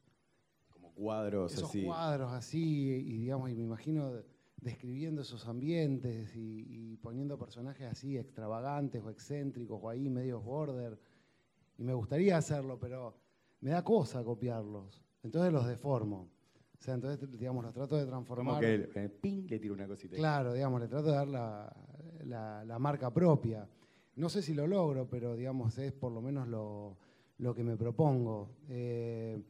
Como 0.71 0.91
cuadros 0.93 1.51
esos 1.53 1.69
así. 1.69 1.83
cuadros 1.83 2.31
así, 2.31 2.89
y 3.07 3.17
digamos, 3.17 3.49
y 3.49 3.55
me 3.55 3.63
imagino 3.63 4.13
de- 4.13 4.23
describiendo 4.61 5.23
esos 5.23 5.47
ambientes 5.47 6.35
y, 6.35 6.91
y 6.93 6.97
poniendo 6.97 7.39
personajes 7.39 7.87
así 7.91 8.17
extravagantes 8.17 9.01
o 9.03 9.09
excéntricos 9.09 9.79
o 9.81 9.89
ahí 9.89 10.07
medios 10.09 10.43
border. 10.43 10.99
Y 11.77 11.83
me 11.83 11.93
gustaría 11.93 12.37
hacerlo, 12.37 12.77
pero 12.77 13.17
me 13.61 13.71
da 13.71 13.83
cosa 13.83 14.23
copiarlos. 14.23 15.01
Entonces 15.23 15.51
los 15.51 15.65
deformo. 15.65 16.27
O 16.77 16.81
sea, 16.81 16.93
entonces, 16.93 17.29
digamos, 17.39 17.63
los 17.63 17.73
trato 17.73 17.95
de 17.95 18.01
Como 18.03 18.11
transformar. 18.11 18.59
que 18.61 18.89
eh, 18.95 19.09
ping, 19.09 19.47
le 19.49 19.59
tiro 19.59 19.73
una 19.73 19.87
cosita. 19.87 20.15
Claro, 20.17 20.53
digamos, 20.53 20.79
le 20.81 20.87
trato 20.87 21.07
de 21.07 21.13
dar 21.13 21.27
la, 21.27 21.73
la- 22.29 22.79
marca 22.79 23.11
propia. 23.13 23.67
No 24.15 24.29
sé 24.29 24.41
si 24.41 24.53
lo 24.53 24.67
logro, 24.67 25.07
pero 25.09 25.35
digamos, 25.35 25.77
es 25.77 25.91
por 25.93 26.11
lo 26.11 26.21
menos 26.21 26.47
lo, 26.47 26.97
lo 27.39 27.53
que 27.55 27.63
me 27.63 27.77
propongo. 27.77 28.49
Eh, 28.69 29.41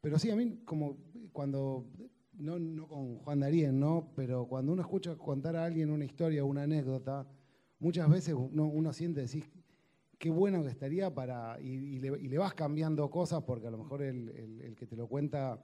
pero 0.00 0.18
sí, 0.18 0.30
a 0.30 0.36
mí 0.36 0.60
como 0.64 0.96
cuando, 1.32 1.86
no, 2.38 2.58
no 2.58 2.86
con 2.88 3.18
Juan 3.18 3.40
Darien, 3.40 3.78
¿no? 3.78 4.08
Pero 4.16 4.46
cuando 4.46 4.72
uno 4.72 4.82
escucha 4.82 5.16
contar 5.16 5.56
a 5.56 5.64
alguien 5.64 5.90
una 5.90 6.04
historia 6.04 6.44
una 6.44 6.62
anécdota, 6.64 7.26
muchas 7.80 8.08
veces 8.08 8.34
uno, 8.34 8.66
uno 8.66 8.92
siente 8.92 9.20
decir, 9.20 9.44
qué 10.18 10.30
bueno 10.30 10.62
que 10.62 10.68
estaría 10.68 11.12
para, 11.12 11.58
y, 11.60 11.66
y 11.96 11.98
le, 11.98 12.20
y 12.20 12.28
le 12.28 12.38
vas 12.38 12.54
cambiando 12.54 13.10
cosas 13.10 13.42
porque 13.42 13.66
a 13.66 13.70
lo 13.70 13.78
mejor 13.78 14.02
el, 14.02 14.28
el- 14.30 14.60
el 14.60 14.76
que 14.76 14.86
te 14.86 14.94
lo 14.96 15.08
cuenta, 15.08 15.60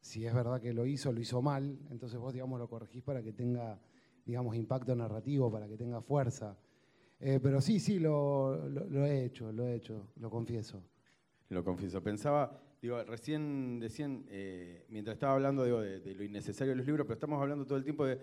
si 0.00 0.26
es 0.26 0.34
verdad 0.34 0.60
que 0.60 0.72
lo 0.72 0.84
hizo, 0.86 1.12
lo 1.12 1.20
hizo 1.20 1.40
mal, 1.42 1.78
entonces 1.90 2.18
vos, 2.18 2.32
digamos, 2.32 2.58
lo 2.58 2.68
corregís 2.68 3.02
para 3.02 3.22
que 3.22 3.32
tenga, 3.32 3.78
digamos, 4.24 4.56
impacto 4.56 4.94
narrativo, 4.94 5.50
para 5.50 5.66
que 5.68 5.76
tenga 5.76 6.00
fuerza. 6.00 6.56
Eh, 7.20 7.40
pero 7.42 7.60
sí, 7.60 7.80
sí, 7.80 7.98
lo, 7.98 8.68
lo- 8.68 9.06
he 9.06 9.24
hecho, 9.24 9.52
lo 9.52 9.66
he 9.66 9.74
hecho, 9.76 10.08
lo 10.16 10.30
confieso. 10.30 10.82
Lo 11.48 11.62
confieso. 11.64 12.02
Pensaba, 12.02 12.60
digo, 12.82 13.02
recién 13.04 13.78
decían, 13.80 14.24
eh, 14.28 14.84
mientras 14.88 15.14
estaba 15.14 15.34
hablando 15.34 15.64
digo, 15.64 15.80
de, 15.80 16.14
lo 16.14 16.24
innecesario 16.24 16.72
de 16.72 16.76
los 16.76 16.86
libros, 16.86 17.06
pero 17.06 17.14
estamos 17.14 17.40
hablando 17.40 17.64
todo 17.64 17.78
el 17.78 17.84
tiempo 17.84 18.04
de 18.06 18.18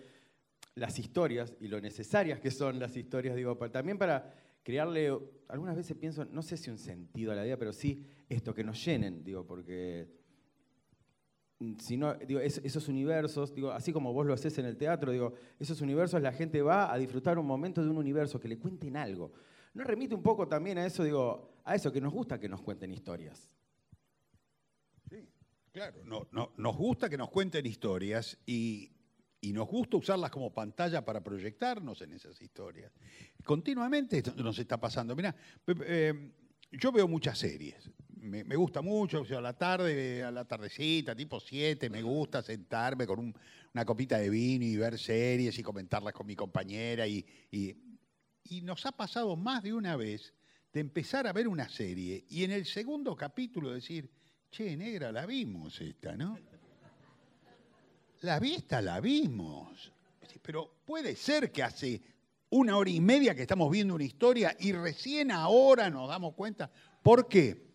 las 0.76 1.00
historias 1.00 1.54
y 1.60 1.68
lo 1.68 1.80
necesarias 1.82 2.40
que 2.40 2.52
son 2.52 2.80
las 2.80 2.96
historias, 2.96 3.36
digo, 3.36 3.56
también 3.70 3.98
para 3.98 4.34
crearle, 4.64 5.18
algunas 5.48 5.76
veces 5.76 5.98
pienso, 5.98 6.26
no 6.26 6.42
sé 6.42 6.58
si 6.58 6.70
un 6.70 6.78
sentido 6.78 7.32
a 7.32 7.36
la 7.36 7.44
vida, 7.44 7.58
pero 7.58 7.74
sí 7.74 8.06
esto, 8.30 8.54
que 8.54 8.64
nos 8.64 8.84
llenen, 8.86 9.24
digo, 9.24 9.46
porque 9.46 10.21
mm, 11.62 11.78
si 11.80 11.96
no, 11.98 12.14
digo, 12.16 12.40
es- 12.40 12.60
esos 12.64 12.88
universos, 12.88 13.54
digo, 13.56 13.72
así 13.72 13.94
como 13.94 14.12
vos 14.14 14.26
lo 14.26 14.34
haces 14.34 14.58
en 14.58 14.66
el 14.66 14.76
teatro, 14.78 15.12
digo, 15.12 15.34
esos 15.60 15.80
universos 15.82 16.22
la 16.22 16.34
gente 16.34 16.62
va 16.62 16.92
a 16.94 16.98
disfrutar 16.98 17.38
un 17.40 17.46
momento 17.46 17.84
de 17.84 17.90
un 17.90 17.98
universo, 17.98 18.40
que 18.40 18.48
le 18.48 18.58
cuenten 18.58 18.98
algo. 18.98 19.32
¿No 19.74 19.84
remite 19.84 20.14
un 20.16 20.24
poco 20.24 20.48
también 20.48 20.78
a 20.78 20.86
eso, 20.86 21.04
digo, 21.04 21.62
a 21.64 21.76
eso 21.76 21.92
que 21.92 22.02
nos 22.02 22.12
gusta 22.12 22.40
que 22.40 22.50
nos 22.50 22.62
cuenten 22.62 22.92
historias? 22.92 23.56
Sí, 25.10 25.28
claro. 25.72 26.02
No, 26.04 26.28
no- 26.32 26.52
nos 26.58 26.76
gusta 26.76 27.10
que 27.10 27.18
nos 27.18 27.30
cuenten 27.30 27.66
historias 27.66 28.38
y, 28.46 28.92
y 29.40 29.54
nos 29.54 29.68
gusta 29.68 29.98
usarlas 29.98 30.32
como 30.32 30.54
pantalla 30.54 31.04
para 31.06 31.24
proyectarnos 31.24 32.02
en 32.02 32.12
esas 32.14 32.42
historias. 32.42 32.92
Continuamente 33.44 34.18
esto 34.18 34.34
nos 34.36 34.60
está 34.60 34.78
pasando. 34.80 35.16
Mira, 35.16 35.36
yo 36.72 36.92
veo 36.92 37.08
muchas 37.08 37.38
series. 37.38 37.90
Me, 38.22 38.56
gusta 38.56 38.82
mucho, 38.84 39.22
o 39.22 39.26
sea, 39.26 39.40
a 39.40 39.42
la 39.42 39.54
tarde, 39.58 40.24
a 40.24 40.30
la 40.30 40.46
tardecita, 40.46 41.16
tipo 41.16 41.40
7, 41.40 41.90
me 41.90 42.04
gusta 42.04 42.44
sentarme 42.44 43.08
con 43.08 43.20
un- 43.20 43.36
una 43.74 43.84
copita 43.84 44.20
de 44.20 44.30
vino 44.30 44.64
y 44.64 44.78
ver 44.78 45.00
series 45.00 45.58
y 45.58 45.64
comentarlas 45.64 46.14
con 46.14 46.28
mi 46.28 46.36
compañera. 46.36 47.08
Y, 47.08 47.26
y- 47.50 47.76
y 48.44 48.62
nos 48.62 48.86
ha 48.86 48.92
pasado 48.92 49.36
más 49.36 49.64
de 49.64 49.74
una 49.74 49.96
vez 49.96 50.34
de 50.72 50.82
empezar 50.82 51.26
a 51.26 51.34
ver 51.34 51.48
una 51.48 51.68
serie 51.68 52.26
y 52.30 52.44
en 52.44 52.52
el 52.52 52.66
segundo 52.66 53.16
capítulo 53.16 53.72
decir, 53.72 54.08
che, 54.52 54.78
negra, 54.78 55.12
la 55.12 55.26
vimos 55.26 55.82
esta, 55.82 56.16
¿no? 56.16 56.38
La 58.22 58.40
vi 58.40 58.54
esta, 58.54 58.82
la 58.84 59.00
vimos. 59.00 59.92
Pero 60.44 60.82
puede 60.86 61.16
ser 61.16 61.52
que 61.52 61.64
hace 61.64 62.02
una 62.52 62.78
hora 62.78 62.90
y 62.92 63.00
media 63.02 63.34
que 63.34 63.42
estamos 63.42 63.72
viendo 63.72 63.96
una 63.96 64.04
historia 64.04 64.56
y 64.60 64.74
recién 64.74 65.32
ahora 65.32 65.90
nos 65.90 66.08
damos 66.08 66.36
cuenta. 66.36 66.70
¿Por 67.02 67.28
qué? 67.28 67.71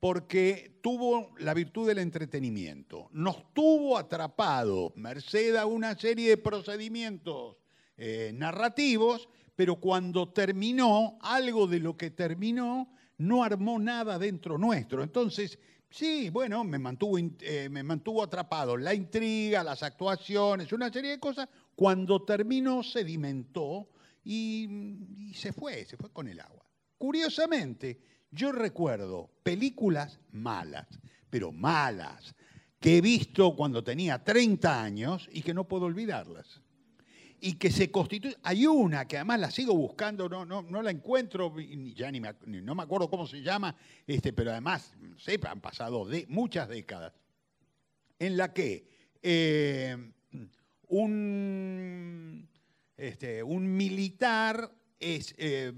Porque 0.00 0.78
tuvo 0.80 1.34
la 1.38 1.54
virtud 1.54 1.88
del 1.88 1.98
entretenimiento. 1.98 3.08
Nos 3.12 3.52
tuvo 3.52 3.98
atrapados, 3.98 4.92
merced 4.96 5.56
a 5.56 5.66
una 5.66 5.98
serie 5.98 6.30
de 6.30 6.36
procedimientos 6.36 7.56
eh, 7.96 8.30
narrativos, 8.34 9.28
pero 9.56 9.76
cuando 9.76 10.32
terminó, 10.32 11.18
algo 11.20 11.66
de 11.66 11.80
lo 11.80 11.96
que 11.96 12.12
terminó 12.12 12.88
no 13.18 13.42
armó 13.42 13.80
nada 13.80 14.18
dentro 14.18 14.56
nuestro. 14.56 15.02
Entonces, 15.02 15.58
sí, 15.90 16.30
bueno, 16.30 16.62
me 16.62 16.78
mantuvo, 16.78 17.18
eh, 17.18 17.68
me 17.68 17.82
mantuvo 17.82 18.22
atrapado. 18.22 18.76
La 18.76 18.94
intriga, 18.94 19.64
las 19.64 19.82
actuaciones, 19.82 20.72
una 20.72 20.92
serie 20.92 21.10
de 21.10 21.18
cosas. 21.18 21.48
Cuando 21.74 22.22
terminó, 22.22 22.84
sedimentó 22.84 23.88
y, 24.24 24.68
y 25.18 25.34
se 25.34 25.52
fue, 25.52 25.84
se 25.84 25.96
fue 25.96 26.10
con 26.12 26.28
el 26.28 26.38
agua. 26.38 26.64
Curiosamente, 26.96 28.00
yo 28.30 28.52
recuerdo 28.52 29.30
películas 29.42 30.20
malas, 30.32 30.86
pero 31.30 31.52
malas, 31.52 32.34
que 32.80 32.98
he 32.98 33.00
visto 33.00 33.56
cuando 33.56 33.82
tenía 33.82 34.22
30 34.22 34.82
años 34.82 35.28
y 35.32 35.42
que 35.42 35.54
no 35.54 35.64
puedo 35.64 35.86
olvidarlas 35.86 36.60
y 37.40 37.54
que 37.54 37.70
se 37.70 37.90
constituye. 37.90 38.36
Hay 38.42 38.66
una 38.66 39.06
que 39.06 39.16
además 39.16 39.40
la 39.40 39.50
sigo 39.50 39.74
buscando, 39.74 40.28
no, 40.28 40.44
no, 40.44 40.82
la 40.82 40.90
encuentro, 40.90 41.54
ya 41.94 42.10
ni 42.10 42.20
no 42.20 42.74
me 42.74 42.82
acuerdo 42.82 43.10
cómo 43.10 43.26
se 43.26 43.42
llama, 43.42 43.74
este, 44.06 44.32
pero 44.32 44.50
además, 44.50 44.94
no 45.00 45.18
sé, 45.18 45.38
han 45.48 45.60
pasado 45.60 46.06
muchas 46.28 46.68
décadas, 46.68 47.12
en 48.18 48.36
la 48.36 48.52
que 48.52 48.88
eh, 49.22 50.12
un, 50.88 52.48
este, 52.96 53.42
un 53.42 53.76
militar 53.76 54.72
es, 54.98 55.34
eh, 55.38 55.72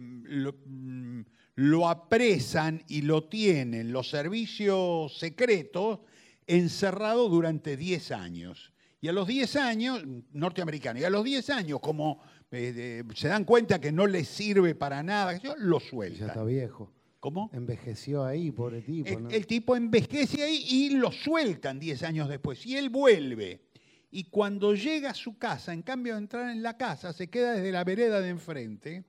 lo 1.61 1.91
apresan 1.91 2.83
y 2.89 3.03
lo 3.03 3.25
tienen 3.25 3.93
los 3.93 4.09
servicios 4.09 5.19
secretos 5.19 5.99
encerrado 6.47 7.29
durante 7.29 7.77
10 7.77 8.13
años. 8.13 8.73
Y 9.03 9.09
a 9.09 9.13
los 9.13 9.29
10 9.29 9.57
años, 9.57 10.03
norteamericano, 10.33 11.01
y 11.01 11.05
a 11.05 11.11
los 11.11 11.23
10 11.23 11.51
años, 11.51 11.81
como 11.81 12.23
eh, 12.51 13.05
se 13.15 13.29
dan 13.29 13.45
cuenta 13.45 13.79
que 13.79 13.93
no 13.93 14.07
les 14.07 14.27
sirve 14.27 14.75
para 14.75 15.03
nada, 15.03 15.39
lo 15.59 15.77
Y 15.77 15.81
ya 15.83 15.91
sueltan. 15.91 16.29
está 16.29 16.45
viejo. 16.45 16.95
¿Cómo? 17.21 17.51
Envejeció 17.53 18.25
ahí, 18.25 18.51
pobre 18.53 18.81
tipo. 18.81 19.11
El, 19.11 19.31
el 19.31 19.47
tipo 19.47 19.77
envejece 19.77 20.43
ahí 20.43 20.65
y 20.67 20.91
lo 20.95 21.13
sueltan 21.13 21.79
10 21.79 22.03
años 22.05 22.31
después. 22.31 22.65
Y 22.65 22.79
él 22.79 22.89
vuelve. 22.89 23.67
Y 24.11 24.25
cuando 24.25 24.75
llega 24.75 25.11
a 25.11 25.15
su 25.15 25.37
casa, 25.37 25.75
en 25.75 25.83
cambio 25.83 26.15
de 26.15 26.21
entrar 26.21 26.49
en 26.49 26.63
la 26.63 26.79
casa, 26.79 27.13
se 27.13 27.29
queda 27.29 27.53
desde 27.53 27.71
la 27.71 27.85
vereda 27.85 28.23
de 28.23 28.31
enfrente 28.31 29.05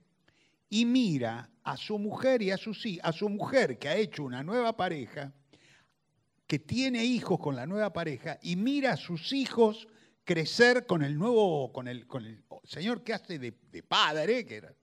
y 0.74 0.86
mira 0.86 1.50
a 1.64 1.76
su 1.76 1.98
mujer 1.98 2.40
y 2.40 2.50
a 2.50 2.56
hi- 2.56 2.98
a 3.02 3.12
su 3.12 3.28
mujer 3.28 3.78
que 3.78 3.90
ha 3.90 3.96
hecho 3.96 4.24
una 4.24 4.42
nueva 4.42 4.74
pareja, 4.74 5.30
que 6.46 6.58
tiene 6.58 7.04
hijos 7.04 7.38
con 7.38 7.56
la 7.56 7.66
nueva 7.66 7.92
pareja, 7.92 8.38
y 8.40 8.56
mira 8.56 8.92
a 8.92 8.96
sus 8.96 9.34
hijos 9.34 9.86
crecer 10.24 10.86
con 10.86 11.02
el 11.02 11.18
nuevo, 11.18 11.70
con 11.74 11.88
el, 11.88 12.06
con 12.06 12.24
el 12.24 12.42
señor 12.64 13.04
que 13.04 13.12
hace 13.12 13.38
de, 13.38 13.52
de 13.70 13.82
padre, 13.82 14.46
que 14.46 14.56
era, 14.56 14.74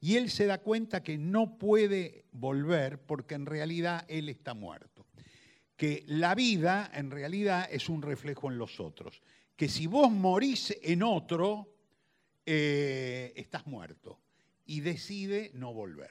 y 0.00 0.16
él 0.16 0.30
se 0.30 0.46
da 0.46 0.58
cuenta 0.58 1.00
que 1.04 1.16
no 1.16 1.56
puede 1.58 2.24
volver 2.32 2.98
porque 3.00 3.36
en 3.36 3.46
realidad 3.46 4.04
él 4.08 4.28
está 4.28 4.52
muerto. 4.52 5.06
Que 5.76 6.02
la 6.08 6.34
vida 6.34 6.90
en 6.92 7.12
realidad 7.12 7.68
es 7.70 7.88
un 7.88 8.02
reflejo 8.02 8.50
en 8.50 8.58
los 8.58 8.80
otros. 8.80 9.22
Que 9.54 9.68
si 9.68 9.86
vos 9.86 10.10
morís 10.10 10.76
en 10.82 11.04
otro, 11.04 11.72
eh, 12.44 13.32
estás 13.36 13.64
muerto. 13.68 14.18
Y 14.70 14.82
decide 14.82 15.50
no 15.54 15.74
volver. 15.74 16.10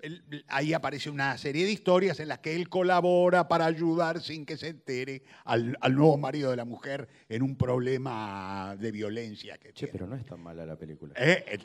él- 0.00 0.44
ahí 0.48 0.74
aparece 0.74 1.08
una 1.08 1.38
serie 1.38 1.64
de 1.64 1.72
historias 1.72 2.20
en 2.20 2.28
las 2.28 2.40
que 2.40 2.54
él 2.54 2.68
colabora 2.68 3.48
para 3.48 3.64
ayudar 3.64 4.20
sin 4.20 4.44
que 4.44 4.58
se 4.58 4.68
entere 4.68 5.22
al, 5.46 5.78
al 5.80 5.94
nuevo 5.94 6.18
marido 6.18 6.50
de 6.50 6.56
la 6.58 6.66
mujer 6.66 7.08
en 7.30 7.40
un 7.42 7.56
problema 7.56 8.76
de 8.78 8.92
violencia 8.92 9.56
que 9.56 9.68
Che, 9.72 9.86
tiene. 9.86 9.92
pero 9.92 10.06
no 10.06 10.14
es 10.16 10.26
tan 10.26 10.40
mala 10.40 10.66
la 10.66 10.76
película. 10.76 11.14
Eh, 11.16 11.42
eh, 11.48 11.58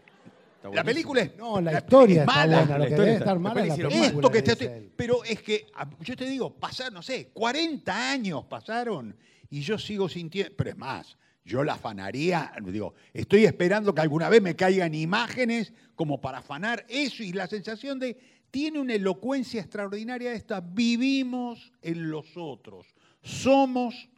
Está 0.64 0.70
la 0.74 0.84
película 0.86 1.22
es 1.24 1.36
No, 1.36 1.60
la 1.60 1.72
la- 1.74 1.78
historia 1.80 2.14
es 2.16 2.20
está 2.22 2.34
mala. 2.34 2.58
buena. 2.60 2.72
La 2.72 2.78
Lo 2.78 2.84
que 2.86 2.90
historia 2.92 3.06
debe 3.06 3.18
está- 3.18 3.26
estar 3.26 3.40
mala 3.40 3.62
es 3.62 3.68
la. 3.68 3.74
Esto 4.06 4.32
que 4.32 4.66
él. 4.78 4.92
pero 4.96 5.24
es 5.26 5.42
que 5.42 5.68
ah, 5.76 5.90
yo 6.00 6.16
te 6.16 6.26
digo, 6.26 6.54
pasaron, 6.58 6.94
no 6.94 7.02
sé, 7.02 7.28
40 7.34 8.12
años 8.12 8.46
pasaron 8.46 9.14
y 9.50 9.60
yo 9.62 9.78
sigo 9.78 10.08
sintiendo, 10.08 10.54
pero 10.56 10.70
es 10.70 10.78
más, 10.78 11.18
yo 11.44 11.64
la 11.64 11.74
afanaría, 11.74 12.52
digo, 12.66 12.94
estoy 13.14 13.46
esperando 13.46 13.94
que 13.96 14.02
alguna 14.02 14.30
vez 14.30 14.42
me 14.42 14.56
caigan 14.56 14.94
imágenes 14.94 15.74
como 15.96 16.22
para 16.22 16.40
afanar 16.40 16.86
eso 16.88 17.24
y 17.24 17.34
la 17.34 17.48
sensación 17.48 18.00
de, 18.00 18.18
tiene 18.52 18.80
una 18.80 18.94
elocuencia 18.94 19.62
extraordinaria 19.62 20.34
esta, 20.34 20.62
vivimos 20.62 21.72
en 21.82 22.10
los 22.12 22.36
otros, 22.36 22.88
somos 23.22 24.10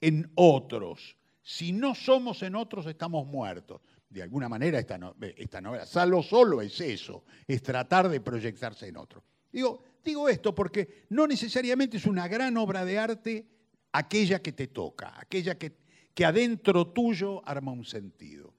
en 0.00 0.30
otros. 0.34 1.16
Si 1.42 1.72
no 1.72 1.94
somos 1.94 2.42
en 2.42 2.54
otros, 2.54 2.86
estamos 2.86 3.26
muertos. 3.26 3.80
De 4.10 4.22
alguna 4.22 4.48
manera, 4.48 4.78
esta, 4.78 4.98
no- 4.98 5.14
novela, 5.62 5.86
Salvo 5.86 6.22
Solo 6.22 6.60
es 6.62 6.80
eso, 6.80 7.24
es 7.46 7.62
tratar 7.62 8.08
de 8.08 8.20
proyectarse 8.20 8.88
en 8.88 8.96
otro. 8.96 9.22
Digo, 9.52 9.82
digo 10.04 10.28
esto 10.28 10.54
porque 10.54 11.04
no 11.10 11.26
necesariamente 11.26 11.96
es 11.96 12.06
una 12.06 12.28
gran 12.28 12.56
obra 12.56 12.84
de 12.84 12.98
arte 12.98 13.46
aquella 13.92 14.40
que 14.40 14.52
te 14.52 14.66
toca, 14.68 15.14
aquella 15.18 15.56
que, 15.58 15.76
que 16.18 16.24
adentro 16.24 16.88
tuyo 16.88 17.48
arma 17.48 17.70
un 17.70 17.84
sentido. 17.84 18.52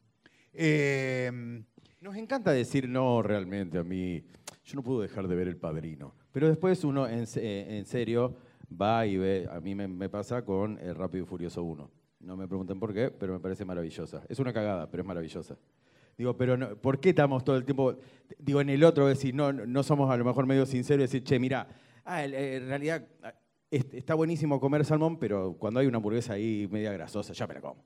Eh, 0.54 1.30
Nos 2.00 2.16
encanta 2.16 2.54
decir 2.54 2.88
no 2.88 3.22
realmente 3.22 3.78
a 3.78 3.84
mí. 3.84 4.24
Yo 4.64 4.76
no 4.78 4.82
puedo 4.82 5.02
dejar 5.02 5.28
de 5.28 5.36
ver 5.36 5.50
El 5.50 5.58
Padrino. 5.58 6.16
Pero 6.32 6.48
después 6.48 6.82
uno 6.86 7.06
en, 7.06 7.26
eh, 7.36 7.78
en 7.78 7.86
serio 7.86 8.38
va 8.82 9.06
y 9.06 9.18
ve, 9.18 9.50
a 9.52 9.60
mí 9.60 9.76
me, 9.76 10.08
pasa 10.08 10.46
con 10.46 10.80
El 10.80 10.96
Rápido 10.96 11.26
y 11.26 11.28
Furioso 11.28 11.62
1. 11.62 11.92
No 12.22 12.38
me 12.38 12.48
pregunten 12.48 12.80
por 12.80 12.94
qué, 12.94 13.12
pero 13.12 13.34
me 13.34 13.42
parece 13.42 13.66
maravillosa. 13.66 14.24
Es 14.30 14.40
una 14.40 14.54
cagada, 14.54 14.90
pero 14.90 15.04
es 15.04 15.08
maravillosa. 15.08 15.58
Digo, 16.18 16.38
pero 16.38 16.80
¿por 16.80 17.02
qué 17.02 17.10
estamos 17.10 17.44
todo 17.44 17.58
el 17.58 17.66
tiempo? 17.66 17.98
Digo, 18.38 18.62
en 18.62 18.70
el 18.70 18.86
otro 18.86 19.06
decir, 19.06 19.36
no, 19.36 19.52
no 19.52 19.84
somos 19.84 20.10
a 20.10 20.16
lo 20.16 20.24
mejor 20.24 20.46
medio 20.46 20.66
sinceros 20.66 21.02
y 21.02 21.08
decir, 21.08 21.24
che, 21.26 21.38
mira, 21.38 21.68
ah, 22.06 22.24
en 22.24 22.70
realidad 22.70 23.06
ah, 23.22 23.34
está 23.72 24.16
buenísimo 24.16 24.60
comer 24.60 24.86
salmón, 24.86 25.18
pero 25.20 25.56
cuando 25.58 25.80
hay 25.80 25.88
una 25.88 25.98
hamburguesa 25.98 26.34
ahí 26.34 26.68
media 26.72 26.92
grasosa, 26.92 27.34
ya 27.34 27.48
me 27.48 27.54
la 27.56 27.62
como. 27.62 27.84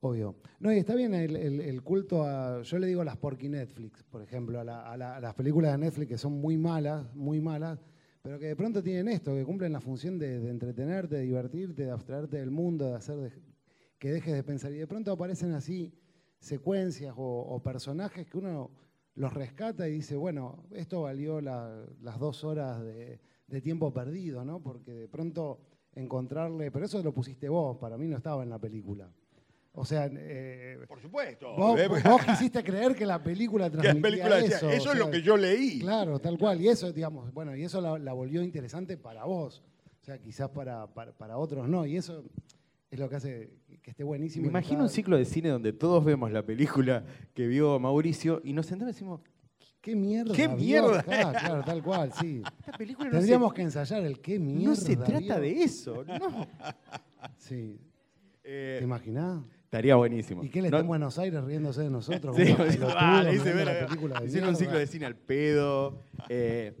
Obvio. 0.00 0.36
No, 0.60 0.72
y 0.72 0.78
está 0.78 0.94
bien 0.94 1.12
el, 1.14 1.82
culto 1.82 2.22
a. 2.24 2.62
Yo 2.62 2.78
le 2.78 2.86
digo 2.86 3.00
a 3.00 3.04
las 3.04 3.16
porky 3.16 3.48
Netflix, 3.48 4.04
por 4.04 4.22
ejemplo, 4.22 4.60
a, 4.60 4.64
la- 4.64 4.92
a 4.92 4.96
la- 4.96 5.16
a 5.16 5.20
las 5.20 5.34
películas 5.34 5.72
de 5.72 5.78
Netflix 5.78 6.08
que 6.08 6.18
son 6.18 6.40
muy 6.40 6.56
malas, 6.56 7.12
muy 7.14 7.40
malas, 7.40 7.80
pero 8.22 8.38
que 8.38 8.46
de 8.46 8.56
pronto 8.56 8.80
tienen 8.82 9.08
esto, 9.08 9.34
que 9.34 9.44
cumplen 9.44 9.72
la 9.72 9.80
función 9.80 10.18
de, 10.18 10.38
de 10.38 10.50
entretenerte, 10.50 11.16
de 11.16 11.22
divertirte, 11.22 11.84
de 11.86 11.90
abstraerte 11.90 12.36
del 12.36 12.50
mundo, 12.52 12.86
de 12.90 12.94
hacer 12.94 13.32
que 13.98 14.12
dejes 14.12 14.34
de 14.34 14.44
pensar. 14.44 14.72
Y 14.72 14.76
de 14.76 14.86
pronto 14.86 15.10
aparecen 15.10 15.52
así 15.52 15.92
secuencias 16.38 17.14
o, 17.16 17.60
personajes 17.64 18.24
que 18.26 18.38
uno 18.38 18.70
los 19.16 19.32
rescata 19.34 19.88
y 19.88 19.94
dice, 19.94 20.14
bueno, 20.14 20.62
esto 20.70 21.02
valió 21.02 21.40
la- 21.40 21.84
las 22.02 22.20
dos 22.20 22.44
horas 22.44 22.80
de, 22.84 23.18
de 23.48 23.60
tiempo 23.60 23.92
perdido, 23.92 24.44
¿no? 24.44 24.60
Porque 24.60 24.92
de 24.92 25.08
pronto 25.08 25.58
encontrarle. 25.94 26.70
Pero 26.70 26.84
eso 26.86 27.02
lo 27.02 27.12
pusiste 27.12 27.48
vos, 27.48 27.76
para 27.78 27.96
mí 27.98 28.06
no 28.06 28.16
estaba 28.16 28.42
en 28.42 28.50
la 28.50 28.58
película. 28.58 29.10
O 29.72 29.84
sea, 29.84 30.08
eh, 30.12 30.78
por 30.88 31.00
supuesto. 31.00 31.54
vos, 31.56 31.78
vos 32.04 32.24
quisiste 32.24 32.62
creer 32.64 32.94
que 32.96 33.06
la 33.06 33.22
película 33.22 33.70
transmitía 33.70 34.02
película 34.02 34.36
decía, 34.36 34.56
eso. 34.56 34.70
eso 34.70 34.90
o 34.90 34.92
es 34.92 34.98
lo 34.98 35.10
que 35.10 35.22
yo 35.22 35.36
leí. 35.36 35.80
Claro, 35.80 36.18
tal 36.18 36.36
cual. 36.38 36.60
Y 36.60 36.68
eso, 36.68 36.92
digamos, 36.92 37.32
bueno, 37.32 37.54
y 37.56 37.62
eso 37.64 37.80
la, 37.80 37.98
la 37.98 38.12
volvió 38.12 38.42
interesante 38.42 38.96
para 38.96 39.24
vos. 39.24 39.62
O 40.00 40.04
sea, 40.04 40.18
quizás 40.18 40.48
para, 40.50 40.86
para, 40.92 41.12
para 41.12 41.36
otros 41.38 41.68
no. 41.68 41.86
Y 41.86 41.96
eso 41.96 42.24
es 42.90 42.98
lo 42.98 43.08
que 43.08 43.16
hace 43.16 43.50
que 43.82 43.90
esté 43.90 44.02
buenísimo. 44.02 44.42
Me 44.42 44.48
imagino 44.48 44.78
cada- 44.78 44.84
un 44.84 44.90
ciclo 44.90 45.16
de 45.16 45.24
cine 45.24 45.50
donde 45.50 45.72
todos 45.72 46.04
vemos 46.04 46.32
la 46.32 46.42
película 46.44 47.04
que 47.34 47.46
vio 47.46 47.78
Mauricio 47.78 48.40
y 48.42 48.52
nos 48.54 48.66
sentamos 48.66 48.92
y 48.92 48.94
decimos, 48.94 49.20
¿Qué 49.88 49.96
mierda? 49.96 50.34
¿Qué 50.34 50.48
mierda 50.48 51.00
acá? 51.00 51.32
Claro, 51.32 51.62
tal 51.64 51.82
cual, 51.82 52.12
sí. 52.20 52.42
esta 52.60 52.72
película 52.72 53.06
no 53.08 53.12
Tendríamos 53.16 53.50
se, 53.50 53.54
que 53.56 53.62
ensayar 53.62 54.02
el 54.04 54.20
qué 54.20 54.38
mierda. 54.38 54.68
no 54.68 54.76
se 54.76 54.96
trata 54.96 55.18
vio. 55.18 55.40
de 55.40 55.62
eso. 55.62 56.04
No. 56.04 56.46
Sí. 57.38 57.80
Eh, 58.44 58.76
¿Te 58.78 58.84
imaginás? 58.84 59.42
estaría 59.64 59.96
buenísimo. 59.96 60.44
¿Y 60.44 60.50
qué 60.50 60.60
le 60.62 60.68
No- 60.70 60.76
está 60.76 60.80
en 60.82 60.86
Buenos 60.88 61.18
Aires 61.18 61.42
riéndose 61.44 61.82
de 61.82 61.90
nosotros? 61.90 62.36
Sí, 62.36 62.42
ah, 62.96 63.22
mirando 63.24 63.44
ver, 63.44 63.66
la 63.66 63.86
película 63.86 64.20
de 64.20 64.26
hicieron 64.26 64.50
un 64.50 64.56
ciclo 64.56 64.78
de 64.78 64.86
cine 64.86 65.06
al 65.06 65.16
pedo. 65.16 66.02
Eh, 66.28 66.74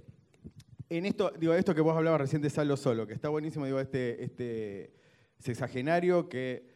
en 0.90 1.06
esto, 1.06 1.32
digo, 1.38 1.54
esto 1.54 1.74
que 1.74 1.80
vos 1.80 1.96
hablabas 1.96 2.20
recién 2.20 2.42
de 2.42 2.50
Salo 2.50 2.76
Solo, 2.76 3.06
que 3.06 3.14
está 3.14 3.28
buenísimo, 3.30 3.64
digo, 3.66 3.80
este, 3.80 4.22
este 4.24 4.92
sexagenario 5.38 6.28
que 6.28 6.66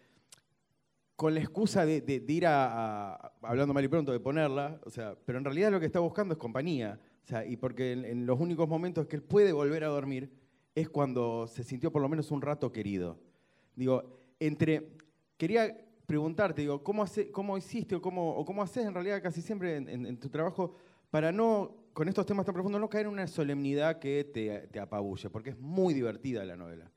con 1.22 1.34
la 1.34 1.40
excusa 1.40 1.86
de, 1.86 2.24
ir 2.26 2.46
a, 2.48 3.14
hablando 3.42 3.72
mal 3.72 3.84
y 3.84 3.86
pronto, 3.86 4.10
de 4.10 4.18
ponerla, 4.18 4.80
o 4.82 4.90
sea, 4.90 5.14
pero 5.24 5.38
en 5.38 5.44
realidad 5.44 5.70
lo 5.70 5.78
que 5.78 5.86
está 5.86 6.00
buscando 6.00 6.34
es 6.34 6.38
compañía. 6.38 6.98
O 7.22 7.26
sea, 7.28 7.46
y 7.46 7.56
porque 7.56 7.92
en, 7.92 8.26
los 8.26 8.40
únicos 8.40 8.68
momentos 8.68 9.06
que 9.06 9.14
él 9.14 9.22
puede 9.22 9.52
volver 9.52 9.84
a 9.84 9.86
dormir 9.86 10.32
es 10.74 10.88
cuando 10.88 11.46
se 11.46 11.62
sintió 11.62 11.92
por 11.92 12.02
lo 12.02 12.08
menos 12.08 12.32
un 12.32 12.42
rato 12.42 12.72
querido. 12.72 13.20
Digo, 13.76 14.18
entre. 14.40 14.96
Quería 15.36 15.72
preguntarte, 16.06 16.62
digo, 16.62 16.82
¿cómo, 16.82 17.04
hace- 17.04 17.30
cómo 17.30 17.56
hiciste 17.56 17.94
o 17.94 18.02
cómo, 18.02 18.34
o 18.34 18.44
cómo 18.44 18.60
haces 18.60 18.84
en 18.84 18.92
realidad 18.92 19.22
casi 19.22 19.42
siempre 19.42 19.76
en, 19.76 20.16
tu 20.16 20.28
trabajo 20.28 20.74
para 21.12 21.30
no, 21.30 21.86
con 21.92 22.08
estos 22.08 22.26
temas 22.26 22.44
tan 22.44 22.52
profundos, 22.52 22.80
no 22.80 22.88
caer 22.88 23.06
en 23.06 23.12
una 23.12 23.28
solemnidad 23.28 24.00
que 24.00 24.24
te, 24.24 24.80
apabulle? 24.80 25.30
Porque 25.30 25.50
es 25.50 25.58
muy 25.60 25.94
divertida 25.94 26.44
la 26.44 26.56
novela. 26.56 26.90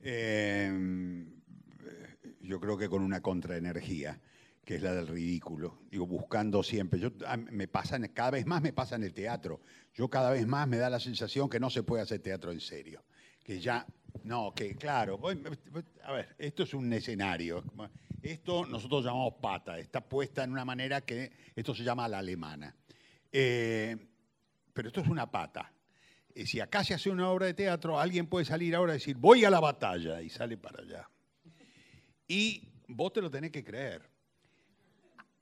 Eh, 0.00 1.26
yo 2.48 2.58
creo 2.58 2.78
que 2.78 2.88
con 2.88 3.02
una 3.02 3.20
contraenergía, 3.20 4.18
que 4.64 4.76
es 4.76 4.82
la 4.82 4.94
del 4.94 5.06
ridículo. 5.06 5.80
Digo, 5.90 6.06
buscando 6.06 6.62
siempre. 6.62 6.98
Yo, 6.98 7.10
me 7.50 7.68
cada 8.14 8.30
vez 8.30 8.46
más 8.46 8.62
me 8.62 8.72
pasa 8.72 8.96
en 8.96 9.04
el 9.04 9.12
teatro. 9.12 9.60
Yo 9.94 10.08
cada 10.08 10.30
vez 10.30 10.46
más 10.46 10.66
me 10.66 10.78
da 10.78 10.88
la 10.88 10.98
sensación 10.98 11.50
que 11.50 11.60
no 11.60 11.68
se 11.68 11.82
puede 11.82 12.02
hacer 12.02 12.20
teatro 12.20 12.50
en 12.50 12.60
serio. 12.60 13.04
Que 13.44 13.60
ya, 13.60 13.86
no, 14.24 14.54
que 14.54 14.74
claro, 14.76 15.20
a 16.04 16.12
ver, 16.12 16.34
esto 16.38 16.62
es 16.62 16.72
un 16.72 16.90
escenario. 16.90 17.62
Esto 18.22 18.64
nosotros 18.64 19.04
llamamos 19.04 19.34
pata, 19.40 19.78
está 19.78 20.00
puesta 20.00 20.42
en 20.42 20.50
una 20.50 20.64
manera 20.64 21.02
que 21.02 21.30
esto 21.54 21.74
se 21.74 21.84
llama 21.84 22.08
la 22.08 22.18
alemana. 22.18 22.74
Eh, 23.30 23.94
pero 24.72 24.88
esto 24.88 25.02
es 25.02 25.08
una 25.08 25.30
pata. 25.30 25.70
Eh, 26.34 26.46
si 26.46 26.60
acá 26.60 26.82
se 26.82 26.94
hace 26.94 27.10
una 27.10 27.28
obra 27.28 27.44
de 27.44 27.54
teatro, 27.54 28.00
alguien 28.00 28.26
puede 28.26 28.46
salir 28.46 28.74
ahora 28.74 28.94
y 28.94 28.96
decir, 28.96 29.16
voy 29.16 29.44
a 29.44 29.50
la 29.50 29.60
batalla, 29.60 30.22
y 30.22 30.30
sale 30.30 30.56
para 30.56 30.82
allá. 30.82 31.08
Y 32.28 32.62
vos 32.88 33.12
te 33.12 33.22
lo 33.22 33.30
tenés 33.30 33.50
que 33.50 33.64
creer. 33.64 34.02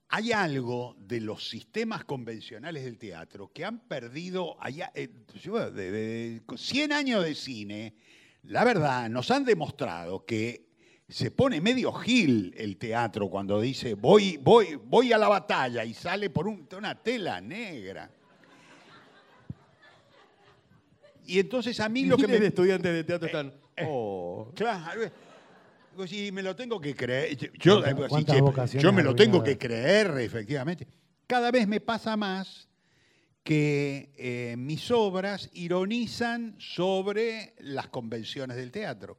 Hay 0.09 0.31
algo 0.31 0.95
de 1.01 1.21
los 1.21 1.49
sistemas 1.49 2.05
convencionales 2.05 2.85
del 2.85 2.97
teatro 2.97 3.51
que 3.53 3.65
han 3.65 3.81
perdido, 3.89 4.57
allá, 4.63 4.93
eh, 4.95 5.09
yo, 5.43 5.69
de, 5.71 5.91
de 5.91 6.43
100 6.57 6.93
años 6.93 7.25
de 7.25 7.35
cine, 7.35 7.97
la 8.45 8.63
verdad, 8.63 9.11
nos 9.11 9.33
han 9.33 9.45
demostrado 9.45 10.25
que 10.25 10.65
se 11.09 11.33
pone 11.33 11.61
medio 11.61 11.93
gil 11.93 12.55
el 12.57 12.77
teatro 12.79 13.29
cuando 13.29 13.61
dice 13.61 13.95
voy, 13.95 14.37
voy, 14.37 14.77
voy 14.77 15.13
a 15.13 15.19
la 15.19 15.29
batalla 15.29 15.85
y 15.85 15.93
sale 15.95 16.31
por 16.31 16.47
un- 16.47 16.69
una 16.77 16.95
tela 17.01 17.41
negra. 17.41 18.09
Y 21.27 21.41
entonces 21.41 21.79
a 21.81 21.89
mí 21.89 22.05
lo 22.05 22.17
que 22.17 22.29
me, 22.29 22.39
de 22.39 22.47
estudiantes 22.47 22.93
de 22.93 23.03
teatro 23.05 23.27
están. 23.27 23.53
Oh. 23.85 24.53
Claro. 24.55 25.01
Sí, 26.07 26.33
me 26.33 26.43
lo 26.43 26.57
tengo 26.57 26.81
que 26.81 26.95
creer. 26.95 27.37
Yo, 27.37 27.81
¿Cuántas- 27.81 27.95
digo, 27.95 28.03
sí, 28.05 28.09
cuántas 28.11 28.35
che, 28.37 28.41
vocaciones 28.43 28.83
yo 28.83 28.93
me 28.93 29.03
lo 29.03 29.15
tengo 29.15 29.43
que 29.43 29.57
creer, 29.57 30.19
efectivamente. 30.19 30.87
Cada 31.27 31.51
vez 31.51 31.67
me 31.67 31.81
pasa 31.81 32.17
más 32.17 32.69
que 33.43 34.13
eh, 34.17 34.57
mis 34.59 34.91
obras 34.91 35.49
ironizan 35.55 36.57
sobre 36.59 37.55
las 37.61 37.89
convenciones 37.89 38.57
del 38.57 38.73
teatro. 38.73 39.19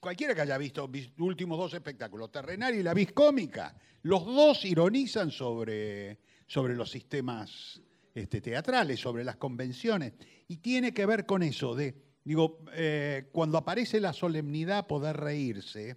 Cualquiera 0.00 0.34
que 0.34 0.42
haya 0.42 0.58
visto 0.58 0.86
mis 0.88 1.10
últimos 1.18 1.58
dos 1.58 1.74
espectáculos, 1.74 2.30
Terrenario 2.30 2.80
y 2.80 2.82
La 2.82 2.94
Vis 2.94 3.12
Cómica, 3.12 3.74
los 4.02 4.24
dos 4.24 4.64
ironizan 4.64 5.30
sobre, 5.30 6.18
sobre 6.46 6.74
los 6.74 6.90
sistemas 6.90 7.80
este, 8.14 8.40
teatrales, 8.40 9.00
sobre 9.00 9.24
las 9.24 9.36
convenciones. 9.36 10.12
Y 10.48 10.58
tiene 10.58 10.92
que 10.92 11.06
ver 11.06 11.24
con 11.26 11.42
eso 11.42 11.74
de, 11.74 11.94
digo, 12.24 12.60
eh, 12.72 13.28
cuando 13.32 13.58
aparece 13.58 14.00
la 14.00 14.12
solemnidad, 14.12 14.86
poder 14.86 15.16
reírse, 15.16 15.96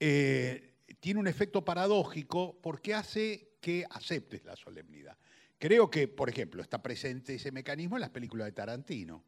eh, 0.00 0.74
tiene 1.00 1.20
un 1.20 1.26
efecto 1.26 1.64
paradójico 1.64 2.58
porque 2.62 2.94
hace 2.94 3.56
que 3.60 3.84
aceptes 3.90 4.44
la 4.44 4.56
solemnidad. 4.56 5.16
Creo 5.58 5.88
que, 5.88 6.08
por 6.08 6.28
ejemplo, 6.28 6.60
está 6.60 6.82
presente 6.82 7.36
ese 7.36 7.52
mecanismo 7.52 7.96
en 7.96 8.00
las 8.00 8.10
películas 8.10 8.46
de 8.46 8.52
Tarantino, 8.52 9.24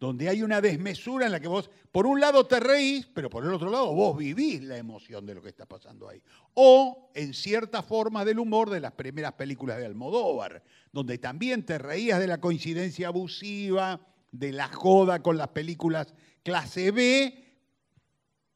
donde 0.00 0.28
hay 0.28 0.42
una 0.42 0.60
desmesura 0.60 1.26
en 1.26 1.32
la 1.32 1.40
que 1.40 1.46
vos, 1.46 1.70
por 1.92 2.06
un 2.06 2.20
lado 2.20 2.46
te 2.46 2.58
reís, 2.58 3.06
pero 3.14 3.30
por 3.30 3.44
el 3.44 3.52
otro 3.52 3.70
lado 3.70 3.94
vos 3.94 4.16
vivís 4.16 4.62
la 4.62 4.78
emoción 4.78 5.26
de 5.26 5.34
lo 5.34 5.42
que 5.42 5.50
está 5.50 5.66
pasando 5.66 6.08
ahí. 6.08 6.20
O 6.54 7.12
en 7.14 7.34
cierta 7.34 7.82
forma 7.82 8.24
del 8.24 8.38
humor 8.38 8.70
de 8.70 8.80
las 8.80 8.92
primeras 8.92 9.34
películas 9.34 9.78
de 9.78 9.86
Almodóvar, 9.86 10.64
donde 10.90 11.18
también 11.18 11.64
te 11.64 11.78
reías 11.78 12.18
de 12.18 12.26
la 12.26 12.40
coincidencia 12.40 13.08
abusiva, 13.08 14.00
de 14.32 14.52
la 14.52 14.68
joda 14.68 15.22
con 15.22 15.36
las 15.36 15.48
películas 15.48 16.14
clase 16.42 16.90
B, 16.90 17.44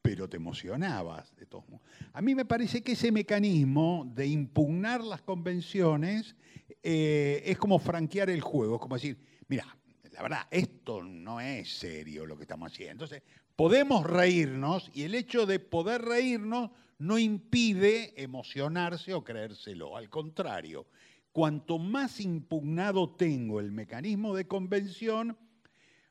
pero 0.01 0.29
te 0.29 0.37
emocionabas 0.37 1.35
de 1.35 1.45
todos 1.45 1.67
modos. 1.67 1.85
A 2.13 2.21
mí 2.21 2.35
me 2.35 2.45
parece 2.45 2.83
que 2.83 2.93
ese 2.93 3.11
mecanismo 3.11 4.09
de 4.13 4.27
impugnar 4.27 5.03
las 5.03 5.21
convenciones 5.21 6.35
eh, 6.83 7.41
es 7.45 7.57
como 7.57 7.79
franquear 7.79 8.29
el 8.29 8.41
juego, 8.41 8.75
es 8.75 8.81
como 8.81 8.95
decir, 8.95 9.17
mira, 9.47 9.65
la 10.11 10.21
verdad, 10.21 10.47
esto 10.51 11.03
no 11.03 11.41
es 11.41 11.77
serio 11.77 12.25
lo 12.25 12.37
que 12.37 12.43
estamos 12.43 12.71
haciendo. 12.71 13.05
Entonces, 13.05 13.23
podemos 13.55 14.05
reírnos 14.05 14.89
y 14.93 15.03
el 15.03 15.15
hecho 15.15 15.45
de 15.45 15.59
poder 15.59 16.03
reírnos 16.03 16.71
no 16.97 17.17
impide 17.17 18.13
emocionarse 18.21 19.13
o 19.13 19.23
creérselo. 19.23 19.97
Al 19.97 20.09
contrario, 20.09 20.87
cuanto 21.31 21.79
más 21.79 22.21
impugnado 22.21 23.09
tengo 23.15 23.59
el 23.59 23.71
mecanismo 23.71 24.35
de 24.35 24.47
convención, 24.47 25.37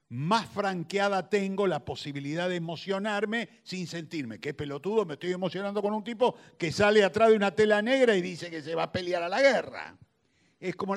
más 0.09 0.47
franqueada 0.47 1.29
tengo 1.29 1.67
la 1.67 1.85
posibilidad 1.85 2.49
de 2.49 2.57
emocionarme 2.57 3.49
sin 3.63 3.87
sentirme. 3.87 4.39
Qué 4.39 4.55
pelotudo, 4.55 5.05
me 5.05 5.15
estoy 5.15 5.33
emocionando 5.33 5.83
con 5.83 5.93
un 5.93 6.05
tipo 6.05 6.37
que 6.59 6.71
sale 6.73 7.03
atrás 7.03 7.31
de 7.31 7.37
una 7.37 7.55
tela 7.55 7.83
negra 7.83 8.17
y 8.17 8.23
dice 8.23 8.51
que 8.51 8.63
se 8.63 8.75
va 8.75 8.85
a 8.85 8.93
pelear 8.93 9.23
a 9.23 9.29
la 9.29 9.41
guerra. 9.41 9.99
Es 10.61 10.77
como, 10.77 10.95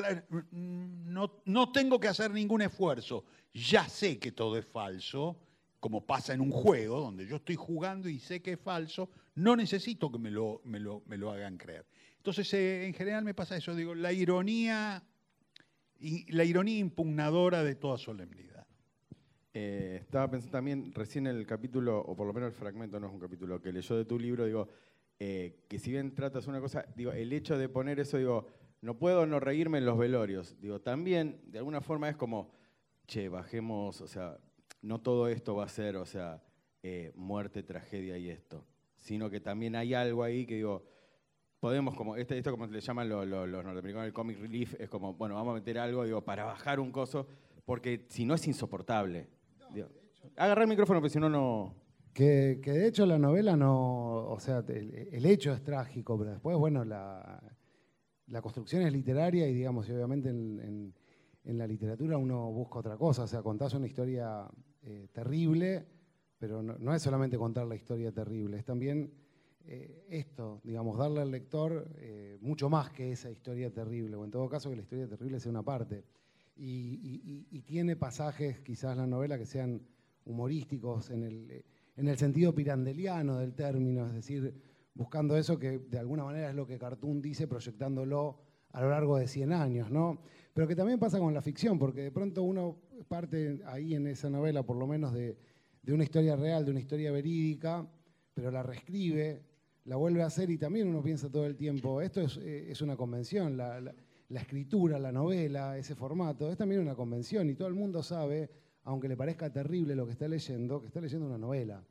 no, 0.51 1.41
no 1.45 1.72
tengo 1.72 1.99
que 1.99 2.08
hacer 2.08 2.32
ningún 2.32 2.62
esfuerzo. 2.62 3.26
Ya 3.53 3.89
sé 3.89 4.20
que 4.20 4.32
todo 4.32 4.58
es 4.58 4.66
falso, 4.66 5.38
como 5.80 6.05
pasa 6.05 6.34
en 6.34 6.41
un 6.41 6.51
juego 6.51 6.99
donde 6.99 7.26
yo 7.28 7.38
estoy 7.38 7.55
jugando 7.55 8.10
y 8.10 8.20
sé 8.20 8.41
que 8.41 8.53
es 8.53 8.60
falso, 8.60 9.10
no 9.36 9.55
necesito 9.55 10.12
que 10.12 10.18
me 10.18 10.32
lo, 10.32 10.62
me 10.66 10.80
lo, 10.80 11.32
hagan 11.32 11.58
creer. 11.58 11.86
Entonces, 12.18 12.53
eh, 12.53 12.86
en 12.86 12.93
general 12.93 13.24
me 13.24 13.34
pasa 13.34 13.55
eso, 13.58 13.76
digo, 13.76 13.93
la 13.93 14.12
ironía, 14.12 15.03
la 16.30 16.43
ironía 16.43 16.78
impugnadora 16.78 17.64
de 17.64 17.76
toda 17.76 17.97
solemnidad. 17.97 18.47
Eh, 19.60 19.97
estaba 20.01 20.30
pensando 20.30 20.51
también 20.51 20.93
recién 20.93 21.26
el 21.26 21.43
capítulo, 21.47 21.99
o 21.99 22.16
por 22.16 22.28
lo 22.28 22.34
menos 22.34 22.49
el 22.49 22.53
fragmento, 22.53 22.99
no 22.99 23.08
es 23.08 23.14
un 23.14 23.20
capítulo, 23.20 23.60
que 23.60 23.74
leyó 23.74 23.97
de 23.97 24.05
tu 24.05 24.20
libro, 24.20 24.45
digo, 24.45 24.68
eh, 25.18 25.64
que 25.68 25.80
si 25.80 25.89
bien 25.89 26.14
tratas 26.14 26.45
una 26.45 26.62
cosa, 26.62 26.86
digo, 26.95 27.12
el 27.12 27.34
hecho 27.34 27.58
de 27.58 27.68
poner 27.68 27.99
eso, 27.99 28.18
digo, 28.18 28.45
no 28.82 28.99
puedo 28.99 29.26
no 29.26 29.39
reírme 29.39 29.80
en 29.80 29.86
los 29.86 29.97
velorios. 29.97 30.55
Digo, 30.62 30.80
también, 30.80 31.41
de 31.47 31.58
alguna 31.58 31.82
forma 31.82 32.08
es 32.08 32.16
como, 32.16 32.51
che, 33.08 33.30
bajemos, 33.30 33.99
o 33.99 34.08
sea, 34.08 34.38
no 34.84 35.01
todo 35.01 35.28
esto 35.28 35.55
va 35.55 35.64
a 35.66 35.70
ser, 35.70 35.95
o 35.95 36.05
sea, 36.05 36.43
eh, 36.84 37.12
muerte, 37.16 37.64
tragedia 37.64 38.16
y 38.20 38.30
esto, 38.30 38.64
sino 38.95 39.28
que 39.28 39.39
también 39.39 39.76
hay 39.76 39.95
algo 39.95 40.22
ahí 40.22 40.45
que 40.45 40.53
digo, 40.53 40.86
podemos 41.60 41.95
como, 41.95 42.16
este, 42.16 42.38
esto 42.38 42.51
como 42.51 42.68
le 42.68 42.80
llaman 42.80 43.10
los, 43.10 43.26
norteamericanos 43.26 44.05
el 44.05 44.14
comic 44.14 44.38
relief, 44.38 44.76
es 44.80 44.88
como, 44.88 45.16
bueno, 45.16 45.34
vamos 45.34 45.53
a 45.53 45.55
meter 45.55 45.80
algo, 45.80 46.05
digo, 46.05 46.24
para 46.24 46.43
bajar 46.43 46.80
un 46.80 46.91
coso, 46.91 47.28
porque 47.66 48.05
si 48.10 48.24
no 48.24 48.36
es 48.36 48.45
insoportable. 48.45 49.36
Agarra 50.36 50.63
el 50.63 50.70
micrófono, 50.70 50.99
porque 50.99 51.13
si 51.13 51.20
no, 51.20 51.30
no... 51.30 51.76
Que, 52.13 52.59
de 52.63 52.88
hecho 52.88 53.05
la 53.05 53.20
novela 53.20 53.55
no, 53.55 54.30
o 54.30 54.39
sea, 54.39 54.63
el, 54.68 55.26
hecho 55.26 55.53
es 55.53 55.63
trágico, 55.63 56.18
pero 56.18 56.32
después, 56.32 56.57
bueno, 56.57 56.84
la, 56.84 57.39
la 58.28 58.41
construcción 58.41 58.82
es 58.82 58.91
literaria 58.91 59.47
y, 59.47 59.53
digamos, 59.53 59.89
obviamente 59.89 60.30
en, 60.30 60.93
la 61.43 61.65
literatura 61.65 62.18
uno 62.18 62.51
busca 62.51 62.80
otra 62.80 62.97
cosa, 62.97 63.24
o 63.24 63.28
sea, 63.28 63.41
contás 63.41 63.74
una 63.74 63.88
historia 63.88 64.47
eh, 64.82 65.07
terrible, 65.13 65.86
pero 66.38 66.61
no, 66.61 66.93
es 66.93 67.01
solamente 67.01 67.38
contar 67.38 67.65
la 67.68 67.76
historia 67.76 68.11
terrible, 68.11 68.57
es 68.57 68.65
también 68.65 69.13
eh, 69.63 70.05
esto, 70.09 70.59
digamos, 70.63 70.97
darle 70.97 71.22
al 71.22 71.32
lector 71.32 71.88
eh, 71.99 72.38
mucho 72.41 72.70
más 72.70 72.89
que 72.89 73.11
esa 73.11 73.32
historia 73.32 73.72
terrible, 73.72 74.18
o 74.18 74.26
en 74.26 74.32
todo 74.32 74.49
caso 74.49 74.70
que 74.70 74.76
la 74.76 74.82
historia 74.82 75.07
terrible 75.07 75.39
sea 75.39 75.51
una 75.51 75.63
parte. 75.63 76.03
Y, 76.58 77.62
tiene 77.66 77.95
pasajes, 77.95 78.62
quizás 78.62 78.95
la 78.95 79.05
novela, 79.05 79.38
que 79.38 79.45
sean 79.45 79.82
humorísticos 80.26 81.10
en 81.10 81.24
el, 81.24 81.66
en 81.95 82.08
el 82.08 82.18
sentido 82.18 82.55
pirandeliano 82.55 83.38
del 83.38 83.53
término, 83.53 84.08
es 84.08 84.14
decir, 84.14 84.53
buscando 84.93 85.38
eso 85.38 85.60
que 85.60 85.80
de 85.80 85.99
alguna 85.99 86.24
manera 86.24 86.49
es 86.49 86.55
lo 86.55 86.66
que 86.66 86.78
Cartoon 86.78 87.22
dice, 87.22 87.47
proyectándolo 87.47 88.39
a 88.72 88.82
lo 88.82 88.89
largo 88.89 89.18
de 89.18 89.28
100 89.28 89.53
años, 89.53 89.91
¿no? 89.91 90.22
Pero 90.53 90.68
que 90.68 90.76
también 90.76 90.99
pasa 90.99 91.20
con 91.20 91.34
la 91.34 91.41
ficción, 91.41 91.78
porque 91.78 92.01
de 92.01 92.12
pronto 92.12 92.43
uno 92.43 92.78
parte 93.08 93.62
ahí 93.66 93.93
en 93.95 94.08
esa 94.08 94.30
novela, 94.30 94.64
por 94.64 94.78
lo 94.78 94.88
menos, 94.88 95.14
de, 95.14 95.38
una 95.88 96.03
historia 96.03 96.36
real, 96.36 96.66
de 96.66 96.72
una 96.72 96.80
historia 96.80 97.12
verídica, 97.12 97.88
pero 98.34 98.51
la 98.51 98.62
reescribe, 98.62 99.41
la 99.86 99.95
vuelve 99.95 100.22
a 100.22 100.26
hacer 100.26 100.49
y 100.49 100.58
también 100.58 100.88
uno 100.88 101.01
piensa 101.01 101.30
todo 101.30 101.45
el 101.45 101.55
tiempo, 101.55 102.01
esto 102.01 102.22
es, 102.22 102.38
eh, 102.41 102.74
una 102.82 102.97
convención, 102.97 103.58
escritura, 104.30 104.99
la 104.99 105.11
novela, 105.11 105.78
ese 105.78 105.95
formato, 105.95 106.51
es 106.51 106.57
también 106.57 106.82
una 106.82 106.95
convención 106.95 107.49
y 107.49 107.55
todo 107.55 107.67
el 107.67 107.73
mundo 107.73 108.03
sabe, 108.03 108.49
aunque 108.84 109.07
le 109.07 109.17
parezca 109.17 109.51
terrible 109.51 109.95
lo 109.95 110.05
que 110.05 110.11
está 110.11 110.28
leyendo, 110.28 110.82
que 110.82 110.88
está 110.88 111.01
leyendo 111.01 111.25
una 111.25 111.38
novela 111.38 111.84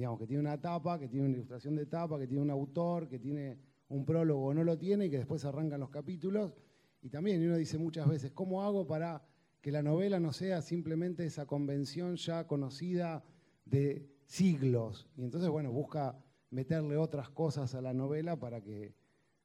digamos, 0.00 0.18
que 0.18 0.26
tiene 0.26 0.40
una 0.40 0.58
tapa, 0.58 0.98
que 0.98 1.08
tiene 1.08 1.26
una 1.26 1.34
ilustración 1.34 1.76
de 1.76 1.84
tapa, 1.84 2.18
que 2.18 2.26
tiene 2.26 2.40
un 2.40 2.50
autor, 2.50 3.06
que 3.06 3.18
tiene 3.18 3.58
un 3.88 4.06
prólogo 4.06 4.46
o 4.46 4.54
no 4.54 4.64
lo 4.64 4.78
tiene 4.78 5.04
y 5.04 5.10
que 5.10 5.18
después 5.18 5.44
arrancan 5.44 5.78
los 5.78 5.90
capítulos. 5.90 6.54
Y 7.02 7.10
también 7.10 7.46
uno 7.46 7.58
dice 7.58 7.76
muchas 7.76 8.08
veces, 8.08 8.32
¿cómo 8.32 8.62
hago 8.62 8.86
para 8.86 9.22
que 9.60 9.70
la 9.70 9.82
novela 9.82 10.18
no 10.18 10.32
sea 10.32 10.62
simplemente 10.62 11.26
esa 11.26 11.44
convención 11.44 12.16
ya 12.16 12.46
conocida 12.46 13.22
de 13.66 14.08
siglos? 14.24 15.06
Y 15.18 15.22
entonces, 15.22 15.50
bueno, 15.50 15.70
busca 15.70 16.18
meterle 16.48 16.96
otras 16.96 17.28
cosas 17.28 17.74
a 17.74 17.82
la 17.82 17.92
novela 17.92 18.40
para 18.40 18.62
que, 18.62 18.94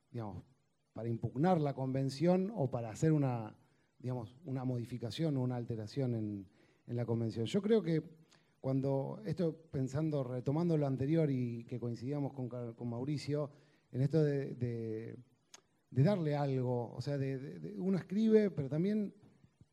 digamos, 0.09 0.41
para 0.95 1.09
impugnar 1.09 1.59
la 1.59 1.73
convención 1.73 2.53
o 2.55 2.71
para 2.71 2.89
hacer 2.89 3.11
una, 3.11 3.53
digamos, 3.99 4.33
una 4.45 4.63
modificación 4.63 5.35
o 5.35 5.41
una 5.41 5.57
alteración 5.57 6.15
en, 6.15 6.47
en 6.87 6.95
la 6.95 7.05
convención. 7.05 7.45
Yo 7.45 7.61
creo 7.61 7.83
que 7.83 8.01
cuando 8.61 9.21
esto 9.25 9.55
pensando, 9.69 10.23
retomando 10.23 10.77
lo 10.77 10.87
anterior 10.87 11.29
y 11.29 11.65
que 11.65 11.79
coincidíamos 11.79 12.31
con, 12.33 12.89
Mauricio, 12.89 13.51
en 13.91 14.01
esto 14.01 14.23
de, 14.23 15.17
darle 15.91 16.37
algo, 16.37 16.93
o 16.95 17.01
sea, 17.01 17.17
de, 17.17 17.75
uno 17.77 17.97
escribe, 17.97 18.51
pero 18.51 18.69
también 18.69 19.13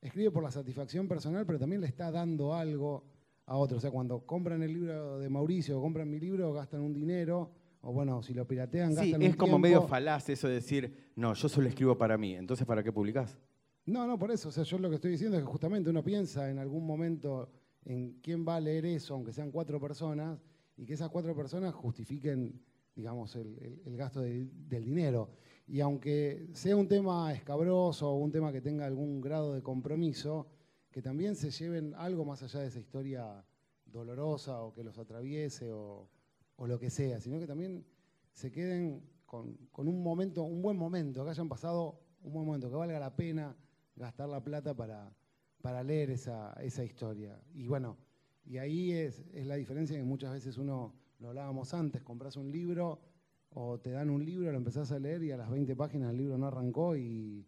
escribe 0.00 0.32
por 0.32 0.42
la 0.42 0.50
satisfacción 0.50 1.06
personal, 1.06 1.46
pero 1.46 1.60
también 1.60 1.80
le 1.80 1.86
está 1.86 2.10
dando 2.10 2.52
algo 2.52 3.04
a 3.46 3.56
otro. 3.56 3.78
O 3.78 3.80
sea, 3.80 3.92
cuando 3.92 4.26
compran 4.26 4.60
el 4.64 4.72
libro 4.72 5.20
de 5.20 5.28
Mauricio 5.30 5.78
o 5.78 5.82
compran 5.82 6.10
mi 6.10 6.18
libro, 6.18 6.52
gastan 6.52 6.80
un 6.80 6.92
dinero, 6.92 7.52
o 7.82 7.92
bueno, 7.92 8.22
si 8.22 8.32
lo 8.32 8.46
piratean, 8.46 8.94
gastan 8.94 9.20
sí, 9.20 9.26
es 9.26 9.36
como 9.36 9.58
medio 9.58 9.82
falaz 9.82 10.28
eso 10.28 10.48
de 10.48 10.54
decir, 10.54 11.12
no, 11.16 11.34
yo 11.34 11.48
solo 11.48 11.68
escribo 11.68 11.98
para 11.98 12.16
mí, 12.16 12.34
entonces 12.34 12.66
¿para 12.66 12.82
qué 12.82 12.92
publicás? 12.92 13.38
No, 13.84 14.06
no, 14.06 14.18
por 14.18 14.30
eso. 14.30 14.48
O 14.48 14.52
sea, 14.52 14.64
yo 14.64 14.78
lo 14.78 14.88
que 14.88 14.96
estoy 14.96 15.10
diciendo 15.10 15.36
es 15.36 15.42
que 15.42 15.50
justamente 15.50 15.90
uno 15.90 16.04
piensa 16.04 16.48
en 16.50 16.58
algún 16.58 16.86
momento 16.86 17.50
en 17.84 18.20
quién 18.22 18.46
va 18.46 18.56
a 18.56 18.60
leer 18.60 18.86
eso, 18.86 19.14
aunque 19.14 19.32
sean 19.32 19.50
cuatro 19.50 19.80
personas, 19.80 20.40
y 20.76 20.86
que 20.86 20.94
esas 20.94 21.10
cuatro 21.10 21.34
personas 21.34 21.74
justifiquen, 21.74 22.62
digamos, 22.94 23.34
el, 23.36 23.96
gasto 23.96 24.20
del 24.20 24.84
dinero. 24.84 25.30
Y 25.66 25.80
aunque 25.80 26.48
sea 26.52 26.76
un 26.76 26.86
tema 26.86 27.32
escabroso 27.32 28.10
o 28.10 28.16
un 28.16 28.30
tema 28.30 28.52
que 28.52 28.60
tenga 28.60 28.86
algún 28.86 29.20
grado 29.20 29.52
de 29.54 29.62
compromiso, 29.62 30.46
que 30.90 31.02
también 31.02 31.34
se 31.34 31.50
lleven 31.50 31.94
algo 31.96 32.24
más 32.24 32.42
allá 32.42 32.60
de 32.60 32.68
esa 32.68 32.78
historia 32.78 33.44
dolorosa 33.86 34.62
o 34.62 34.72
que 34.72 34.84
los 34.84 34.98
atraviese 34.98 35.72
o, 35.72 36.08
lo 36.58 36.78
que 36.78 36.90
sea, 36.90 37.20
sino 37.20 37.38
que 37.38 37.46
también 37.46 37.84
se 38.32 38.50
queden 38.50 39.02
con, 39.26 39.56
con, 39.70 39.88
un 39.88 40.02
momento, 40.02 40.44
un 40.44 40.62
buen 40.62 40.76
momento, 40.76 41.24
que 41.24 41.30
hayan 41.30 41.48
pasado 41.48 42.00
un 42.22 42.32
buen 42.32 42.46
momento, 42.46 42.70
que 42.70 42.76
valga 42.76 42.98
la 42.98 43.16
pena 43.16 43.56
gastar 43.96 44.28
la 44.28 44.42
plata 44.42 44.74
para, 44.74 45.12
para 45.60 45.82
leer 45.82 46.10
esa, 46.10 46.52
esa 46.60 46.84
historia. 46.84 47.40
Y 47.54 47.66
bueno, 47.66 47.96
y 48.44 48.58
ahí 48.58 48.92
es, 48.92 49.24
es, 49.32 49.46
la 49.46 49.56
diferencia 49.56 49.96
que 49.96 50.04
muchas 50.04 50.32
veces 50.32 50.58
uno, 50.58 50.94
lo 51.18 51.28
hablábamos 51.28 51.74
antes, 51.74 52.02
compras 52.02 52.36
un 52.36 52.50
libro 52.50 53.00
o 53.50 53.78
te 53.80 53.90
dan 53.90 54.10
un 54.10 54.24
libro, 54.24 54.50
lo 54.50 54.58
empezás 54.58 54.92
a 54.92 54.98
leer 54.98 55.22
y 55.22 55.32
a 55.32 55.36
las 55.36 55.50
20 55.50 55.76
páginas 55.76 56.10
el 56.10 56.18
libro 56.18 56.38
no 56.38 56.46
arrancó 56.46 56.96
y, 56.96 57.46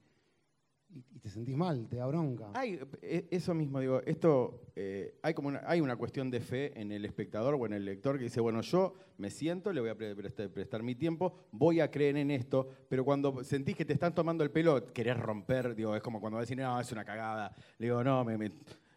y, 0.94 1.18
te 1.18 1.28
sentís 1.28 1.56
mal, 1.56 1.88
te 1.88 1.96
da 1.96 2.06
bronca. 2.06 2.50
Hay, 2.54 2.78
e, 3.02 3.26
eso 3.30 3.52
mismo, 3.54 3.80
digo, 3.80 4.00
esto, 4.06 4.62
eh, 4.76 5.18
hay, 5.22 5.34
como 5.34 5.48
una, 5.48 5.62
hay 5.66 5.80
una 5.80 5.96
cuestión 5.96 6.30
de 6.30 6.40
fe 6.40 6.78
en 6.80 6.92
el 6.92 7.04
espectador 7.04 7.54
o 7.54 7.66
en 7.66 7.72
el 7.72 7.84
lector 7.84 8.16
que 8.16 8.24
dice, 8.24 8.40
bueno, 8.40 8.60
yo 8.60 8.94
me 9.18 9.30
siento, 9.30 9.72
le 9.72 9.80
voy 9.80 9.90
a 9.90 9.96
prestar, 9.96 10.82
mi 10.82 10.94
tiempo, 10.94 11.34
voy 11.50 11.80
a 11.80 11.90
creer 11.90 12.16
en 12.16 12.30
esto, 12.30 12.68
pero 12.88 13.04
cuando 13.04 13.42
sentís 13.42 13.76
que 13.76 13.84
te 13.84 13.92
están 13.92 14.14
tomando 14.14 14.44
el 14.44 14.50
pelo, 14.50 14.92
querés 14.92 15.18
romper, 15.18 15.74
digo, 15.74 15.96
es 15.96 16.02
como 16.02 16.20
cuando 16.20 16.36
vas 16.36 16.42
a 16.42 16.46
decir, 16.46 16.58
no, 16.58 16.80
es 16.80 16.92
una 16.92 17.04
cagada, 17.04 17.54
le 17.78 17.86
digo, 17.86 18.04
no, 18.04 18.24
me, 18.24 18.52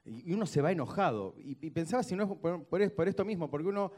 y 0.05 0.31
uno 0.33 0.45
se 0.45 0.61
va 0.61 0.71
enojado. 0.71 1.35
Y, 1.37 1.55
pensaba 1.71 2.03
si 2.03 2.15
no 2.15 2.39
es 2.79 2.91
por 2.91 3.07
esto 3.07 3.25
mismo, 3.25 3.49
porque 3.49 3.67
uno 3.67 3.91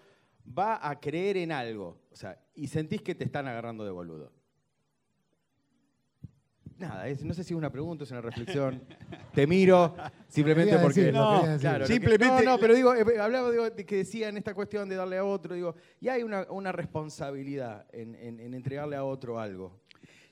va 0.57 0.87
a 0.87 0.99
creer 0.99 1.37
en 1.37 1.51
algo, 1.51 1.99
o 2.11 2.15
sea, 2.15 2.39
y 2.55 2.67
sentís 2.67 3.01
que 3.01 3.15
te 3.15 3.25
están 3.25 3.47
agarrando 3.47 3.85
de 3.85 3.91
boludo. 3.91 4.38
Nada, 6.79 7.07
es- 7.07 7.23
no 7.23 7.33
sé 7.33 7.43
si 7.43 7.53
es 7.53 7.57
una 7.57 7.71
pregunta, 7.71 8.03
es 8.03 8.11
una 8.11 8.21
reflexión. 8.21 8.81
Te 9.33 9.45
miro 9.45 9.95
simplemente 10.27 10.77
porque. 10.79 11.11
No. 11.11 11.43
Claro, 11.59 11.85
Simplemente- 11.85 12.43
no, 12.45 12.51
no, 12.51 12.57
pero 12.59 12.73
digo, 12.73 12.93
eh, 12.95 13.19
hablaba 13.19 13.51
digo, 13.51 13.69
de 13.69 13.85
que 13.85 13.97
decían 13.97 14.37
esta 14.37 14.53
cuestión 14.53 14.87
de 14.89 14.95
darle 14.95 15.17
a 15.17 15.25
otro, 15.25 15.53
digo, 15.55 15.75
y 16.01 16.07
hay 16.07 16.23
una, 16.23 16.47
una 16.49 16.71
responsabilidad 16.71 17.85
en, 17.91 18.15
en- 18.15 18.39
en 18.39 18.53
entregarle 18.53 18.95
a 18.95 19.03
otro 19.03 19.39
algo. 19.39 19.79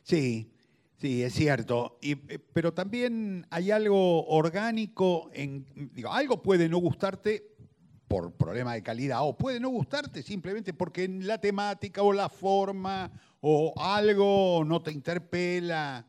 Sí, 0.04 0.52
sí, 0.98 1.22
es 1.24 1.34
cierto. 1.34 1.98
Y, 2.02 2.14
eh, 2.34 2.40
pero 2.54 2.74
también 2.74 3.46
hay 3.50 3.72
algo 3.72 4.26
orgánico 4.28 5.30
en. 5.34 5.66
Digo, 5.94 6.12
algo 6.12 6.42
puede 6.42 6.70
no 6.70 6.78
gustarte 6.78 7.56
por 8.08 8.32
problema 8.32 8.74
de 8.74 8.82
calidad, 8.84 9.20
o 9.22 9.38
puede 9.38 9.60
no 9.60 9.68
gustarte 9.68 10.24
simplemente 10.24 10.74
porque 10.74 11.04
en 11.04 11.28
la 11.28 11.40
temática 11.42 12.02
o 12.04 12.14
la 12.14 12.30
forma 12.30 13.12
o 13.42 13.74
algo 13.78 14.64
no 14.66 14.82
te 14.82 14.92
interpela. 14.94 16.06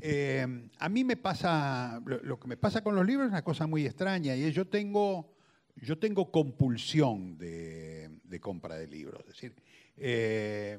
Eh, 0.00 0.46
a 0.78 0.88
mí 0.88 1.04
me 1.04 1.16
pasa, 1.16 2.02
lo, 2.04 2.38
que 2.38 2.48
me 2.48 2.56
pasa 2.56 2.82
con 2.82 2.94
los 2.94 3.06
libros 3.06 3.26
es 3.26 3.32
una 3.32 3.44
cosa 3.44 3.66
muy 3.66 3.86
extraña, 3.86 4.34
y 4.34 4.44
es 4.44 4.54
yo 4.54 4.66
tengo, 4.66 5.32
yo 5.76 5.98
tengo 5.98 6.30
compulsión 6.30 7.38
de, 7.38 8.10
compra 8.40 8.76
de 8.76 8.86
libros. 8.88 9.20
Es 9.22 9.26
decir, 9.28 9.54
eh, 9.96 10.78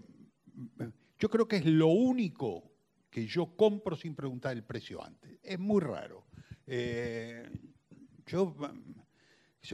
yo 1.20 1.30
creo 1.30 1.48
que 1.48 1.58
es 1.58 1.66
lo 1.66 1.88
único 1.88 2.72
que 3.10 3.28
yo 3.28 3.56
compro 3.56 3.96
sin 3.96 4.16
preguntar 4.16 4.54
el 4.58 4.64
precio 4.64 5.04
antes. 5.04 5.40
Es 5.44 5.60
muy 5.60 5.82
raro. 5.82 6.26
Eh, 6.66 7.48
yo, 8.26 8.56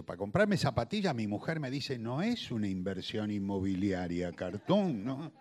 para 0.05 0.17
comprarme 0.17 0.57
zapatillas, 0.57 1.15
mi 1.15 1.27
mujer 1.27 1.59
me 1.59 1.71
dice, 1.71 1.97
no 1.97 2.21
es 2.21 2.51
una 2.51 2.67
inversión 2.67 3.31
inmobiliaria, 3.31 4.31
cartón, 4.33 5.03
¿no? 5.05 5.31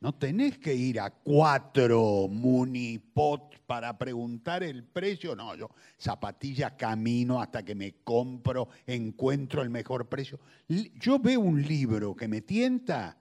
No 0.00 0.14
tenés 0.14 0.58
que 0.58 0.74
ir 0.74 1.00
a 1.00 1.10
cuatro 1.10 2.28
Munipot 2.28 3.60
para 3.66 3.98
preguntar 3.98 4.62
el 4.62 4.84
precio. 4.84 5.34
No, 5.34 5.56
yo 5.56 5.70
zapatilla 6.00 6.76
camino 6.76 7.42
hasta 7.42 7.64
que 7.64 7.74
me 7.74 7.96
compro, 8.04 8.68
encuentro 8.86 9.60
el 9.60 9.70
mejor 9.70 10.08
precio. 10.08 10.38
Yo 10.68 11.18
veo 11.18 11.40
un 11.40 11.62
libro 11.62 12.14
que 12.14 12.28
me 12.28 12.42
tienta 12.42 13.18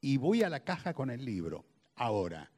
y 0.00 0.16
voy 0.16 0.42
a 0.42 0.48
la 0.48 0.60
caja 0.60 0.94
con 0.94 1.10
el 1.10 1.24
libro. 1.24 1.66
Ahora, 1.96 2.50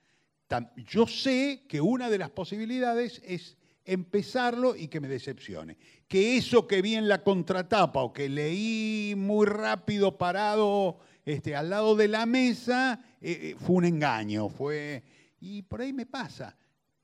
yo 0.76 1.06
sé 1.08 1.64
que 1.68 1.80
una 1.80 2.08
de 2.08 2.18
las 2.18 2.30
posibilidades 2.30 3.20
es 3.24 3.56
empezarlo 3.84 4.76
y 4.76 4.88
que 4.88 5.00
me 5.00 5.08
decepcione. 5.08 5.76
Que 6.08 6.36
eso 6.36 6.66
que 6.66 6.82
vi 6.82 6.94
en 6.94 7.08
la 7.08 7.22
contratapa 7.22 8.02
o 8.02 8.12
que 8.12 8.28
leí 8.28 9.14
muy 9.16 9.46
rápido 9.46 10.18
parado 10.18 10.98
este, 11.26 11.54
al 11.56 11.68
lado 11.68 11.94
de 11.96 12.08
la 12.08 12.24
mesa 12.24 13.00
eh, 13.20 13.38
eh, 13.52 13.56
fue 13.58 13.76
un 13.76 13.84
engaño. 13.84 14.48
Fue, 14.48 15.02
y 15.40 15.62
por 15.62 15.80
ahí 15.82 15.92
me 15.92 16.06
pasa. 16.06 16.56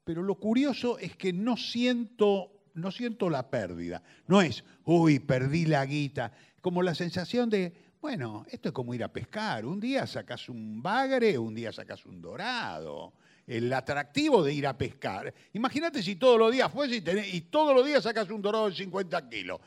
Pero 0.05 0.23
lo 0.23 0.37
curioso 0.37 0.99
es 0.99 1.17
que 1.17 1.33
no 1.33 1.57
siento, 1.57 2.63
no 2.75 2.91
siento 2.91 3.29
la 3.29 3.51
pérdida. 3.51 4.03
No 4.29 4.41
es, 4.41 4.65
uy, 4.85 5.19
perdí 5.19 5.67
la 5.67 5.85
guita. 5.85 6.33
Como 6.61 6.83
la 6.83 6.95
sensación 6.95 7.51
de, 7.51 7.73
bueno, 8.01 8.47
esto 8.51 8.69
es 8.69 8.73
como 8.73 8.95
ir 8.95 9.05
a 9.05 9.13
pescar. 9.13 9.67
Un 9.67 9.81
día 9.81 10.07
sacas 10.07 10.49
un 10.49 10.81
bagre, 10.83 11.37
un 11.37 11.55
día 11.55 11.73
sacas 11.73 12.07
un 12.07 12.23
dorado. 12.23 13.13
El 13.45 13.73
atractivo 13.73 14.43
de 14.45 14.55
ir 14.55 14.69
a 14.69 14.79
pescar. 14.79 15.35
Imagínate 15.53 16.01
si 16.01 16.15
todos 16.15 16.39
los 16.39 16.53
días 16.53 16.71
fuese 16.71 16.97
y, 16.97 17.01
tenés- 17.01 17.35
y 17.35 17.41
todos 17.43 17.75
los 17.75 17.85
días 17.85 18.05
sacas 18.05 18.31
un 18.31 18.41
dorado 18.41 18.71
de 18.71 18.77
50 18.77 19.29
kilos. 19.29 19.61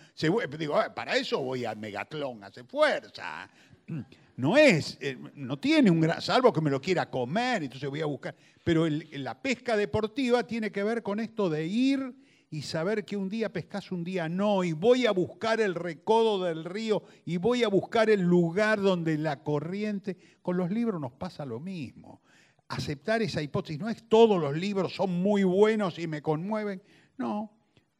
Digo, 0.57 0.77
"Ah, 0.77 0.95
para 0.95 1.17
eso 1.17 1.41
voy 1.41 1.65
al 1.65 1.75
Megatlón, 1.77 2.41
hace 2.45 2.63
fuerza. 2.63 3.49
No 4.37 4.57
es, 4.57 4.97
eh, 4.99 5.17
no 5.35 5.57
tiene 5.57 5.89
un 5.89 6.01
gran, 6.01 6.21
salvo 6.21 6.51
que 6.51 6.59
me 6.59 6.69
lo 6.69 6.81
quiera 6.81 7.09
comer, 7.09 7.63
entonces 7.63 7.89
voy 7.89 8.01
a 8.01 8.05
buscar. 8.05 8.35
Pero 8.63 8.85
la 8.87 9.41
pesca 9.41 9.77
deportiva 9.77 10.43
tiene 10.45 10.71
que 10.71 10.83
ver 10.83 11.03
con 11.03 11.19
esto 11.19 11.49
de 11.49 11.65
ir 11.65 12.15
y 12.49 12.61
saber 12.61 13.05
que 13.05 13.17
un 13.17 13.29
día 13.29 13.51
pescas, 13.51 13.91
un 13.91 14.03
día 14.03 14.27
no, 14.29 14.63
y 14.63 14.73
voy 14.73 15.05
a 15.05 15.11
buscar 15.11 15.61
el 15.61 15.75
recodo 15.75 16.43
del 16.43 16.65
río 16.65 17.03
y 17.25 17.37
voy 17.37 17.63
a 17.63 17.67
buscar 17.69 18.09
el 18.09 18.21
lugar 18.21 18.81
donde 18.81 19.17
la 19.17 19.41
corriente. 19.43 20.17
Con 20.41 20.57
los 20.57 20.69
libros 20.69 20.99
nos 20.99 21.13
pasa 21.13 21.45
lo 21.45 21.59
mismo. 21.59 22.21
Aceptar 22.67 23.21
esa 23.21 23.41
hipótesis, 23.41 23.79
no 23.79 23.89
es 23.89 24.07
todos 24.09 24.41
los 24.41 24.55
libros 24.55 24.95
son 24.95 25.11
muy 25.11 25.43
buenos 25.43 25.97
y 25.99 26.07
me 26.07 26.21
conmueven. 26.21 26.81
No, 27.17 27.51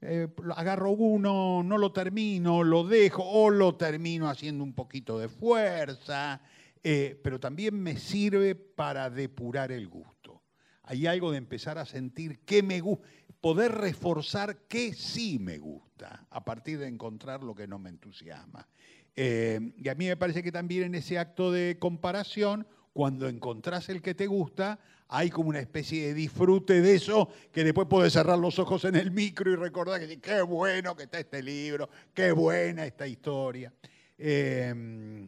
eh, 0.08 0.28
agarro 0.56 0.92
uno, 0.92 1.64
no 1.64 1.78
lo 1.78 1.92
termino, 1.92 2.64
lo 2.64 2.84
dejo 2.84 3.24
o 3.24 3.50
lo 3.50 3.76
termino 3.76 4.30
haciendo 4.30 4.64
un 4.64 4.74
poquito 4.74 5.18
de 5.18 5.30
fuerza, 5.30 6.42
eh, 6.84 7.20
pero 7.24 7.40
también 7.40 7.82
me 7.82 7.98
sirve 7.98 8.56
para 8.56 9.10
depurar 9.10 9.72
el 9.72 9.88
gusto. 9.88 10.44
Hay 10.84 11.08
algo 11.08 11.32
de 11.32 11.38
empezar 11.38 11.78
a 11.78 11.86
sentir 11.86 12.40
qué 12.46 12.62
me 12.62 12.80
gusta, 12.80 13.08
poder 13.42 13.72
reforzar 13.72 14.68
qué 14.68 14.94
sí 14.94 15.40
me 15.40 15.58
gusta 15.58 16.26
a 16.30 16.46
partir 16.46 16.80
de 16.80 16.88
encontrar 16.88 17.44
lo 17.44 17.56
que 17.56 17.68
no 17.68 17.80
me 17.80 17.90
entusiasma. 17.90 18.68
Eh, 19.16 19.74
y 19.78 19.90
a 19.90 19.96
mí 19.96 20.08
me 20.08 20.18
parece 20.18 20.44
que 20.44 20.52
también 20.52 20.84
en 20.84 20.96
ese 20.96 21.18
acto 21.18 21.52
de 21.52 21.78
comparación, 21.80 22.68
cuando 22.94 23.28
encontrás 23.28 23.90
el 23.90 24.02
que 24.02 24.14
te 24.14 24.28
gusta, 24.28 24.80
hay 25.08 25.30
como 25.30 25.50
una 25.50 25.60
especie 25.60 26.08
de 26.08 26.14
disfrute 26.14 26.82
de 26.82 26.96
eso 26.96 27.30
que 27.52 27.64
después 27.64 27.88
puedes 27.88 28.14
cerrar 28.14 28.40
los 28.40 28.58
ojos 28.60 28.86
en 28.86 28.96
el 28.96 29.12
micro 29.12 29.52
y 29.52 29.56
recordar 29.56 30.00
que 30.00 30.20
qué 30.20 30.42
bueno 30.42 30.96
que 30.96 31.04
está 31.04 31.20
este 31.20 31.44
libro, 31.44 31.90
qué 32.14 32.32
buena 32.32 32.86
esta 32.86 33.08
historia. 33.08 33.72
Eh, 34.18 35.28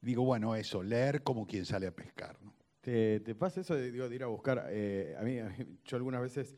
digo, 0.00 0.24
bueno, 0.24 0.54
eso, 0.54 0.82
leer 0.82 1.22
como 1.22 1.46
quien 1.46 1.64
sale 1.64 1.86
a 1.86 1.94
pescar. 1.94 2.36
¿no? 2.42 2.54
¿Te, 2.80 3.20
pasa 3.34 3.60
eso 3.60 3.74
de, 3.74 3.88
ir 3.88 4.22
a 4.22 4.26
buscar? 4.26 4.66
eh, 4.70 5.14
a, 5.18 5.22
mí, 5.22 5.36
yo 5.84 5.96
algunas 5.96 6.22
veces 6.22 6.56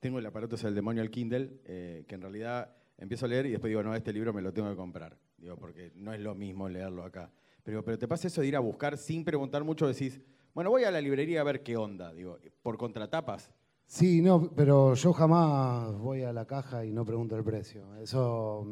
tengo 0.00 0.18
el 0.18 0.26
aparato, 0.26 0.56
es 0.56 0.64
el 0.64 0.74
demonio 0.74 1.02
al 1.02 1.10
Kindle, 1.10 1.60
eh, 1.64 2.04
que 2.06 2.14
en 2.16 2.22
realidad 2.22 2.76
empiezo 2.98 3.26
a 3.26 3.28
leer 3.28 3.46
y 3.46 3.50
después 3.52 3.70
digo, 3.70 3.82
no, 3.82 3.94
este 3.94 4.12
libro 4.12 4.32
me 4.32 4.42
lo 4.42 4.52
tengo 4.52 4.68
que 4.68 4.76
comprar. 4.76 5.16
Digo, 5.38 5.56
porque 5.56 5.92
no 5.94 6.12
es 6.12 6.20
lo 6.20 6.34
mismo 6.34 6.68
leerlo 6.68 7.04
acá. 7.04 7.30
Pero, 7.62 7.82
pero 7.84 7.98
te 7.98 8.06
pasa 8.06 8.26
eso 8.28 8.40
de 8.40 8.48
ir 8.48 8.56
a 8.56 8.60
buscar 8.60 8.98
sin 8.98 9.24
preguntar 9.24 9.64
mucho, 9.64 9.86
decís, 9.86 10.20
bueno, 10.54 10.70
voy 10.70 10.84
a 10.84 10.90
la 10.90 11.00
librería 11.00 11.40
a 11.40 11.44
ver 11.44 11.62
qué 11.62 11.76
onda, 11.76 12.12
digo, 12.12 12.38
por 12.62 12.78
contratapas. 12.78 13.50
Sí, 13.86 14.22
no, 14.22 14.50
pero 14.54 14.94
yo 14.94 15.12
jamás 15.12 15.96
voy 15.98 16.22
a 16.22 16.32
la 16.32 16.46
caja 16.46 16.84
y 16.84 16.92
no 16.92 17.04
pregunto 17.04 17.36
el 17.36 17.44
precio. 17.44 17.94
Eso 17.96 18.64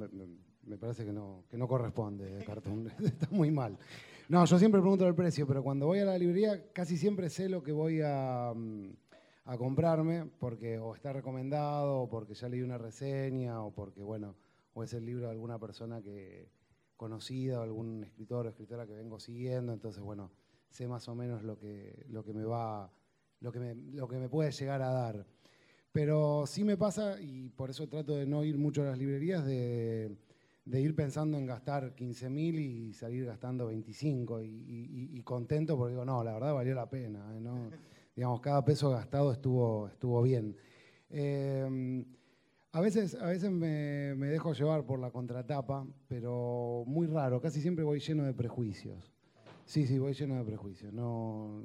me, 0.64 0.78
parece 0.78 1.04
que 1.04 1.12
no, 1.12 1.44
que 1.50 1.58
no 1.58 1.68
corresponde, 1.68 2.42
Cartoon. 2.46 2.86
Está 3.04 3.28
muy 3.30 3.50
mal. 3.50 3.76
No, 4.28 4.44
yo 4.44 4.58
siempre 4.58 4.80
pregunto 4.80 5.06
el 5.06 5.14
precio, 5.14 5.46
pero 5.46 5.62
cuando 5.62 5.86
voy 5.86 5.98
a 5.98 6.04
la 6.04 6.16
librería 6.16 6.72
casi 6.72 6.96
siempre 6.96 7.28
sé 7.28 7.48
lo 7.48 7.62
que 7.62 7.72
voy 7.72 8.00
a, 8.02 8.52
mm, 8.54 8.90
a 9.46 9.58
comprarme, 9.58 10.26
porque 10.38 10.78
o 10.78 10.94
está 10.94 11.12
recomendado, 11.12 12.02
o 12.02 12.08
porque 12.08 12.34
ya 12.34 12.48
leí 12.48 12.62
una 12.62 12.78
reseña, 12.78 13.60
o 13.60 13.72
porque, 13.72 14.02
bueno, 14.02 14.36
o 14.72 14.84
es 14.84 14.94
el 14.94 15.04
libro 15.04 15.26
de 15.26 15.32
alguna 15.32 15.58
persona 15.58 16.00
que 16.00 16.48
conocida, 16.96 17.60
o 17.60 17.62
algún 17.62 18.04
escritor 18.04 18.46
o 18.46 18.48
escritora 18.48 18.86
que 18.86 18.94
vengo 18.94 19.18
siguiendo, 19.18 19.72
entonces, 19.72 20.02
bueno, 20.02 20.30
sé 20.72 20.88
más 20.88 21.08
o 21.08 21.14
menos 21.14 21.42
lo 21.44 21.58
que, 21.58 22.04
lo 22.08 22.24
que 22.24 22.32
me 22.32 22.44
va 22.44 22.90
lo 23.40 23.50
que 23.52 23.58
me, 23.60 23.74
lo 23.74 24.06
que 24.08 24.18
me 24.18 24.28
puede 24.28 24.50
llegar 24.52 24.82
a 24.82 24.90
dar. 24.90 25.26
Pero 25.90 26.44
sí 26.46 26.64
me 26.64 26.76
pasa, 26.76 27.20
y 27.20 27.48
por 27.50 27.70
eso 27.70 27.88
trato 27.88 28.14
de 28.16 28.24
no 28.24 28.44
ir 28.44 28.56
mucho 28.56 28.82
a 28.82 28.86
las 28.86 28.98
librerías, 28.98 29.44
de, 29.44 30.16
de 30.64 30.80
ir 30.80 30.94
pensando 30.94 31.36
en 31.36 31.44
gastar 31.46 31.94
15 31.94 32.30
mil 32.30 32.58
y 32.58 32.94
salir 32.94 33.26
gastando 33.26 33.66
25 33.66 34.40
y, 34.42 34.46
y- 34.46 35.18
y 35.18 35.22
contento 35.22 35.76
porque 35.76 35.90
digo, 35.92 36.04
no, 36.04 36.22
la 36.24 36.34
verdad 36.34 36.54
valió 36.54 36.74
la 36.74 36.88
pena. 36.88 37.36
¿eh? 37.36 37.40
¿no? 37.40 37.68
Digamos, 38.16 38.40
cada 38.40 38.64
peso 38.64 38.90
gastado 38.90 39.32
estuvo, 39.32 39.88
estuvo 39.88 40.22
bien. 40.22 40.56
Eh, 41.10 42.04
a 42.72 42.80
veces, 42.80 43.14
a 43.16 43.26
veces 43.26 43.50
me, 43.50 44.14
me 44.16 44.28
dejo 44.28 44.52
llevar 44.54 44.86
por 44.86 44.98
la 44.98 45.10
contratapa, 45.10 45.86
pero 46.08 46.84
muy 46.86 47.06
raro, 47.06 47.40
casi 47.40 47.60
siempre 47.60 47.84
voy 47.84 48.00
lleno 48.00 48.24
de 48.24 48.32
prejuicios. 48.32 49.11
Sí, 49.72 49.86
sí, 49.86 49.98
voy 49.98 50.12
lleno 50.12 50.36
de 50.36 50.44
prejuicios. 50.44 50.92
No, 50.92 51.62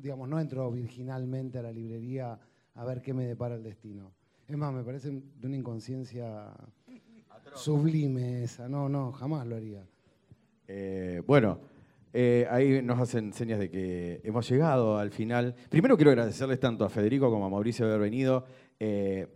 digamos, 0.00 0.26
no 0.26 0.40
entro 0.40 0.72
virginalmente 0.72 1.58
a 1.58 1.62
la 1.62 1.70
librería 1.70 2.38
a 2.72 2.84
ver 2.86 3.02
qué 3.02 3.12
me 3.12 3.26
depara 3.26 3.56
el 3.56 3.62
destino. 3.62 4.10
Es 4.48 4.56
más, 4.56 4.72
me 4.72 4.82
parece 4.82 5.10
de 5.10 5.46
una 5.46 5.54
inconsciencia 5.54 6.50
sublime 7.54 8.44
esa. 8.44 8.70
No, 8.70 8.88
no, 8.88 9.12
jamás 9.12 9.46
lo 9.46 9.56
haría. 9.56 9.84
Eh, 10.66 11.22
bueno, 11.26 11.60
eh, 12.14 12.46
ahí 12.50 12.80
nos 12.80 12.98
hacen 13.00 13.34
señas 13.34 13.58
de 13.58 13.68
que 13.68 14.22
hemos 14.24 14.48
llegado 14.48 14.96
al 14.96 15.10
final. 15.10 15.54
Primero 15.68 15.96
quiero 15.96 16.12
agradecerles 16.12 16.58
tanto 16.58 16.86
a 16.86 16.88
Federico 16.88 17.28
como 17.30 17.44
a 17.44 17.50
Mauricio 17.50 17.84
de 17.84 17.92
haber 17.92 18.10
venido. 18.10 18.46
Eh, 18.78 19.26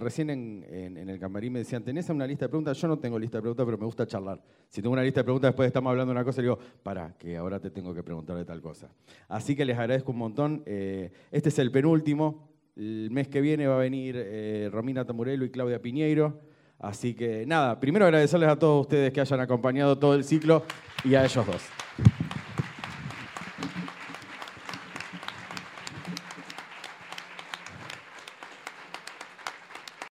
recién 0.00 0.30
en, 0.30 1.08
el 1.08 1.18
camarín 1.20 1.52
me 1.52 1.60
decían, 1.60 1.84
¿tenés 1.84 2.08
una 2.08 2.26
lista 2.26 2.46
de 2.46 2.48
preguntas? 2.48 2.76
Yo 2.76 2.88
no 2.88 2.98
tengo 2.98 3.18
lista 3.18 3.38
de 3.38 3.42
preguntas, 3.42 3.64
pero 3.64 3.78
me 3.78 3.84
gusta 3.84 4.06
charlar. 4.06 4.42
Si 4.68 4.82
tengo 4.82 4.92
una 4.92 5.02
lista 5.02 5.20
de 5.20 5.24
preguntas, 5.24 5.50
después 5.50 5.68
estamos 5.68 5.90
hablando 5.90 6.12
de 6.12 6.18
una 6.18 6.24
cosa 6.24 6.40
y 6.40 6.44
digo, 6.44 6.58
para, 6.82 7.16
que 7.16 7.36
ahora 7.36 7.60
te 7.60 7.70
tengo 7.70 7.94
que 7.94 8.02
preguntar 8.02 8.36
de 8.36 8.44
tal 8.44 8.60
cosa. 8.60 8.90
Así 9.28 9.54
que 9.54 9.64
les 9.64 9.78
agradezco 9.78 10.10
un 10.12 10.18
montón. 10.18 10.62
Eh, 10.66 11.12
este 11.30 11.50
es 11.50 11.58
el 11.58 11.70
penúltimo. 11.70 12.48
El 12.76 13.10
mes 13.10 13.28
que 13.28 13.40
viene 13.40 13.66
va 13.66 13.76
a 13.76 13.78
venir 13.78 14.16
eh, 14.16 14.68
Romina 14.72 15.04
Tamurello 15.04 15.44
y 15.44 15.50
Claudia 15.50 15.80
Piñeiro. 15.80 16.40
Así 16.78 17.14
que 17.14 17.44
nada, 17.46 17.78
primero 17.78 18.06
agradecerles 18.06 18.48
a 18.48 18.58
todos 18.58 18.80
ustedes 18.80 19.12
que 19.12 19.20
hayan 19.20 19.40
acompañado 19.40 19.98
todo 19.98 20.14
el 20.14 20.24
ciclo 20.24 20.64
y 21.04 21.14
a 21.14 21.24
ellos 21.24 21.46
dos. 21.46 22.19